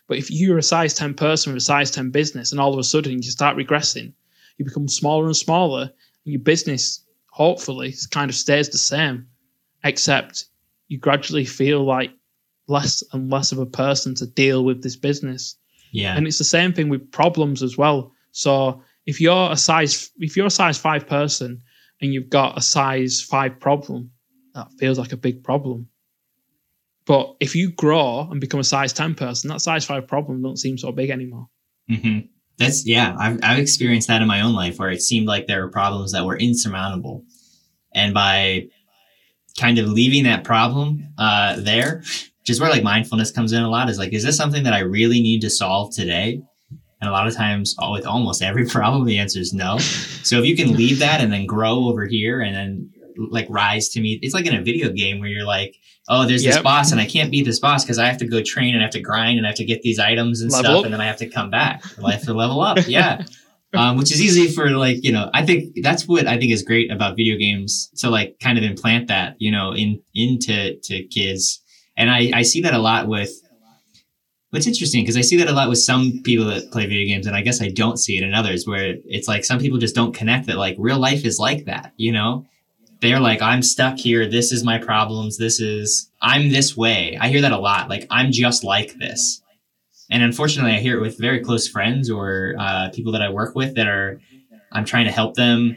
But 0.07 0.19
if 0.19 0.31
you're 0.31 0.59
a 0.59 0.63
size 0.63 0.95
10 0.95 1.15
person 1.15 1.53
with 1.53 1.63
a 1.63 1.65
size 1.65 1.91
10 1.91 2.11
business 2.11 2.53
and 2.53 2.61
all 2.61 2.73
of 2.73 2.79
a 2.79 2.85
sudden 2.85 3.23
you 3.23 3.31
start 3.31 3.57
regressing, 3.57 4.13
you 4.59 4.65
become 4.65 4.89
smaller 4.89 5.27
and 5.27 5.37
smaller, 5.37 5.83
and 5.83 6.33
your 6.33 6.41
business 6.41 7.05
hopefully 7.31 7.95
kind 8.11 8.31
of 8.31 8.37
stays 8.37 8.69
the 8.69 8.79
same, 8.79 9.27
except 9.83 10.47
you 10.89 10.99
gradually 10.99 11.45
feel 11.45 11.85
like 11.85 12.13
less 12.69 13.03
and 13.13 13.31
less 13.31 13.53
of 13.53 13.59
a 13.59 13.67
person 13.67 14.15
to 14.15 14.27
deal 14.27 14.65
with 14.65 14.83
this 14.83 14.97
business. 14.97 15.57
Yeah. 15.93 16.17
And 16.17 16.27
it's 16.27 16.39
the 16.39 16.45
same 16.45 16.73
thing 16.73 16.89
with 16.89 17.11
problems 17.11 17.63
as 17.63 17.77
well. 17.77 18.13
So 18.33 18.83
if 19.07 19.21
you're 19.21 19.51
a 19.51 19.57
size 19.57 20.11
if 20.19 20.37
you're 20.37 20.47
a 20.47 20.51
size 20.51 20.79
five 20.79 21.07
person 21.07 21.61
and 22.01 22.13
you've 22.13 22.31
got 22.31 22.59
a 22.59 22.63
size 22.63 23.21
five 23.21 23.59
problem, 23.61 24.11
that 24.55 24.69
feels 24.79 24.99
like 24.99 25.13
a 25.13 25.17
big 25.17 25.43
problem. 25.43 25.89
But 27.07 27.37
if 27.41 27.55
you 27.55 27.71
grow 27.71 28.29
and 28.31 28.41
become 28.41 28.61
a 28.61 28.65
size 28.65 28.93
10 28.93 29.15
person, 29.15 29.51
that 29.51 29.61
size 29.61 29.85
five 29.85 30.07
problem 30.07 30.43
don't 30.43 30.59
seem 30.59 30.79
so 30.79 30.91
big 30.93 31.11
anymore. 31.11 31.49
hmm 31.89 32.21
That's 32.59 32.87
yeah. 32.87 33.15
I've 33.19 33.41
I've 33.43 33.59
experienced 33.59 34.09
that 34.09 34.23
in 34.23 34.29
my 34.29 34.41
own 34.41 34.55
life 34.55 34.79
where 34.79 34.91
it 34.91 35.03
seemed 35.03 35.27
like 35.27 35.47
there 35.47 35.63
were 35.63 35.71
problems 35.71 36.13
that 36.13 36.25
were 36.25 36.37
insurmountable, 36.37 37.25
and 37.95 38.15
by 38.15 38.69
kind 39.59 39.79
of 39.79 39.87
leaving 39.89 40.25
that 40.25 40.45
problem 40.45 41.09
uh, 41.19 41.57
there, 41.61 41.99
which 42.41 42.51
is 42.51 42.61
where 42.61 42.71
like 42.71 42.83
mindfulness 42.83 43.31
comes 43.31 43.53
in 43.53 43.63
a 43.63 43.71
lot, 43.71 43.89
is 43.89 43.99
like, 43.99 44.13
is 44.13 44.25
this 44.25 44.37
something 44.37 44.65
that 44.65 44.73
I 44.73 44.81
really 44.81 45.21
need 45.21 45.41
to 45.43 45.51
solve 45.51 45.95
today? 45.95 46.43
And 47.01 47.11
a 47.11 47.13
lot 47.13 47.27
of 47.27 47.37
times, 47.37 47.77
with 47.91 48.07
almost 48.07 48.43
every 48.43 48.67
problem, 48.77 49.05
the 49.05 49.19
answer 49.19 49.39
is 49.39 49.53
no. 49.53 49.79
So 49.79 50.39
if 50.39 50.47
you 50.47 50.57
can 50.57 50.75
leave 50.75 51.01
that 51.01 51.21
and 51.21 51.33
then 51.33 51.45
grow 51.45 51.85
over 51.85 52.07
here 52.07 52.41
and 52.41 52.55
then 52.57 52.91
like 53.17 53.47
rise 53.49 53.89
to 53.91 54.01
meet, 54.01 54.21
it's 54.23 54.35
like 54.35 54.47
in 54.47 54.55
a 54.55 54.63
video 54.63 54.91
game 54.91 55.21
where 55.21 55.29
you're 55.29 55.47
like, 55.47 55.77
oh, 56.09 56.27
there's 56.27 56.45
this 56.45 56.59
boss 56.61 56.93
and 56.93 57.01
I 57.01 57.07
can't 57.07 57.31
beat 57.31 57.45
this 57.45 57.59
boss 57.61 57.85
because 57.85 57.99
I 57.99 58.07
have 58.07 58.19
to 58.19 58.27
go 58.27 58.43
train 58.43 58.75
and 58.75 58.83
I 58.83 58.85
have 58.85 58.93
to 58.93 59.01
grind 59.01 59.39
and 59.39 59.47
I 59.47 59.51
have 59.51 59.57
to 59.57 59.65
get 59.65 59.83
these 59.83 59.99
items 59.99 60.41
and 60.41 60.51
Level 60.51 60.65
stuff 60.65 60.79
up. 60.81 60.85
and 60.85 60.93
then 60.93 61.01
I 61.01 61.07
have 61.07 61.17
to 61.19 61.29
come 61.29 61.51
back. 61.51 61.83
I 62.05 62.13
have 62.13 62.25
to 62.25 62.35
level 62.35 62.61
up. 62.61 62.79
Yeah. 62.87 63.25
Um, 63.75 63.97
which 63.97 64.13
is 64.13 64.23
easy 64.23 64.47
for 64.47 64.71
like, 64.71 65.03
you 65.03 65.11
know, 65.11 65.31
I 65.35 65.45
think 65.45 65.75
that's 65.83 66.07
what 66.07 66.29
I 66.29 66.39
think 66.39 66.53
is 66.53 66.63
great 66.63 66.93
about 66.93 67.17
video 67.17 67.37
games 67.37 67.91
to 67.99 68.09
like 68.09 68.39
kind 68.41 68.57
of 68.57 68.63
implant 68.63 69.09
that, 69.09 69.35
you 69.39 69.51
know, 69.51 69.73
in 69.75 70.01
into 70.15 70.79
to 70.81 71.05
kids. 71.09 71.61
And 71.97 72.09
I, 72.09 72.31
I 72.33 72.43
see 72.43 72.61
that 72.61 72.75
a 72.75 72.79
lot 72.79 73.09
with 73.09 73.33
what's 74.51 74.69
interesting 74.69 75.03
because 75.03 75.17
I 75.17 75.23
see 75.23 75.37
that 75.39 75.49
a 75.49 75.53
lot 75.53 75.69
with 75.69 75.81
some 75.81 76.21
people 76.23 76.47
that 76.47 76.71
play 76.71 76.87
video 76.87 77.07
games, 77.07 77.27
and 77.27 77.35
I 77.35 77.41
guess 77.43 77.61
I 77.61 77.71
don't 77.71 77.99
see 77.99 78.17
it 78.17 78.23
in 78.23 78.33
others 78.33 78.65
where 78.65 78.95
it's 79.07 79.27
like 79.27 79.45
some 79.45 79.59
people 79.59 79.79
just 79.79 79.97
don't 79.97 80.15
connect 80.15 80.47
that 80.47 80.57
like 80.57 80.77
real 80.79 80.99
life 81.01 81.25
is 81.25 81.41
like 81.41 81.65
that, 81.65 81.93
you 81.97 82.13
know? 82.13 82.47
They're 83.01 83.21
like, 83.21 83.43
I'm 83.43 83.63
stuck 83.63 83.99
here. 83.99 84.29
This 84.29 84.53
is 84.53 84.65
my 84.65 84.79
problems. 84.79 85.37
This 85.37 85.61
is, 85.61 86.11
I'm 86.23 86.51
this 86.51 86.77
way. 86.77 87.19
I 87.21 87.29
hear 87.29 87.43
that 87.43 87.53
a 87.53 87.59
lot. 87.59 87.89
Like, 87.89 88.07
I'm 88.11 88.33
just 88.33 88.65
like 88.65 88.95
this. 88.95 89.43
And 90.11 90.23
unfortunately, 90.23 90.73
I 90.73 90.81
hear 90.81 90.97
it 90.99 91.01
with 91.01 91.19
very 91.19 91.41
close 91.41 91.69
friends 91.69 92.11
or 92.11 92.55
uh, 92.59 92.91
people 92.95 93.13
that 93.13 93.23
I 93.23 93.31
work 93.31 93.55
with 93.55 93.75
that 93.75 93.87
are, 93.89 94.21
I'm 94.73 94.85
trying 94.85 95.05
to 95.05 95.11
help 95.13 95.35
them 95.35 95.77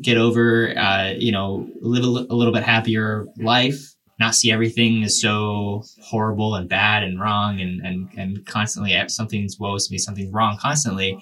get 0.00 0.16
over, 0.16 0.76
uh, 0.76 1.12
you 1.16 1.32
know, 1.32 1.68
live 1.80 2.04
a, 2.04 2.08
li- 2.08 2.26
a 2.30 2.34
little 2.34 2.52
bit 2.52 2.62
happier 2.62 3.26
life, 3.38 3.94
not 4.18 4.34
see 4.34 4.50
everything 4.50 5.04
as 5.04 5.20
so 5.20 5.84
horrible 6.02 6.54
and 6.54 6.68
bad 6.68 7.02
and 7.02 7.20
wrong 7.20 7.60
and, 7.60 7.84
and, 7.84 8.08
and 8.16 8.46
constantly 8.46 8.96
something's 9.08 9.58
woes 9.58 9.90
me, 9.90 9.98
something's 9.98 10.32
wrong 10.32 10.58
constantly. 10.60 11.18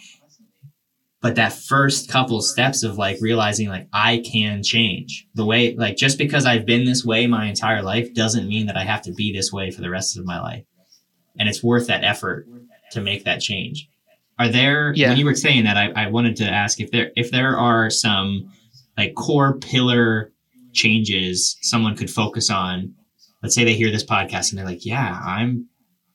But 1.25 1.37
that 1.37 1.55
first 1.55 2.11
couple 2.11 2.43
steps 2.43 2.83
of 2.83 2.99
like 2.99 3.17
realizing 3.23 3.71
like 3.71 3.89
I 3.95 4.23
can 4.31 4.63
change 4.63 5.27
the 5.35 5.47
way, 5.47 5.75
like 5.75 5.97
just 5.97 6.19
because 6.19 6.45
I've 6.45 6.67
been 6.67 6.85
this 6.85 7.03
way 7.03 7.27
my 7.27 7.47
entire 7.47 7.81
life 7.81 8.13
doesn't 8.13 8.47
mean 8.47 8.67
that 8.67 8.77
I 8.77 8.85
have 8.85 9.01
to 9.05 9.13
be 9.13 9.33
this 9.33 9.51
way 9.51 9.71
for 9.71 9.81
the 9.81 9.89
rest 9.89 10.19
of 10.19 10.27
my 10.27 10.39
life. 10.39 10.65
And 11.39 11.49
it's 11.49 11.65
worth 11.65 11.87
that 11.87 12.05
effort 12.05 12.47
to 12.93 13.01
make 13.01 13.25
that 13.25 13.41
change. 13.41 13.89
Are 14.39 14.51
there, 14.51 14.93
Yeah. 14.95 15.09
when 15.09 15.17
you 15.17 15.25
were 15.25 15.35
saying 15.35 15.65
that, 15.65 15.79
I, 15.79 15.93
I 15.97 16.09
wanted 16.11 16.37
to 16.37 16.45
ask 16.45 16.79
if 16.79 16.91
there, 16.91 17.11
if 17.17 17.31
there 17.31 17.57
are 17.57 17.89
some 17.89 18.51
like 18.99 19.15
core 19.15 19.55
pillar 19.59 20.31
changes 20.75 21.57
someone 21.63 21.97
could 21.97 22.11
focus 22.11 22.51
on. 22.51 22.93
Let's 23.43 23.55
say 23.55 23.65
they 23.65 23.73
hear 23.73 23.91
this 23.91 24.05
podcast 24.05 24.51
and 24.51 24.59
they're 24.59 24.67
like, 24.67 24.85
yeah, 24.85 25.19
I'm 25.25 25.69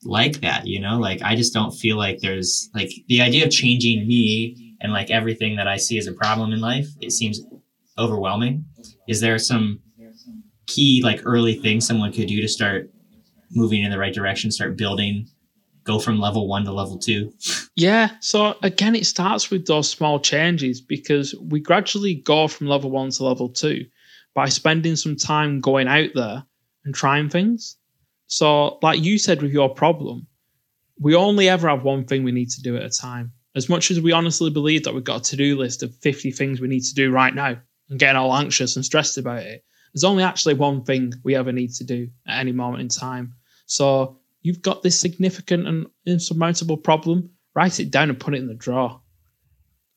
like 0.04 0.42
that, 0.42 0.68
you 0.68 0.80
know, 0.80 1.00
like 1.00 1.24
I 1.24 1.36
just 1.36 1.52
don't 1.52 1.72
feel 1.72 1.98
like 1.98 2.20
there's 2.20 2.70
like 2.76 2.92
the 3.08 3.22
idea 3.22 3.46
of 3.46 3.52
changing 3.52 4.08
me 4.08 4.69
and 4.82 4.92
like 4.94 5.10
everything 5.10 5.56
that 5.58 5.68
I 5.68 5.78
see 5.78 5.98
as 5.98 6.08
a 6.08 6.14
problem 6.14 6.54
in 6.54 6.60
life, 6.60 6.88
it 7.02 7.12
seems 7.12 7.42
overwhelming. 7.98 8.66
Is 9.08 9.22
there 9.22 9.38
some 9.38 9.80
key 10.68 11.02
like 11.04 11.22
early 11.26 11.56
things 11.56 11.86
someone 11.86 12.14
could 12.14 12.28
do 12.28 12.42
to 12.42 12.48
start 12.48 12.90
moving 13.52 13.84
in 13.84 13.92
the 13.92 13.98
right 13.98 14.14
direction, 14.14 14.52
start 14.52 14.78
building, 14.78 15.28
go 15.84 16.00
from 16.00 16.20
level 16.20 16.48
one 16.48 16.64
to 16.66 16.72
level 16.72 16.98
two? 16.98 17.34
Yeah. 17.76 18.12
So 18.22 18.56
again, 18.62 18.96
it 18.96 19.06
starts 19.06 19.50
with 19.50 19.66
those 19.66 19.90
small 19.90 20.20
changes 20.20 20.82
because 20.82 21.36
we 21.42 21.60
gradually 21.60 22.16
go 22.16 22.48
from 22.48 22.68
level 22.68 22.92
one 22.92 23.10
to 23.12 23.24
level 23.24 23.50
two 23.50 23.86
by 24.34 24.48
spending 24.48 24.96
some 24.96 25.16
time 25.16 25.60
going 25.60 25.88
out 25.88 26.12
there 26.16 26.44
and 26.86 26.94
trying 26.94 27.30
things. 27.30 27.78
So, 28.28 28.78
like 28.84 29.02
you 29.02 29.18
said 29.18 29.42
with 29.42 29.52
your 29.52 29.74
problem, 29.74 30.28
we 31.00 31.16
only 31.16 31.50
ever 31.50 31.68
have 31.68 31.84
one 31.84 32.06
thing 32.06 32.24
we 32.24 32.32
need 32.32 32.52
to 32.52 32.62
do 32.62 32.78
at 32.78 32.84
a 32.84 32.90
time. 32.90 33.32
As 33.56 33.70
much 33.70 33.92
as 33.92 34.00
we 34.00 34.12
honestly 34.12 34.50
believe 34.50 34.84
that 34.84 34.94
we've 34.94 35.04
got 35.04 35.22
a 35.28 35.32
to 35.32 35.36
do 35.36 35.58
list 35.58 35.84
of 35.84 35.96
50 35.96 36.32
things 36.32 36.62
we 36.62 36.68
need 36.68 36.84
to 36.84 36.94
do 36.94 37.12
right 37.12 37.34
now 37.34 37.58
and 37.90 38.00
getting 38.00 38.16
all 38.16 38.36
anxious 38.36 38.76
and 38.76 38.86
stressed 38.86 39.18
about 39.18 39.44
it, 39.44 39.64
there's 39.94 40.04
only 40.04 40.24
actually 40.24 40.54
one 40.54 40.84
thing 40.84 41.14
we 41.24 41.36
ever 41.36 41.52
need 41.52 41.74
to 41.74 41.84
do 41.84 42.08
at 42.28 42.40
any 42.40 42.52
moment 42.52 42.82
in 42.82 42.90
time. 42.90 43.34
So, 43.66 44.20
you've 44.42 44.62
got 44.62 44.84
this 44.84 45.00
significant 45.00 45.68
and 45.68 45.88
insurmountable 46.06 46.78
problem, 46.78 47.30
write 47.56 47.80
it 47.80 47.92
down 47.92 48.10
and 48.10 48.20
put 48.20 48.34
it 48.36 48.42
in 48.42 48.48
the 48.48 48.54
drawer. 48.54 49.02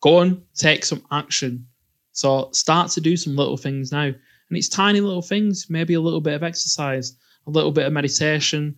Go 0.00 0.20
and 0.20 0.42
take 0.55 0.84
some 0.84 1.05
action. 1.11 1.66
So 2.12 2.50
start 2.53 2.90
to 2.92 3.00
do 3.00 3.16
some 3.16 3.36
little 3.36 3.57
things 3.57 3.92
now. 3.92 4.05
And 4.05 4.59
it's 4.59 4.68
tiny 4.68 5.00
little 5.00 5.22
things, 5.22 5.66
maybe 5.70 5.94
a 5.94 6.00
little 6.00 6.20
bit 6.20 6.34
of 6.34 6.42
exercise, 6.42 7.16
a 7.46 7.50
little 7.50 7.72
bit 7.72 7.86
of 7.86 7.92
meditation, 7.92 8.76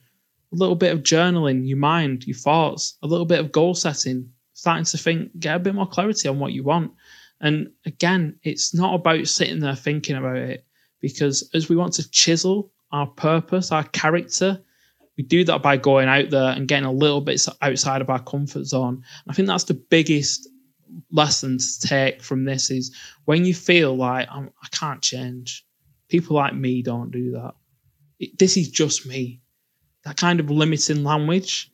a 0.53 0.57
little 0.57 0.77
bit 0.77 0.93
of 0.93 1.03
journaling, 1.03 1.67
your 1.67 1.79
mind, 1.79 2.27
your 2.27 2.37
thoughts, 2.37 2.97
a 3.03 3.07
little 3.07 3.27
bit 3.27 3.41
of 3.41 3.51
goal 3.51 3.75
setting, 3.75 4.31
starting 4.55 4.85
to 4.85 4.99
think, 4.99 5.39
get 5.39 5.57
a 5.57 5.61
bit 5.61 5.75
more 5.75 5.87
clarity 5.87 6.29
on 6.29 6.39
what 6.39 6.53
you 6.53 6.63
want. 6.63 6.93
And 7.41 7.71
again, 7.85 8.39
it's 8.43 8.75
not 8.75 8.95
about 8.95 9.27
sitting 9.27 9.61
there 9.61 9.75
thinking 9.75 10.17
about 10.17 10.37
it 10.37 10.65
because 11.01 11.49
as 11.53 11.69
we 11.69 11.77
want 11.77 11.93
to 11.95 12.11
chisel 12.11 12.73
our 12.93 13.07
purpose, 13.07 13.71
our 13.71 13.85
character, 13.85 14.63
we 15.17 15.25
do 15.25 15.45
that 15.45 15.63
by 15.63 15.77
going 15.77 16.09
out 16.09 16.31
there 16.31 16.51
and 16.51 16.67
getting 16.67 16.87
a 16.87 16.93
little 16.93 17.21
bit 17.21 17.47
outside 17.61 18.01
of 18.01 18.11
our 18.11 18.23
comfort 18.23 18.65
zone. 18.65 19.03
I 19.29 19.35
think 19.35 19.49
that's 19.49 19.65
the 19.65 19.75
biggest 19.75 20.49
lesson 21.11 21.59
to 21.59 21.81
take 21.81 22.23
from 22.23 22.45
this 22.45 22.71
is 22.71 22.95
when 23.25 23.45
you 23.45 23.55
feel 23.55 23.97
like 23.97 24.29
I'm, 24.31 24.51
I 24.63 24.69
can 24.71 24.91
not 24.91 25.03
change, 25.03 25.67
people 26.09 26.37
like 26.37 26.55
me 26.55 26.83
don't 26.83 27.11
do 27.11 27.33
that. 27.33 27.55
It, 28.19 28.39
this 28.39 28.57
is 28.57 28.71
just 28.71 29.07
me. 29.07 29.41
That 30.05 30.17
kind 30.17 30.41
of 30.41 30.51
limiting 30.51 31.03
language 31.03 31.71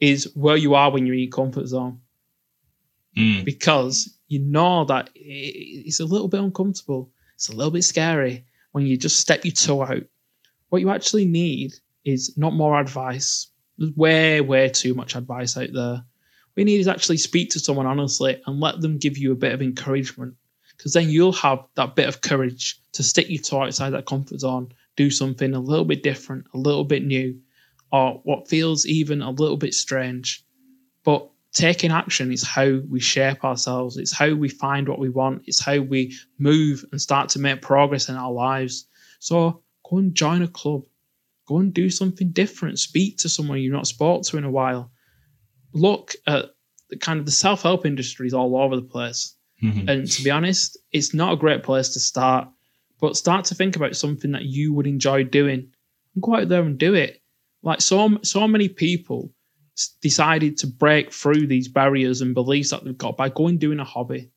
is 0.00 0.30
where 0.34 0.56
you 0.56 0.74
are 0.74 0.90
when 0.90 1.06
you're 1.06 1.14
in 1.14 1.22
your 1.22 1.30
comfort 1.30 1.66
zone. 1.66 2.00
Mm. 3.20 3.44
Because 3.44 4.18
you 4.28 4.38
know 4.38 4.84
that 4.86 5.10
it's 5.14 6.00
a 6.00 6.04
little 6.04 6.28
bit 6.28 6.40
uncomfortable. 6.40 7.10
It's 7.34 7.48
a 7.48 7.54
little 7.56 7.72
bit 7.72 7.84
scary 7.84 8.44
when 8.72 8.86
you 8.86 8.96
just 8.96 9.20
step 9.20 9.44
your 9.44 9.52
toe 9.52 9.82
out. 9.82 10.04
What 10.68 10.80
you 10.80 10.90
actually 10.90 11.26
need 11.26 11.72
is 12.04 12.36
not 12.36 12.54
more 12.54 12.80
advice. 12.80 13.48
There's 13.76 13.94
way, 13.96 14.40
way 14.40 14.68
too 14.68 14.94
much 14.94 15.16
advice 15.16 15.56
out 15.56 15.72
there. 15.72 16.04
What 16.54 16.56
you 16.56 16.64
need 16.64 16.80
is 16.80 16.88
actually 16.88 17.18
speak 17.18 17.50
to 17.50 17.60
someone 17.60 17.86
honestly 17.86 18.40
and 18.46 18.60
let 18.60 18.80
them 18.80 18.98
give 18.98 19.18
you 19.18 19.32
a 19.32 19.36
bit 19.36 19.52
of 19.52 19.62
encouragement. 19.62 20.34
Because 20.76 20.92
then 20.92 21.10
you'll 21.10 21.32
have 21.32 21.60
that 21.74 21.94
bit 21.94 22.08
of 22.08 22.22
courage 22.22 22.80
to 22.92 23.02
stick 23.02 23.28
your 23.28 23.42
toe 23.42 23.64
outside 23.64 23.90
that 23.90 24.06
comfort 24.06 24.40
zone, 24.40 24.72
do 24.96 25.10
something 25.10 25.54
a 25.54 25.60
little 25.60 25.84
bit 25.84 26.02
different, 26.02 26.46
a 26.54 26.58
little 26.58 26.84
bit 26.84 27.04
new, 27.04 27.38
or 27.92 28.20
what 28.24 28.48
feels 28.48 28.86
even 28.86 29.20
a 29.20 29.30
little 29.30 29.56
bit 29.56 29.74
strange. 29.74 30.44
But 31.04 31.28
taking 31.52 31.90
action 31.90 32.32
is 32.32 32.46
how 32.46 32.80
we 32.88 33.00
shape 33.00 33.44
ourselves. 33.44 33.96
It's 33.96 34.16
how 34.16 34.34
we 34.34 34.48
find 34.48 34.88
what 34.88 34.98
we 34.98 35.08
want. 35.08 35.42
It's 35.46 35.60
how 35.60 35.80
we 35.80 36.16
move 36.38 36.84
and 36.92 37.00
start 37.00 37.28
to 37.30 37.38
make 37.38 37.62
progress 37.62 38.08
in 38.08 38.16
our 38.16 38.32
lives. 38.32 38.86
So 39.18 39.62
go 39.88 39.98
and 39.98 40.14
join 40.14 40.42
a 40.42 40.48
club. 40.48 40.82
Go 41.48 41.58
and 41.58 41.74
do 41.74 41.90
something 41.90 42.30
different. 42.30 42.78
Speak 42.78 43.18
to 43.18 43.28
someone 43.28 43.58
you've 43.58 43.72
not 43.72 43.88
spoke 43.88 44.22
to 44.24 44.36
in 44.36 44.44
a 44.44 44.50
while. 44.50 44.92
Look 45.72 46.14
at 46.26 46.46
the 46.88 46.96
kind 46.96 47.18
of 47.18 47.26
the 47.26 47.32
self-help 47.32 47.84
industries 47.84 48.34
all 48.34 48.56
over 48.56 48.76
the 48.76 48.82
place. 48.82 49.34
Mm-hmm. 49.62 49.88
And 49.88 50.10
to 50.10 50.22
be 50.22 50.30
honest, 50.30 50.78
it's 50.92 51.12
not 51.12 51.32
a 51.32 51.36
great 51.36 51.62
place 51.62 51.88
to 51.90 52.00
start. 52.00 52.48
But 53.00 53.16
start 53.16 53.44
to 53.46 53.54
think 53.54 53.76
about 53.76 53.96
something 53.96 54.32
that 54.32 54.44
you 54.44 54.72
would 54.74 54.86
enjoy 54.86 55.24
doing 55.24 55.68
and 56.14 56.22
go 56.22 56.36
out 56.36 56.48
there 56.48 56.62
and 56.62 56.78
do 56.78 56.94
it. 56.94 57.20
Like 57.62 57.80
so 57.80 58.18
so 58.22 58.46
many 58.46 58.68
people 58.68 59.32
decided 60.00 60.56
to 60.58 60.66
break 60.66 61.12
through 61.12 61.46
these 61.46 61.68
barriers 61.68 62.20
and 62.20 62.34
beliefs 62.34 62.70
that 62.70 62.84
they've 62.84 62.96
got 62.96 63.16
by 63.16 63.28
going 63.28 63.58
doing 63.58 63.80
a 63.80 63.84
hobby. 63.84 64.30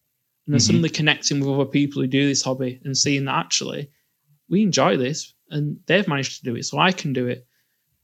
And 0.46 0.54
then 0.54 0.60
mm-hmm. 0.60 0.66
suddenly 0.66 0.90
connecting 0.90 1.40
with 1.40 1.50
other 1.50 1.66
people 1.66 2.02
who 2.02 2.08
do 2.08 2.28
this 2.28 2.44
hobby 2.44 2.82
and 2.84 2.98
seeing 2.98 3.26
that 3.26 3.36
actually 3.36 3.90
we 4.50 4.62
enjoy 4.62 4.98
this 4.98 5.34
and 5.50 5.78
they've 5.86 6.08
managed 6.08 6.40
to 6.40 6.44
do 6.44 6.56
it, 6.56 6.64
so 6.64 6.80
I 6.80 6.92
can 6.92 7.14
do 7.14 7.28
it. 7.28 7.48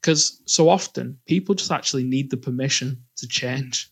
Because 0.02 0.42
so 0.46 0.70
often 0.70 1.18
people 1.26 1.56
just 1.56 1.72
actually 1.72 2.06
need 2.06 2.30
the 2.30 2.38
permission 2.38 3.04
to 3.18 3.28
change. 3.28 3.92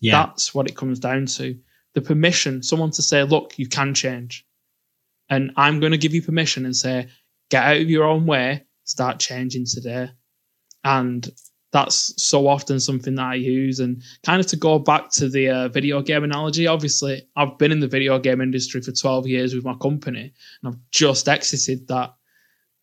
Yeah. 0.00 0.26
That's 0.26 0.54
what 0.54 0.68
it 0.68 0.76
comes 0.76 0.98
down 0.98 1.26
to. 1.26 1.56
The 1.94 2.00
permission, 2.00 2.62
someone 2.62 2.90
to 2.92 3.02
say, 3.02 3.22
look, 3.22 3.58
you 3.58 3.68
can 3.68 3.94
change. 3.94 4.44
And 5.28 5.52
I'm 5.56 5.78
going 5.78 5.92
to 5.92 5.98
give 5.98 6.14
you 6.14 6.22
permission 6.22 6.64
and 6.64 6.74
say, 6.74 7.08
get 7.50 7.64
out 7.64 7.80
of 7.80 7.90
your 7.90 8.04
own 8.04 8.26
way, 8.26 8.64
start 8.84 9.20
changing 9.20 9.66
today. 9.66 10.10
And 10.82 11.28
that's 11.72 12.12
so 12.22 12.48
often 12.48 12.80
something 12.80 13.14
that 13.14 13.26
I 13.26 13.34
use. 13.34 13.80
And 13.80 14.02
kind 14.24 14.40
of 14.40 14.46
to 14.48 14.56
go 14.56 14.78
back 14.78 15.10
to 15.12 15.28
the 15.28 15.48
uh, 15.48 15.68
video 15.68 16.02
game 16.02 16.24
analogy, 16.24 16.66
obviously, 16.66 17.22
I've 17.36 17.58
been 17.58 17.72
in 17.72 17.80
the 17.80 17.88
video 17.88 18.18
game 18.18 18.40
industry 18.40 18.80
for 18.80 18.92
12 18.92 19.26
years 19.26 19.54
with 19.54 19.64
my 19.64 19.74
company, 19.74 20.32
and 20.62 20.72
I've 20.72 20.80
just 20.90 21.28
exited 21.28 21.88
that. 21.88 22.14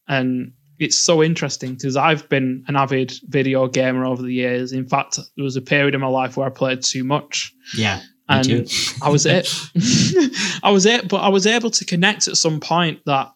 And 0.07 0.53
it's 0.79 0.95
so 0.95 1.21
interesting 1.21 1.73
because 1.73 1.97
I've 1.97 2.29
been 2.29 2.63
an 2.67 2.75
avid 2.75 3.13
video 3.27 3.67
gamer 3.67 4.05
over 4.05 4.21
the 4.21 4.33
years. 4.33 4.71
In 4.71 4.88
fact, 4.88 5.19
there 5.35 5.43
was 5.43 5.55
a 5.55 5.61
period 5.61 5.95
in 5.95 6.01
my 6.01 6.07
life 6.07 6.38
where 6.38 6.47
I 6.47 6.51
played 6.51 6.81
too 6.81 7.03
much. 7.03 7.53
Yeah. 7.75 8.01
And 8.29 8.69
I 9.01 9.09
was 9.09 9.25
it. 9.25 9.47
I 10.63 10.69
was 10.71 10.85
it, 10.85 11.07
but 11.07 11.17
I 11.17 11.29
was 11.29 11.47
able 11.47 11.71
to 11.71 11.85
connect 11.85 12.27
at 12.27 12.38
some 12.38 12.59
point 12.59 12.99
that 13.05 13.31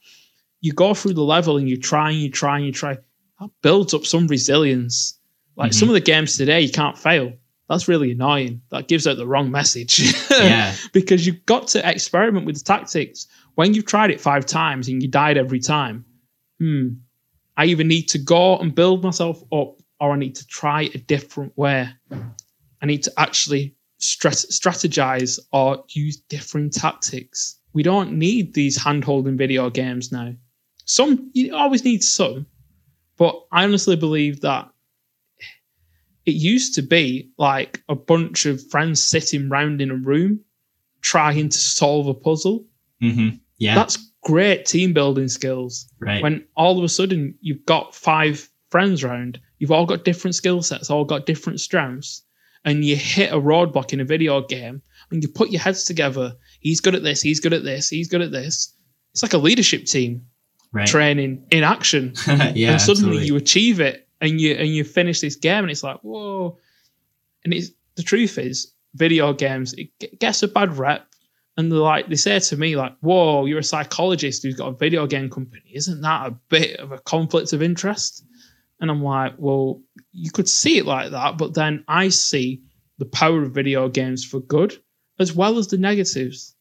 you 0.60 0.74
go 0.74 0.94
through 0.94 1.14
the 1.14 1.24
level 1.24 1.58
and 1.58 1.68
you 1.68 1.78
try 1.78 2.12
and 2.12 2.20
you 2.20 2.30
try 2.30 2.58
and 2.58 2.66
you 2.66 2.72
try. 2.72 2.98
That 3.40 3.50
builds 3.64 3.94
up 3.94 4.06
some 4.06 4.28
resilience 4.28 5.18
like 5.56 5.72
mm-hmm. 5.72 5.80
some 5.80 5.90
of 5.90 5.94
the 5.94 6.02
games 6.02 6.38
today, 6.38 6.62
you 6.62 6.72
can't 6.72 6.98
fail. 6.98 7.34
That's 7.70 7.88
really 7.88 8.12
annoying. 8.12 8.62
That 8.70 8.90
gives 8.90 9.08
out 9.08 9.16
the 9.18 9.28
wrong 9.28 9.50
message. 9.50 10.14
yeah. 10.32 10.76
because 10.92 11.26
you've 11.26 11.46
got 11.46 11.68
to 11.70 11.90
experiment 11.90 12.46
with 12.46 12.58
the 12.58 12.64
tactics. 12.64 13.28
When 13.56 13.74
you've 13.74 13.86
tried 13.86 14.12
it 14.12 14.20
five 14.20 14.46
times 14.46 14.88
and 14.88 15.02
you 15.02 15.08
died 15.08 15.38
every 15.38 15.60
time, 15.60 16.04
hmm, 16.60 16.90
I 17.56 17.66
either 17.66 17.84
need 17.84 18.10
to 18.10 18.18
go 18.18 18.58
and 18.58 18.76
build 18.76 19.04
myself 19.04 19.42
up 19.54 19.78
or 20.02 20.12
I 20.12 20.18
need 20.18 20.36
to 20.36 20.48
try 20.48 20.90
a 20.94 20.98
different 20.98 21.58
way. 21.58 21.88
I 22.82 22.86
need 22.86 23.04
to 23.04 23.14
actually 23.18 23.76
stress, 24.00 24.46
strategize 24.48 25.40
or 25.54 25.84
use 25.90 26.18
different 26.18 26.74
tactics. 26.74 27.58
We 27.74 27.84
don't 27.84 28.14
need 28.14 28.54
these 28.54 28.82
hand 28.82 29.04
holding 29.04 29.38
video 29.38 29.70
games 29.70 30.12
now. 30.12 30.34
Some, 30.86 31.30
you 31.34 31.56
always 31.56 31.86
need 31.86 32.04
some, 32.04 32.48
but 33.18 33.40
I 33.52 33.64
honestly 33.64 33.96
believe 33.96 34.42
that 34.42 34.70
it 36.26 36.36
used 36.36 36.76
to 36.76 36.82
be 36.82 37.32
like 37.38 37.82
a 37.90 37.96
bunch 37.96 38.46
of 38.46 38.66
friends 38.70 39.02
sitting 39.02 39.50
round 39.50 39.82
in 39.82 39.92
a 39.92 39.96
room 39.96 40.40
trying 41.02 41.50
to 41.50 41.58
solve 41.58 42.08
a 42.08 42.14
puzzle. 42.14 42.66
Mm-hmm. 43.02 43.38
Yeah. 43.58 43.76
That's 43.76 43.98
great 44.24 44.66
team 44.66 44.94
building 44.94 45.28
skills. 45.28 45.88
Right. 46.00 46.22
When 46.22 46.46
all 46.56 46.78
of 46.78 46.84
a 46.84 46.90
sudden 46.90 47.36
you've 47.42 47.66
got 47.66 47.96
five 47.96 48.48
friends 48.70 49.04
round, 49.04 49.40
you've 49.58 49.72
all 49.72 49.86
got 49.86 50.06
different 50.06 50.36
skill 50.36 50.62
sets, 50.62 50.90
all 50.90 51.06
got 51.06 51.26
different 51.26 51.60
strengths, 51.60 52.24
and 52.66 52.86
you 52.86 52.96
hit 52.96 53.34
a 53.34 53.38
roadblock 53.38 53.92
in 53.94 54.00
a 54.00 54.06
video 54.06 54.42
game 54.42 54.82
and 55.10 55.24
you 55.24 55.30
put 55.30 55.50
your 55.50 55.62
heads 55.62 55.84
together. 55.84 56.34
He's 56.60 56.80
good 56.80 56.96
at 56.96 57.04
this, 57.04 57.22
he's 57.22 57.40
good 57.40 57.54
at 57.54 57.64
this, 57.64 57.90
he's 57.90 58.08
good 58.08 58.22
at 58.22 58.32
this. 58.32 58.76
It's 59.14 59.24
like 59.24 59.34
a 59.34 59.40
leadership 59.40 59.86
team 59.86 60.26
right. 60.72 60.88
training 60.88 61.46
in 61.50 61.64
action. 61.64 62.14
yeah. 62.28 62.34
And 62.72 62.82
suddenly 62.82 63.18
absolutely. 63.18 63.26
you 63.26 63.36
achieve 63.36 63.80
it 63.80 64.08
and 64.22 64.40
you 64.40 64.54
and 64.54 64.70
you 64.70 64.84
finish 64.84 65.20
this 65.20 65.36
game 65.36 65.64
and 65.64 65.72
it's 65.72 65.84
like 65.84 66.00
whoa. 66.02 66.58
And 67.44 67.54
it's 67.54 67.72
the 67.96 68.04
truth 68.04 68.38
is 68.38 68.72
video 68.94 69.34
games 69.34 69.74
it 69.74 70.20
gets 70.20 70.44
a 70.44 70.48
bad 70.48 70.78
rep. 70.78 71.08
And 71.58 71.72
they're 71.72 71.80
like 71.80 72.08
they 72.08 72.16
say 72.16 72.40
to 72.40 72.58
me 72.58 72.76
like 72.76 72.96
whoa 73.02 73.46
you're 73.46 73.60
a 73.60 73.64
psychologist 73.64 74.44
who's 74.44 74.56
got 74.56 74.70
a 74.70 74.78
video 74.78 75.06
game 75.08 75.30
company. 75.30 75.72
Isn't 75.74 76.02
that 76.02 76.28
a 76.28 76.32
bit 76.50 76.80
of 76.80 76.92
a 76.92 77.00
conflict 77.00 77.52
of 77.52 77.62
interest? 77.62 78.24
And 78.80 78.90
i'm 78.90 79.04
like 79.04 79.34
well 79.38 79.80
you 80.12 80.32
could 80.32 80.50
see 80.50 80.80
it 80.80 80.86
like 80.88 81.12
that 81.12 81.38
but 81.38 81.54
then 81.54 81.84
i 81.88 82.10
see 82.10 82.64
the 82.98 83.06
power 83.06 83.44
of 83.44 83.52
video 83.52 83.88
games 83.90 84.26
for 84.26 84.40
good 84.40 84.76
as 85.20 85.36
well 85.36 85.60
as 85.60 85.68
the 85.68 85.78
negatives. 85.78 86.56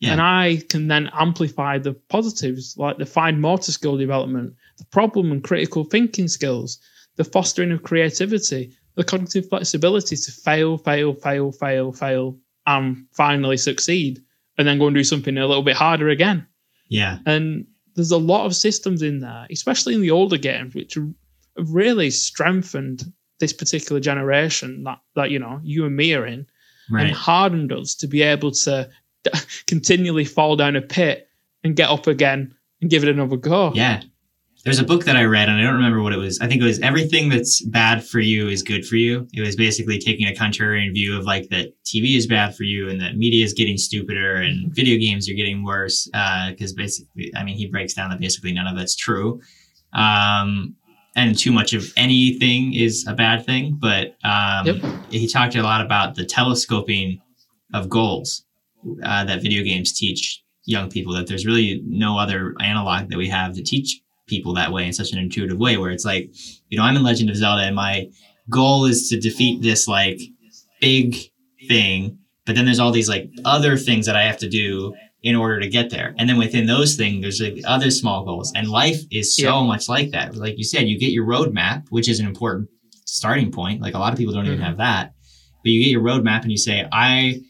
Yeah. 0.00 0.12
and 0.12 0.20
i 0.20 0.60
can 0.68 0.88
then 0.88 1.08
amplify 1.14 1.78
the 1.78 1.94
positives 2.10 2.76
like 2.76 2.98
the 2.98 3.06
fine 3.06 3.40
motor 3.40 3.72
skill 3.72 3.96
development 3.96 4.54
the 4.76 4.84
problem 4.86 5.32
and 5.32 5.42
critical 5.42 5.84
thinking 5.84 6.28
skills 6.28 6.80
the 7.16 7.24
fostering 7.24 7.72
of 7.72 7.82
creativity, 7.82 8.72
the 8.96 9.04
cognitive 9.04 9.48
flexibility 9.48 10.16
to 10.16 10.32
fail, 10.32 10.78
fail, 10.78 11.14
fail, 11.14 11.52
fail, 11.52 11.92
fail, 11.92 12.38
and 12.66 13.04
finally 13.12 13.56
succeed, 13.56 14.20
and 14.58 14.66
then 14.66 14.78
go 14.78 14.86
and 14.86 14.94
do 14.96 15.04
something 15.04 15.36
a 15.36 15.46
little 15.46 15.62
bit 15.62 15.76
harder 15.76 16.08
again. 16.08 16.46
Yeah. 16.88 17.18
And 17.26 17.66
there's 17.94 18.10
a 18.10 18.18
lot 18.18 18.46
of 18.46 18.54
systems 18.56 19.02
in 19.02 19.20
there, 19.20 19.46
especially 19.50 19.94
in 19.94 20.00
the 20.00 20.10
older 20.10 20.38
games, 20.38 20.74
which 20.74 20.94
have 20.94 21.70
really 21.70 22.10
strengthened 22.10 23.02
this 23.40 23.52
particular 23.52 24.00
generation 24.00 24.84
that, 24.84 24.98
that 25.16 25.30
you 25.30 25.38
know 25.38 25.60
you 25.62 25.84
and 25.86 25.96
me 25.96 26.14
are 26.14 26.26
in, 26.26 26.46
Right. 26.90 27.06
and 27.06 27.14
hardened 27.14 27.72
us 27.72 27.94
to 27.96 28.06
be 28.06 28.22
able 28.22 28.50
to 28.50 28.90
continually 29.66 30.24
fall 30.26 30.54
down 30.56 30.76
a 30.76 30.82
pit 30.82 31.28
and 31.62 31.74
get 31.76 31.88
up 31.88 32.06
again 32.06 32.54
and 32.80 32.90
give 32.90 33.02
it 33.02 33.08
another 33.08 33.36
go. 33.38 33.72
Yeah. 33.74 34.02
There's 34.64 34.78
a 34.78 34.84
book 34.84 35.04
that 35.04 35.14
I 35.14 35.24
read 35.24 35.50
and 35.50 35.58
I 35.58 35.62
don't 35.62 35.74
remember 35.74 36.02
what 36.02 36.14
it 36.14 36.16
was. 36.16 36.40
I 36.40 36.46
think 36.48 36.62
it 36.62 36.64
was 36.64 36.80
Everything 36.80 37.28
That's 37.28 37.60
Bad 37.66 38.02
for 38.02 38.20
You 38.20 38.48
is 38.48 38.62
Good 38.62 38.86
for 38.86 38.96
You. 38.96 39.28
It 39.34 39.42
was 39.42 39.56
basically 39.56 39.98
taking 39.98 40.26
a 40.26 40.32
contrarian 40.32 40.90
view 40.94 41.18
of 41.18 41.26
like 41.26 41.50
that 41.50 41.74
TV 41.84 42.16
is 42.16 42.26
bad 42.26 42.56
for 42.56 42.62
you 42.62 42.88
and 42.88 42.98
that 43.02 43.18
media 43.18 43.44
is 43.44 43.52
getting 43.52 43.76
stupider 43.76 44.36
and 44.36 44.74
video 44.74 44.98
games 44.98 45.28
are 45.28 45.34
getting 45.34 45.64
worse. 45.64 46.08
Uh, 46.14 46.52
cause 46.58 46.72
basically, 46.72 47.30
I 47.36 47.44
mean, 47.44 47.56
he 47.56 47.66
breaks 47.66 47.92
down 47.92 48.08
that 48.08 48.20
basically 48.20 48.52
none 48.52 48.66
of 48.66 48.74
that's 48.74 48.96
true. 48.96 49.38
Um, 49.92 50.74
and 51.14 51.36
too 51.38 51.52
much 51.52 51.74
of 51.74 51.92
anything 51.98 52.72
is 52.72 53.06
a 53.06 53.12
bad 53.12 53.44
thing. 53.44 53.76
But 53.78 54.16
um, 54.24 54.66
Yep. 54.66 54.76
he 55.10 55.28
talked 55.28 55.56
a 55.56 55.62
lot 55.62 55.84
about 55.84 56.14
the 56.14 56.24
telescoping 56.24 57.20
of 57.74 57.90
goals 57.90 58.46
uh, 59.02 59.24
that 59.24 59.42
video 59.42 59.62
games 59.62 59.92
teach 59.92 60.42
young 60.64 60.88
people. 60.88 61.12
That 61.12 61.26
there's 61.26 61.44
really 61.44 61.82
no 61.84 62.18
other 62.18 62.54
analog 62.60 63.10
that 63.10 63.18
we 63.18 63.28
have 63.28 63.54
to 63.56 63.62
teach 63.62 64.00
people 64.26 64.54
that 64.54 64.72
way 64.72 64.86
in 64.86 64.92
such 64.92 65.12
an 65.12 65.18
intuitive 65.18 65.58
way. 65.58 65.76
Where 65.76 65.90
it's 65.90 66.04
like, 66.04 66.30
you 66.68 66.78
know, 66.78 66.84
I'm 66.84 66.96
in 66.96 67.02
Legend 67.02 67.30
of 67.30 67.36
Zelda, 67.36 67.62
and 67.62 67.76
my 67.76 68.08
goal 68.50 68.84
is 68.84 69.08
to 69.08 69.18
defeat 69.18 69.62
this 69.62 69.88
like 69.88 70.20
big 70.80 71.16
thing, 71.68 72.18
but 72.46 72.54
then 72.54 72.64
there's 72.64 72.80
all 72.80 72.92
these 72.92 73.08
like 73.08 73.30
other 73.44 73.76
things 73.76 74.06
that 74.06 74.16
I 74.16 74.24
have 74.24 74.38
to 74.38 74.48
do 74.48 74.94
in 75.22 75.34
order 75.34 75.58
to 75.58 75.68
get 75.68 75.88
there. 75.88 76.14
And 76.18 76.28
then 76.28 76.36
within 76.36 76.66
those 76.66 76.96
things, 76.96 77.22
there's 77.22 77.40
like 77.40 77.64
other 77.66 77.90
small 77.90 78.24
goals. 78.24 78.52
And 78.54 78.68
life 78.68 79.00
is 79.10 79.34
so 79.34 79.60
yeah. 79.60 79.66
much 79.66 79.88
like 79.88 80.10
that. 80.10 80.36
Like 80.36 80.58
you 80.58 80.64
said, 80.64 80.86
you 80.86 80.98
get 80.98 81.12
your 81.12 81.26
roadmap, 81.26 81.84
which 81.88 82.10
is 82.10 82.20
an 82.20 82.26
important 82.26 82.68
starting 83.06 83.50
point. 83.50 83.80
Like 83.80 83.94
a 83.94 83.98
lot 83.98 84.12
of 84.12 84.18
people 84.18 84.34
don't 84.34 84.44
mm-hmm. 84.44 84.54
even 84.54 84.64
have 84.64 84.76
that. 84.76 85.14
But 85.62 85.70
you 85.70 85.82
get 85.82 85.90
your 85.90 86.02
roadmap 86.02 86.42
and 86.42 86.50
you 86.50 86.58
say, 86.58 86.86
I, 86.92 87.40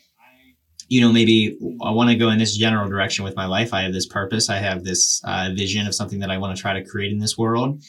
you 0.89 1.01
know, 1.01 1.12
maybe 1.12 1.57
I 1.82 1.91
want 1.91 2.11
to 2.11 2.16
go 2.16 2.30
in 2.30 2.39
this 2.39 2.57
general 2.57 2.89
direction 2.89 3.24
with 3.24 3.37
my 3.37 3.47
life. 3.47 3.72
I 3.72 3.82
have 3.82 3.93
this 3.93 4.07
purpose. 4.07 4.51
I 4.51 4.57
have 4.57 4.85
this 4.85 5.22
uh, 5.24 5.51
vision 5.55 5.87
of 5.87 5.95
something 5.95 6.20
that 6.20 6.30
I 6.30 6.39
want 6.39 6.57
to 6.57 6.61
try 6.61 6.74
to 6.74 6.85
create 6.85 7.12
in 7.12 7.18
this 7.18 7.39
world. 7.39 7.82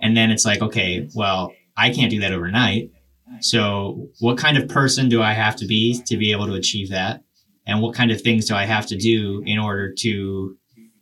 And 0.00 0.16
then 0.16 0.30
it's 0.30 0.44
like, 0.44 0.60
okay, 0.60 1.08
well, 1.14 1.52
I 1.76 1.90
can't 1.90 2.10
do 2.10 2.20
that 2.20 2.32
overnight. 2.32 2.90
So 3.40 4.08
what 4.20 4.36
kind 4.36 4.58
of 4.58 4.68
person 4.68 5.08
do 5.08 5.22
I 5.22 5.32
have 5.32 5.56
to 5.56 5.66
be 5.66 6.02
to 6.06 6.16
be 6.16 6.32
able 6.32 6.46
to 6.46 6.54
achieve 6.54 6.90
that? 6.90 7.22
and 7.66 7.80
what 7.80 7.94
kind 7.94 8.10
of 8.10 8.20
things 8.20 8.46
do 8.46 8.54
I 8.54 8.64
have 8.64 8.86
to 8.86 8.96
do 8.96 9.42
in 9.46 9.58
order 9.58 9.92
to 10.00 10.56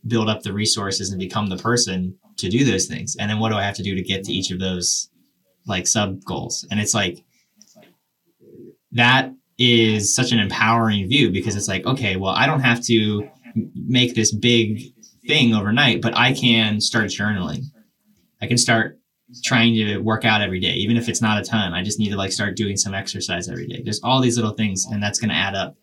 build 0.06 0.28
up 0.28 0.42
the 0.42 0.52
resources 0.52 1.10
and 1.10 1.18
become 1.18 1.48
the 1.48 1.56
person 1.56 2.16
to 2.38 2.48
do 2.48 2.64
those 2.64 2.86
things? 2.86 3.16
And 3.18 3.30
then 3.30 3.38
what 3.38 3.50
do 3.50 3.56
I 3.56 3.64
have 3.64 3.76
to 3.76 3.82
do 3.82 3.94
to 3.94 4.02
get 4.02 4.24
to 4.24 4.32
each 4.32 4.50
of 4.50 4.58
those 4.58 5.10
like 5.66 5.86
sub 5.86 6.22
goals? 6.24 6.66
And 6.70 6.80
it's 6.80 6.94
like 6.94 7.24
that 8.92 9.32
is 9.60 10.14
such 10.14 10.32
an 10.32 10.38
empowering 10.38 11.06
view 11.06 11.30
because 11.30 11.54
it's 11.54 11.68
like, 11.68 11.84
okay, 11.84 12.16
well, 12.16 12.32
I 12.32 12.46
don't 12.46 12.62
have 12.62 12.82
to 12.86 13.28
make 13.74 14.14
this 14.14 14.34
big 14.34 14.94
thing 15.26 15.54
overnight, 15.54 16.00
but 16.00 16.16
I 16.16 16.32
can 16.32 16.80
start 16.80 17.08
journaling. 17.08 17.64
I 18.40 18.46
can 18.46 18.56
start 18.56 18.98
trying 19.44 19.74
to 19.74 19.98
work 19.98 20.24
out 20.24 20.40
every 20.40 20.60
day, 20.60 20.72
even 20.72 20.96
if 20.96 21.10
it's 21.10 21.20
not 21.20 21.38
a 21.38 21.44
ton. 21.44 21.74
I 21.74 21.84
just 21.84 21.98
need 21.98 22.08
to 22.08 22.16
like 22.16 22.32
start 22.32 22.56
doing 22.56 22.78
some 22.78 22.94
exercise 22.94 23.50
every 23.50 23.66
day. 23.66 23.82
There's 23.84 24.00
all 24.02 24.22
these 24.22 24.36
little 24.36 24.54
things, 24.54 24.86
and 24.90 25.02
that's 25.02 25.20
going 25.20 25.28
to 25.28 25.36
add 25.36 25.54
up. 25.54 25.76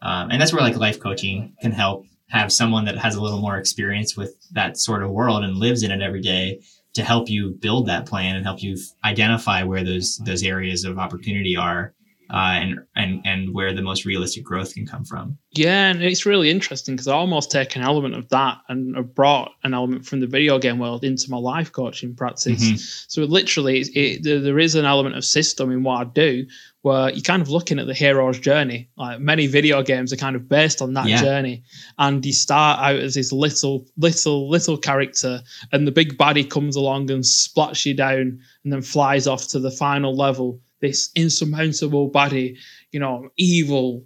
Um, 0.00 0.30
and 0.30 0.40
that's 0.40 0.52
where 0.52 0.62
like 0.62 0.76
life 0.76 0.98
coaching 0.98 1.54
can 1.60 1.72
help 1.72 2.06
have 2.30 2.50
someone 2.50 2.86
that 2.86 2.96
has 2.96 3.14
a 3.14 3.20
little 3.20 3.40
more 3.40 3.58
experience 3.58 4.16
with 4.16 4.34
that 4.52 4.78
sort 4.78 5.02
of 5.02 5.10
world 5.10 5.44
and 5.44 5.56
lives 5.56 5.82
in 5.82 5.90
it 5.90 6.00
every 6.00 6.22
day 6.22 6.60
to 6.94 7.04
help 7.04 7.28
you 7.28 7.50
build 7.60 7.86
that 7.88 8.06
plan 8.06 8.36
and 8.36 8.44
help 8.44 8.62
you 8.62 8.76
identify 9.04 9.62
where 9.62 9.84
those 9.84 10.16
those 10.24 10.42
areas 10.42 10.84
of 10.84 10.98
opportunity 10.98 11.56
are 11.56 11.94
uh, 12.30 12.58
and 12.60 12.80
and 12.94 13.22
and 13.24 13.54
where 13.54 13.72
the 13.72 13.82
most 13.82 14.04
realistic 14.04 14.44
growth 14.44 14.74
can 14.74 14.86
come 14.86 15.04
from. 15.04 15.38
Yeah, 15.52 15.90
and 15.90 16.02
it's 16.02 16.26
really 16.26 16.50
interesting 16.50 16.94
because 16.94 17.08
I 17.08 17.14
almost 17.14 17.50
take 17.50 17.74
an 17.74 17.82
element 17.82 18.14
of 18.14 18.28
that 18.28 18.58
and 18.68 18.96
have 18.96 19.14
brought 19.14 19.52
an 19.64 19.74
element 19.74 20.04
from 20.04 20.20
the 20.20 20.26
video 20.26 20.58
game 20.58 20.78
world 20.78 21.04
into 21.04 21.30
my 21.30 21.38
life 21.38 21.72
coaching 21.72 22.14
practice. 22.14 22.62
Mm-hmm. 22.62 22.76
So 23.08 23.22
literally, 23.22 23.80
it, 23.80 24.22
there 24.22 24.58
is 24.58 24.74
an 24.74 24.84
element 24.84 25.16
of 25.16 25.24
system 25.24 25.72
in 25.72 25.82
what 25.82 26.00
I 26.00 26.04
do, 26.04 26.46
where 26.82 27.10
you're 27.10 27.22
kind 27.22 27.42
of 27.42 27.48
looking 27.48 27.78
at 27.78 27.86
the 27.86 27.94
hero's 27.94 28.38
journey. 28.38 28.88
Like 28.96 29.20
many 29.20 29.46
video 29.46 29.82
games 29.82 30.12
are 30.12 30.16
kind 30.16 30.36
of 30.36 30.48
based 30.48 30.80
on 30.80 30.94
that 30.94 31.06
yeah. 31.06 31.20
journey. 31.20 31.62
And 31.98 32.24
you 32.24 32.32
start 32.32 32.78
out 32.80 32.96
as 32.96 33.14
this 33.14 33.32
little, 33.32 33.86
little, 33.96 34.48
little 34.48 34.76
character, 34.76 35.40
and 35.72 35.86
the 35.86 35.92
big 35.92 36.16
baddie 36.16 36.48
comes 36.48 36.76
along 36.76 37.10
and 37.10 37.24
splats 37.24 37.84
you 37.84 37.94
down 37.94 38.40
and 38.64 38.72
then 38.72 38.82
flies 38.82 39.26
off 39.26 39.48
to 39.48 39.58
the 39.58 39.70
final 39.70 40.14
level. 40.14 40.60
This 40.80 41.10
insurmountable 41.14 42.08
body, 42.08 42.56
you 42.92 43.00
know, 43.00 43.30
evil, 43.36 44.04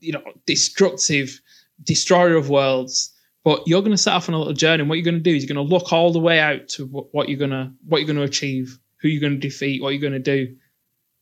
you 0.00 0.12
know, 0.12 0.22
destructive, 0.46 1.40
destroyer 1.82 2.36
of 2.36 2.48
worlds. 2.48 3.12
But 3.44 3.62
you're 3.66 3.80
going 3.80 3.90
to 3.90 3.98
set 3.98 4.14
off 4.14 4.28
on 4.28 4.34
a 4.34 4.38
little 4.38 4.52
journey. 4.52 4.82
And 4.82 4.88
what 4.88 4.98
you're 4.98 5.04
going 5.04 5.16
to 5.16 5.20
do 5.20 5.34
is 5.34 5.42
you're 5.42 5.52
going 5.52 5.66
to 5.66 5.74
look 5.74 5.92
all 5.92 6.12
the 6.12 6.20
way 6.20 6.38
out 6.38 6.68
to 6.70 6.86
what 6.86 7.28
you're 7.28 7.38
going 7.38 7.50
to 7.50 7.72
what 7.86 7.98
you're 7.98 8.06
going 8.06 8.16
to 8.16 8.22
achieve, 8.22 8.78
who 9.00 9.08
you're 9.08 9.20
going 9.20 9.40
to 9.40 9.48
defeat, 9.48 9.82
what 9.82 9.90
you're 9.90 10.00
going 10.00 10.12
to 10.12 10.18
do 10.18 10.54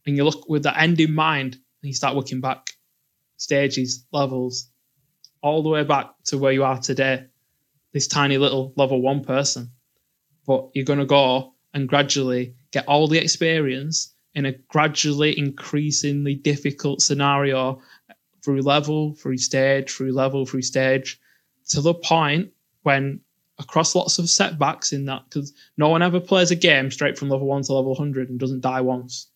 and 0.07 0.17
you 0.17 0.25
look 0.25 0.49
with 0.49 0.63
that 0.65 0.79
end 0.79 1.01
in 1.01 1.15
mind, 1.15 1.55
and 1.55 1.89
you 1.89 1.93
start 1.93 2.17
working 2.17 2.41
back 2.41 2.71
stages, 3.37 4.05
levels, 4.13 4.71
all 5.43 5.63
the 5.63 5.69
way 5.69 5.85
back 5.85 6.11
to 6.25 6.39
where 6.39 6.53
you 6.53 6.65
are 6.65 6.79
today, 6.79 7.25
this 7.93 8.07
tiny 8.07 8.39
little 8.39 8.73
level 8.77 9.01
one 9.01 9.23
person. 9.23 9.71
But 10.47 10.71
you're 10.75 10.85
going 10.85 10.99
to 10.99 11.07
go 11.07 11.55
and 11.73 11.89
gradually 11.89 12.55
get 12.73 12.87
all 12.87 13.09
the 13.09 13.19
experience 13.19 14.10
in 14.35 14.47
a 14.47 14.53
gradually 14.69 15.39
increasingly 15.39 16.35
difficult 16.35 17.03
scenario 17.03 17.81
through 18.45 18.63
level, 18.63 19.15
through 19.15 19.39
stage, 19.39 19.91
through 19.91 20.13
level, 20.13 20.47
through 20.47 20.63
stage, 20.63 21.21
to 21.69 21.81
the 21.81 21.95
point 21.95 22.51
when 22.83 23.21
across 23.59 23.95
lots 23.95 24.19
of 24.19 24.31
setbacks 24.31 24.93
in 24.93 25.05
that, 25.05 25.23
because 25.29 25.53
no 25.77 25.89
one 25.89 26.03
ever 26.03 26.19
plays 26.19 26.51
a 26.51 26.57
game 26.57 26.91
straight 26.91 27.19
from 27.19 27.29
level 27.29 27.47
one 27.47 27.63
to 27.63 27.73
level 27.73 27.91
100 27.91 28.31
and 28.31 28.41
doesn't 28.41 28.61
die 28.61 28.81
once. 28.81 29.29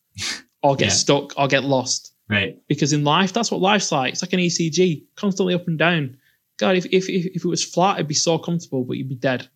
or 0.64 0.74
get 0.74 0.86
yeah. 0.86 0.92
stuck 0.92 1.38
or 1.38 1.47
get 1.47 1.62
lost. 1.62 2.14
Right. 2.28 2.59
Because 2.68 2.92
in 2.92 3.05
life, 3.05 3.32
that's 3.32 3.51
what 3.51 3.61
life's 3.61 3.92
like. 3.92 4.14
It's 4.14 4.22
like 4.22 4.32
an 4.32 4.40
ECG, 4.40 5.05
constantly 5.14 5.55
up 5.55 5.68
and 5.68 5.78
down. 5.78 6.16
God, 6.59 6.76
if 6.76 6.86
if 6.86 7.09
if, 7.09 7.45
it 7.45 7.45
was 7.45 7.64
flat, 7.64 7.97
it'd 7.97 8.09
be 8.09 8.14
so 8.14 8.38
comfortable, 8.38 8.84
but 8.84 8.97
you'd 8.97 9.09
be 9.09 9.14
dead. 9.14 9.47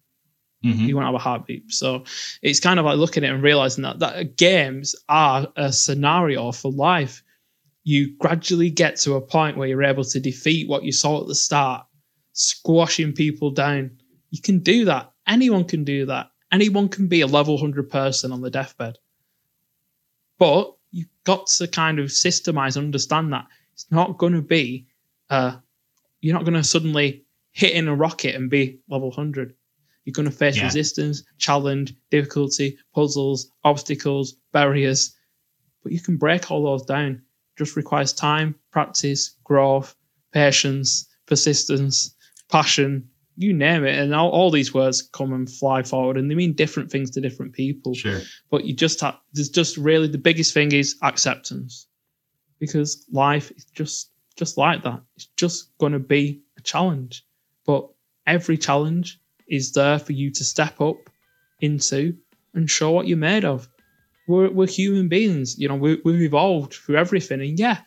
Mm-hmm. 0.65 0.87
You 0.87 0.97
won't 0.97 1.07
have 1.07 1.15
a 1.15 1.19
heartbeat. 1.19 1.71
So 1.73 2.05
it's 2.43 2.61
kind 2.61 2.79
of 2.79 2.85
like 2.85 2.99
looking 2.99 3.25
at 3.25 3.31
it 3.31 3.35
and 3.35 3.43
realizing 3.43 3.83
that 3.83 4.01
that 4.01 4.37
games 4.37 4.97
are 5.09 5.47
a 5.57 5.73
scenario 5.73 6.51
for 6.53 6.73
life. 6.73 7.23
You 7.85 8.17
gradually 8.19 8.71
get 8.71 8.97
to 8.97 9.15
a 9.15 9.21
point 9.21 9.57
where 9.57 9.69
you're 9.69 9.85
able 9.85 10.05
to 10.05 10.21
defeat 10.21 10.69
what 10.69 10.83
you 10.83 10.93
saw 10.93 11.21
at 11.21 11.29
the 11.29 11.35
start, 11.35 11.87
squashing 12.33 13.13
people 13.13 13.51
down. 13.51 13.99
You 14.31 14.43
can 14.43 14.59
do 14.59 14.85
that. 14.87 15.13
Anyone 15.27 15.65
can 15.65 15.85
do 15.85 16.07
that. 16.07 16.31
Anyone 16.53 16.89
can 16.89 17.07
be 17.07 17.21
a 17.21 17.27
level 17.27 17.55
100 17.55 17.89
person 17.89 18.33
on 18.33 18.41
the 18.41 18.51
deathbed. 18.51 18.99
But 20.39 20.75
you've 20.91 21.09
got 21.25 21.47
to 21.47 21.69
kind 21.69 21.99
of 21.99 22.07
systemize, 22.07 22.77
and 22.77 22.87
understand 22.87 23.33
that 23.33 23.47
it's 23.73 23.87
not 23.91 24.19
going 24.19 24.33
to 24.33 24.43
be, 24.43 24.87
uh, 25.31 25.57
you're 26.21 26.35
not 26.35 26.45
going 26.45 26.55
to 26.55 26.65
suddenly 26.65 27.25
hit 27.53 27.73
in 27.73 27.89
a 27.89 27.95
rocket 27.95 28.35
and 28.35 28.51
be 28.51 28.81
level 28.89 29.09
100. 29.09 29.55
You're 30.09 30.15
going 30.15 30.25
to 30.25 30.35
face 30.35 30.57
yeah. 30.57 30.65
resistance, 30.65 31.23
challenge, 31.37 31.93
difficulty, 32.11 32.79
puzzles, 32.95 33.51
obstacles, 33.63 34.37
barriers, 34.55 35.15
but 35.83 35.93
you 35.93 36.01
can 36.01 36.17
break 36.17 36.51
all 36.51 36.65
those 36.65 36.87
down. 36.87 37.11
It 37.13 37.59
just 37.59 37.77
requires 37.77 38.15
time, 38.15 38.55
practice, 38.73 39.37
growth, 39.45 39.95
patience, 40.33 41.07
persistence, 41.27 42.15
passion, 42.51 43.07
you 43.37 43.53
name 43.53 43.85
it, 43.85 43.99
and 43.99 44.15
all, 44.15 44.31
all 44.31 44.51
these 44.51 44.73
words 44.73 45.03
come 45.13 45.35
and 45.35 45.47
fly 45.47 45.83
forward, 45.83 46.17
and 46.17 46.31
they 46.31 46.35
mean 46.35 46.55
different 46.55 46.91
things 46.91 47.11
to 47.11 47.21
different 47.21 47.53
people. 47.53 47.93
Sure. 47.93 48.23
But 48.51 48.65
you 48.65 48.73
just 48.73 49.03
have 49.03 49.19
there's 49.35 49.51
just 49.51 49.77
really 49.77 50.09
the 50.09 50.17
biggest 50.17 50.55
thing 50.55 50.73
is 50.73 50.97
acceptance, 51.03 51.87
because 52.59 53.05
life 53.13 53.51
is 53.51 53.67
just 53.75 54.11
just 54.37 54.57
like 54.57 54.83
that. 54.85 55.03
It's 55.17 55.29
just 55.37 55.77
going 55.77 55.93
to 55.93 55.99
be 55.99 56.41
a 56.57 56.63
challenge, 56.63 57.27
but 57.67 57.87
every 58.27 58.57
challenge 58.57 59.21
is 59.49 59.73
there 59.73 59.99
for 59.99 60.13
you 60.13 60.31
to 60.31 60.45
step 60.45 60.81
up 60.81 61.11
into 61.61 62.17
and 62.55 62.71
show 62.71 62.91
what 62.91 63.07
you're 63.07 63.19
made 63.19 63.45
of. 63.45 63.69
We're, 64.27 64.51
we're 64.51 64.67
human 64.67 65.09
beings, 65.09 65.59
you 65.59 65.69
know. 65.69 65.77
We, 65.77 66.01
we've 66.05 66.23
evolved 66.23 66.75
through 66.75 66.97
everything, 66.97 67.41
and 67.41 67.59
yeah, 67.59 67.79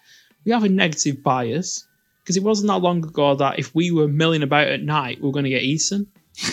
we 0.45 0.51
have 0.51 0.63
a 0.63 0.69
negative 0.69 1.21
bias 1.21 1.85
because 2.23 2.37
it 2.37 2.43
wasn't 2.43 2.69
that 2.69 2.79
long 2.79 3.05
ago 3.05 3.35
that 3.35 3.59
if 3.59 3.73
we 3.75 3.91
were 3.91 4.07
milling 4.07 4.43
about 4.43 4.67
at 4.67 4.81
night, 4.81 5.21
we 5.21 5.29
are 5.29 5.33
going 5.33 5.45
to 5.45 5.49
get 5.49 5.63
eaten. 5.63 6.07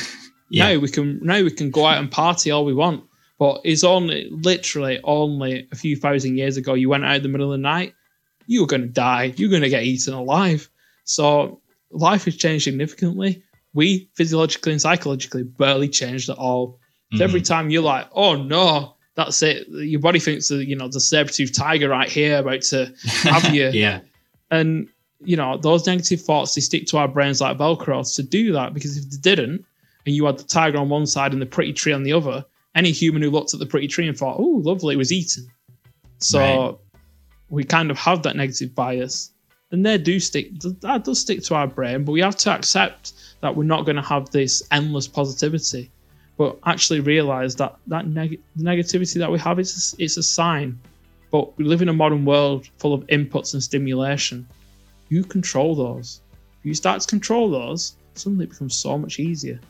yeah. 0.50 0.74
Now 0.74 0.80
we 0.80 0.88
can 0.88 1.20
now 1.22 1.42
we 1.42 1.50
can 1.50 1.70
go 1.70 1.86
out 1.86 1.98
and 1.98 2.11
party 2.11 2.50
all 2.50 2.64
we 2.64 2.74
want. 2.74 3.04
But 3.38 3.61
it's 3.64 3.84
only 3.84 4.28
literally 4.30 5.00
only 5.04 5.68
a 5.70 5.76
few 5.76 5.96
thousand 5.96 6.36
years 6.36 6.56
ago 6.56 6.74
you 6.74 6.88
went 6.88 7.04
out 7.04 7.16
in 7.16 7.22
the 7.22 7.28
middle 7.28 7.52
of 7.52 7.59
the 7.59 7.62
night, 7.62 7.94
you 8.46 8.62
were 8.62 8.66
going 8.66 8.82
to 8.82 8.88
die. 8.88 9.32
You're 9.36 9.50
going 9.50 9.62
to 9.62 9.68
get 9.68 9.84
eaten 9.84 10.14
alive. 10.14 10.68
So 11.04 11.61
life 11.90 12.24
has 12.24 12.36
changed 12.36 12.64
significantly. 12.64 13.44
We 13.75 14.11
physiologically 14.14 14.73
and 14.73 14.81
psychologically 14.81 15.45
barely 15.45 15.89
changed 15.89 16.29
at 16.31 16.39
all. 16.39 16.79
Mm-hmm. 17.12 17.23
every 17.23 17.41
time 17.41 17.71
you're 17.71 17.83
like, 17.83 18.07
oh 18.12 18.35
no, 18.35 18.95
that's 19.14 19.43
it. 19.43 19.66
Your 19.69 20.01
body 20.01 20.19
thinks 20.19 20.49
that 20.49 20.66
you 20.66 20.77
know 20.77 20.89
the 20.89 21.01
saber-toothed 21.01 21.55
tiger 21.55 21.89
right 21.89 22.09
here 22.09 22.39
about 22.39 22.62
to 22.62 22.93
have 23.23 23.49
you. 23.55 23.69
yeah. 23.69 24.01
And 24.51 24.89
you 25.21 25.37
know, 25.37 25.57
those 25.57 25.87
negative 25.87 26.21
thoughts, 26.21 26.55
they 26.55 26.61
stick 26.61 26.87
to 26.87 26.99
our 26.99 27.09
brains 27.09 27.41
like 27.41 27.57
Velcro 27.57 28.14
to 28.14 28.23
do 28.23 28.53
that 28.53 28.75
because 28.75 28.97
if 28.97 29.11
they 29.11 29.16
didn't, 29.16 29.64
and 30.07 30.14
you 30.14 30.25
had 30.27 30.39
the 30.39 30.45
tiger 30.45 30.79
on 30.79 30.89
one 30.89 31.07
side 31.07 31.33
and 31.33 31.43
the 31.43 31.47
pretty 31.47 31.73
tree 31.73 31.93
on 31.93 32.03
the 32.03 32.12
other, 32.12 32.45
any 32.75 32.93
human 32.93 33.23
who 33.23 33.31
looked 33.31 33.53
at 33.55 33.61
the 33.61 33.66
pretty 33.66 33.89
tree 33.89 34.07
and 34.07 34.16
thought, 34.16 34.37
oh, 34.39 34.61
lovely, 34.62 34.95
it 34.95 34.99
was 34.99 35.12
eaten. 35.12 35.47
So 36.19 36.39
right. 36.39 36.75
we 37.49 37.64
kind 37.64 37.91
of 37.91 37.99
have 37.99 38.23
that 38.23 38.37
negative 38.37 38.75
bias. 38.75 39.33
And 39.71 39.85
they 39.85 39.99
do 39.99 40.19
stick, 40.19 40.59
that 40.61 41.05
does 41.05 41.21
stick 41.21 41.43
to 41.45 41.55
our 41.55 41.66
brain, 41.66 42.05
but 42.05 42.12
we 42.12 42.21
have 42.21 42.37
to 42.37 42.51
accept 42.51 43.12
that 43.41 43.55
we're 43.55 43.64
not 43.64 43.85
going 43.85 43.97
to 43.97 44.03
have 44.03 44.31
this 44.31 44.62
endless 44.71 45.07
positivity, 45.07 45.91
but 46.39 46.59
actually 46.64 47.01
realize 47.01 47.55
that 47.57 47.77
that 47.87 48.07
neg- 48.07 48.41
negativity 48.59 49.14
that 49.19 49.31
we 49.31 49.39
have 49.39 49.59
is 49.59 49.95
it's 49.99 50.16
a 50.16 50.23
sign. 50.23 50.79
But 51.31 51.57
we 51.59 51.64
live 51.64 51.83
in 51.83 51.91
a 51.91 51.93
modern 51.93 52.25
world 52.25 52.69
full 52.79 52.95
of 52.95 53.07
inputs 53.09 53.53
and 53.53 53.62
stimulation 53.62 54.47
you 55.09 55.25
control 55.25 55.75
those. 55.75 56.21
If 56.61 56.66
you 56.66 56.75
start 56.75 57.01
to 57.01 57.07
control 57.07 57.51
those, 57.51 57.97
suddenly 58.14 58.45
it 58.45 58.51
becomes 58.51 58.77
so 58.77 58.99
much 58.99 59.19
easier. 59.19 59.61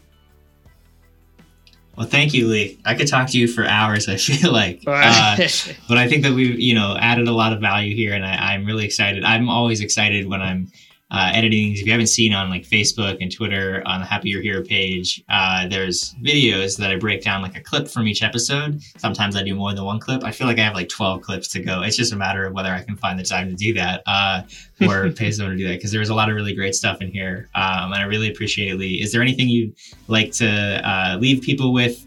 Well, 1.99 2.07
thank 2.07 2.33
you, 2.33 2.47
Lee. 2.47 2.79
I 2.85 2.95
could 2.95 3.09
talk 3.09 3.29
to 3.31 3.39
you 3.39 3.49
for 3.49 3.67
hours. 3.67 4.09
I 4.09 4.17
feel 4.17 4.53
like, 4.53 4.85
uh, 4.87 5.37
but 5.89 5.99
I 5.99 6.09
think 6.09 6.23
that 6.23 6.33
we've 6.33 6.59
you 6.59 6.73
know 6.73 6.97
added 6.97 7.27
a 7.27 7.33
lot 7.33 7.53
of 7.53 7.61
value 7.61 7.93
here, 7.93 8.15
and 8.15 8.25
I, 8.25 8.55
I'm 8.55 8.65
really 8.65 8.85
excited. 8.85 9.25
I'm 9.25 9.49
always 9.49 9.81
excited 9.81 10.29
when 10.29 10.41
I'm 10.41 10.71
uh, 11.11 11.31
editing. 11.33 11.73
If 11.73 11.87
you 11.87 11.93
haven't 11.93 12.09
seen 12.09 12.35
on 12.35 12.51
like 12.51 12.63
Facebook 12.63 13.19
and 13.21 13.33
Twitter 13.33 13.83
on 13.87 14.01
the 14.01 14.07
Happy 14.07 14.29
You're 14.29 14.43
Here 14.43 14.63
page, 14.63 15.23
uh, 15.29 15.67
there's 15.69 16.15
videos 16.23 16.77
that 16.79 16.91
I 16.91 16.97
break 16.97 17.23
down 17.23 17.41
like 17.41 17.57
a 17.57 17.61
clip 17.61 17.89
from 17.89 18.07
each 18.07 18.23
episode. 18.23 18.83
Sometimes 18.99 19.35
I 19.35 19.43
do 19.43 19.55
more 19.55 19.73
than 19.75 19.85
one 19.85 20.01
clip. 20.01 20.23
I 20.25 20.33
feel 20.33 20.47
like 20.47 20.59
I 20.59 20.63
have 20.63 20.75
like 20.75 20.89
12 20.89 21.23
clips 21.23 21.49
to 21.49 21.61
go. 21.61 21.83
It's 21.83 21.97
just 21.97 22.13
a 22.13 22.17
matter 22.17 22.45
of 22.45 22.53
whether 22.53 22.71
I 22.71 22.83
can 22.83 22.97
find 22.97 23.19
the 23.19 23.25
time 23.25 23.49
to 23.49 23.55
do 23.55 23.73
that 23.75 24.03
uh, 24.07 24.43
or 24.87 25.11
pay 25.17 25.31
someone 25.31 25.57
to 25.57 25.59
do 25.59 25.69
that 25.69 25.77
because 25.77 25.93
there's 25.93 26.11
a 26.11 26.15
lot 26.15 26.29
of 26.29 26.37
really 26.37 26.55
great 26.55 26.75
stuff 26.75 27.01
in 27.01 27.11
here. 27.11 27.49
Um, 27.55 27.93
and 27.93 28.03
I 28.03 28.03
really 28.03 28.31
appreciate 28.31 28.73
it, 28.73 28.77
Lee. 28.77 29.01
Is 29.01 29.13
there 29.13 29.23
anything 29.23 29.49
you'd 29.49 29.75
like 30.09 30.33
to 30.33 30.49
uh, 30.89 31.17
leave 31.19 31.43
people 31.43 31.73
with? 31.73 32.05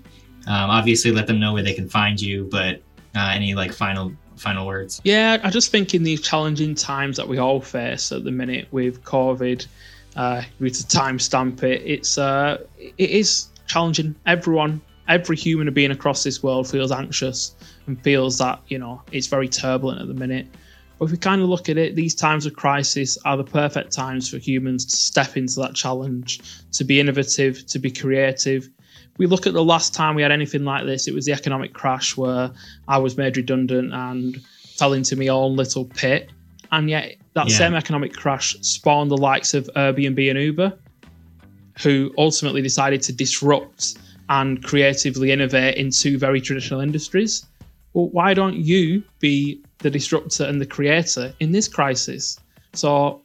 Um, 0.47 0.70
obviously, 0.70 1.12
let 1.12 1.28
them 1.28 1.39
know 1.39 1.54
where 1.54 1.64
they 1.64 1.74
can 1.74 1.88
find 1.88 2.20
you, 2.20 2.47
but 2.52 2.82
uh, 3.16 3.32
any 3.34 3.54
like 3.54 3.74
final 3.74 4.12
final 4.42 4.66
words? 4.66 5.00
Yeah, 5.04 5.39
I 5.44 5.50
just 5.50 5.72
think 5.72 5.94
in 5.94 6.04
these 6.04 6.22
challenging 6.22 6.76
times 6.76 7.18
that 7.18 7.28
we 7.28 7.38
all 7.38 7.62
face 7.62 8.12
at 8.12 8.24
the 8.24 8.32
minute 8.32 8.68
with 8.72 9.04
COVID, 9.04 9.66
uh, 10.16 10.42
we 10.60 10.70
to 10.70 10.84
timestamp 10.84 11.64
it, 11.64 11.82
it's 11.86 12.18
uh, 12.18 12.58
it 12.78 13.10
is 13.10 13.48
challenging. 13.68 14.16
Everyone, 14.26 14.82
every 15.08 15.38
human 15.38 15.72
being 15.74 15.92
across 15.92 16.24
this 16.24 16.44
world 16.44 16.68
feels 16.68 16.92
anxious 16.92 17.56
and 17.88 18.02
feels 18.04 18.38
that 18.39 18.60
you 18.68 18.78
know 18.78 19.02
it's 19.12 19.28
very 19.28 19.48
turbulent 19.48 20.02
at 20.02 20.08
the 20.08 20.14
minute. 20.14 20.48
But 21.00 21.06
if 21.06 21.12
we 21.12 21.18
kind 21.18 21.42
of 21.42 21.50
look 21.50 21.70
at 21.70 21.78
it, 21.78 21.96
these 21.96 22.14
times 22.14 22.46
of 22.46 22.56
crisis 22.56 23.18
are 23.26 23.38
the 23.38 23.44
perfect 23.44 23.92
times 23.92 24.30
for 24.30 24.38
humans 24.38 24.86
to 24.86 24.96
step 24.96 25.36
into 25.36 25.60
that 25.62 25.74
challenge, 25.74 26.42
to 26.74 26.84
be 26.84 27.00
innovative, 27.00 27.66
to 27.68 27.80
be 27.80 27.89
creative, 27.89 28.70
we 29.18 29.28
look 29.28 29.47
at 29.47 29.53
the 29.53 29.64
last 29.64 29.93
time 29.93 30.16
we 30.16 30.22
had 30.22 30.32
anything 30.32 30.64
like 30.64 30.86
this, 30.86 31.07
it 31.07 31.14
was 31.14 31.26
the 31.26 31.34
economic 31.34 31.74
crash 31.74 32.18
where 32.18 32.51
I 32.88 32.97
was 32.97 33.18
made 33.18 33.38
redundant 33.38 33.93
and 33.93 34.41
fell 34.78 34.93
into 34.93 35.16
my 35.16 35.28
own 35.28 35.55
little 35.55 35.86
pit. 35.86 36.32
And 36.72 36.89
yet, 36.89 37.16
that 37.34 37.49
yeah. 37.49 37.57
same 37.57 37.76
economic 37.76 38.14
crash 38.14 38.55
spawned 38.62 39.12
the 39.12 39.18
likes 39.18 39.53
of 39.53 39.70
Airbnb 39.76 40.30
and 40.30 40.39
Uber, 40.39 40.74
who 41.82 42.14
ultimately 42.18 42.62
decided 42.62 43.01
to 43.03 43.14
disrupt 43.14 43.97
and 44.30 44.64
creatively 44.64 45.32
innovate 45.32 45.76
in 45.76 45.91
two 45.91 46.18
very 46.18 46.39
traditional 46.39 46.80
industries. 46.80 47.45
Well, 47.93 48.07
why 48.09 48.34
don't 48.34 48.55
you 48.55 49.03
be 49.20 49.62
the 49.80 49.89
disruptor 49.89 50.45
and 50.45 50.62
the 50.62 50.66
creator 50.66 51.34
in 51.41 51.51
this 51.51 51.68
crisis? 51.68 52.39
So 52.74 53.22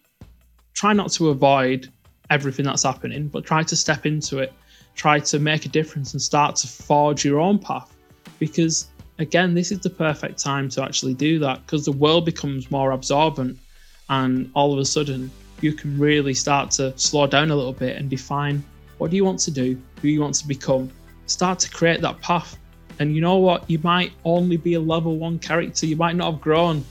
try 0.75 0.93
not 0.93 1.13
to 1.13 1.29
avoid 1.29 1.89
everything 2.31 2.65
that's 2.65 2.83
happening, 2.83 3.29
but 3.29 3.45
try 3.45 3.63
to 3.63 3.77
step 3.77 4.05
into 4.05 4.39
it 4.39 4.53
try 4.97 5.21
to 5.21 5.39
make 5.39 5.67
a 5.67 5.69
difference 5.69 6.13
and 6.15 6.21
start 6.21 6.57
to 6.57 6.67
forge 6.67 7.25
your 7.25 7.39
own 7.39 7.59
path. 7.59 7.95
Because 8.39 8.89
again, 9.19 9.55
this 9.55 9.71
is 9.71 9.81
the 9.81 9.91
perfect 9.91 10.39
time 10.39 10.69
to 10.71 10.83
actually 10.83 11.15
do 11.15 11.39
that 11.39 11.65
because 11.65 11.85
the 11.85 11.93
world 11.93 12.25
becomes 12.25 12.71
more 12.71 12.91
absorbent 12.91 13.59
and 14.09 14.51
all 14.55 14.73
of 14.73 14.79
a 14.79 14.85
sudden 14.85 15.31
you 15.61 15.73
can 15.73 15.99
really 15.99 16.35
start 16.35 16.71
to 16.71 16.97
slow 16.99 17.27
down 17.27 17.51
a 17.51 17.57
little 17.57 17.73
bit 17.73 17.97
and 17.97 18.11
define 18.11 18.63
what 18.99 19.11
do 19.11 19.17
you 19.17 19.25
want 19.25 19.39
to 19.41 19.51
do, 19.51 19.81
who 20.01 20.09
you 20.09 20.21
want 20.21 20.35
to 20.35 20.49
become, 20.49 20.91
start 21.27 21.59
to 21.61 21.71
create 21.71 22.01
that 22.01 22.21
path. 22.21 22.59
And 22.99 23.15
you 23.15 23.21
know 23.21 23.37
what? 23.37 23.69
You 23.71 23.79
might 23.83 24.13
only 24.25 24.57
be 24.57 24.75
a 24.75 24.81
level 24.81 25.17
one 25.17 25.39
character, 25.39 25.85
you 25.87 25.97
might 25.97 26.17
not 26.17 26.33
have 26.33 26.41
grown, 26.41 26.83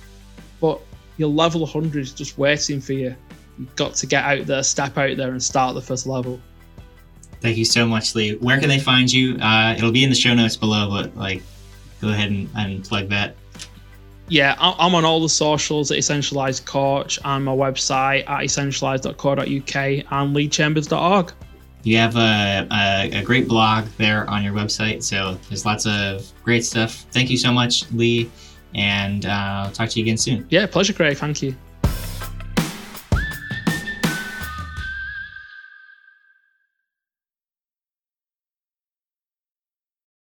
but 0.61 0.79
your 1.17 1.29
level 1.29 1.61
100 1.61 1.99
is 1.99 2.11
just 2.11 2.37
waiting 2.37 2.79
for 2.79 2.93
you. 2.93 3.15
You've 3.57 3.75
got 3.75 3.95
to 3.95 4.05
get 4.05 4.23
out 4.23 4.45
there, 4.45 4.61
step 4.61 4.97
out 4.97 5.17
there, 5.17 5.31
and 5.31 5.41
start 5.41 5.73
the 5.73 5.81
first 5.81 6.05
level. 6.05 6.39
Thank 7.41 7.57
you 7.57 7.65
so 7.65 7.85
much, 7.85 8.15
Lee. 8.15 8.35
Where 8.35 8.59
can 8.59 8.69
they 8.69 8.79
find 8.79 9.11
you? 9.11 9.37
Uh, 9.37 9.75
it'll 9.77 9.91
be 9.91 10.03
in 10.03 10.09
the 10.09 10.15
show 10.15 10.33
notes 10.33 10.55
below, 10.55 10.89
but 10.89 11.15
like, 11.15 11.43
go 12.01 12.09
ahead 12.09 12.31
and, 12.31 12.49
and 12.55 12.83
plug 12.83 13.09
that. 13.09 13.35
Yeah, 14.27 14.55
I'm 14.59 14.95
on 14.95 15.05
all 15.05 15.21
the 15.21 15.29
socials 15.29 15.91
at 15.91 15.99
Essentialise 15.99 16.63
Coach 16.65 17.19
and 17.23 17.45
my 17.45 17.51
website 17.51 18.27
at 18.27 18.41
essentialise.co.uk 18.41 19.75
and 19.75 20.35
leechambers.org. 20.35 21.33
You 21.83 21.97
have 21.97 22.15
a, 22.15 22.67
a, 22.71 23.19
a, 23.19 23.23
great 23.23 23.47
blog 23.47 23.85
there 23.99 24.27
on 24.27 24.43
your 24.43 24.53
website, 24.53 25.03
so 25.03 25.37
there's 25.49 25.67
lots 25.67 25.85
of 25.85 26.31
great 26.43 26.65
stuff. 26.65 27.05
Thank 27.11 27.29
you 27.29 27.37
so 27.37 27.51
much, 27.53 27.91
Lee, 27.91 28.31
and 28.73 29.27
uh, 29.27 29.65
I'll 29.65 29.71
talk 29.71 29.89
to 29.89 29.99
you 29.99 30.03
again 30.03 30.17
soon. 30.17 30.47
Yeah, 30.49 30.65
pleasure, 30.65 30.93
Craig. 30.93 31.17
Thank 31.17 31.43
you. 31.43 31.55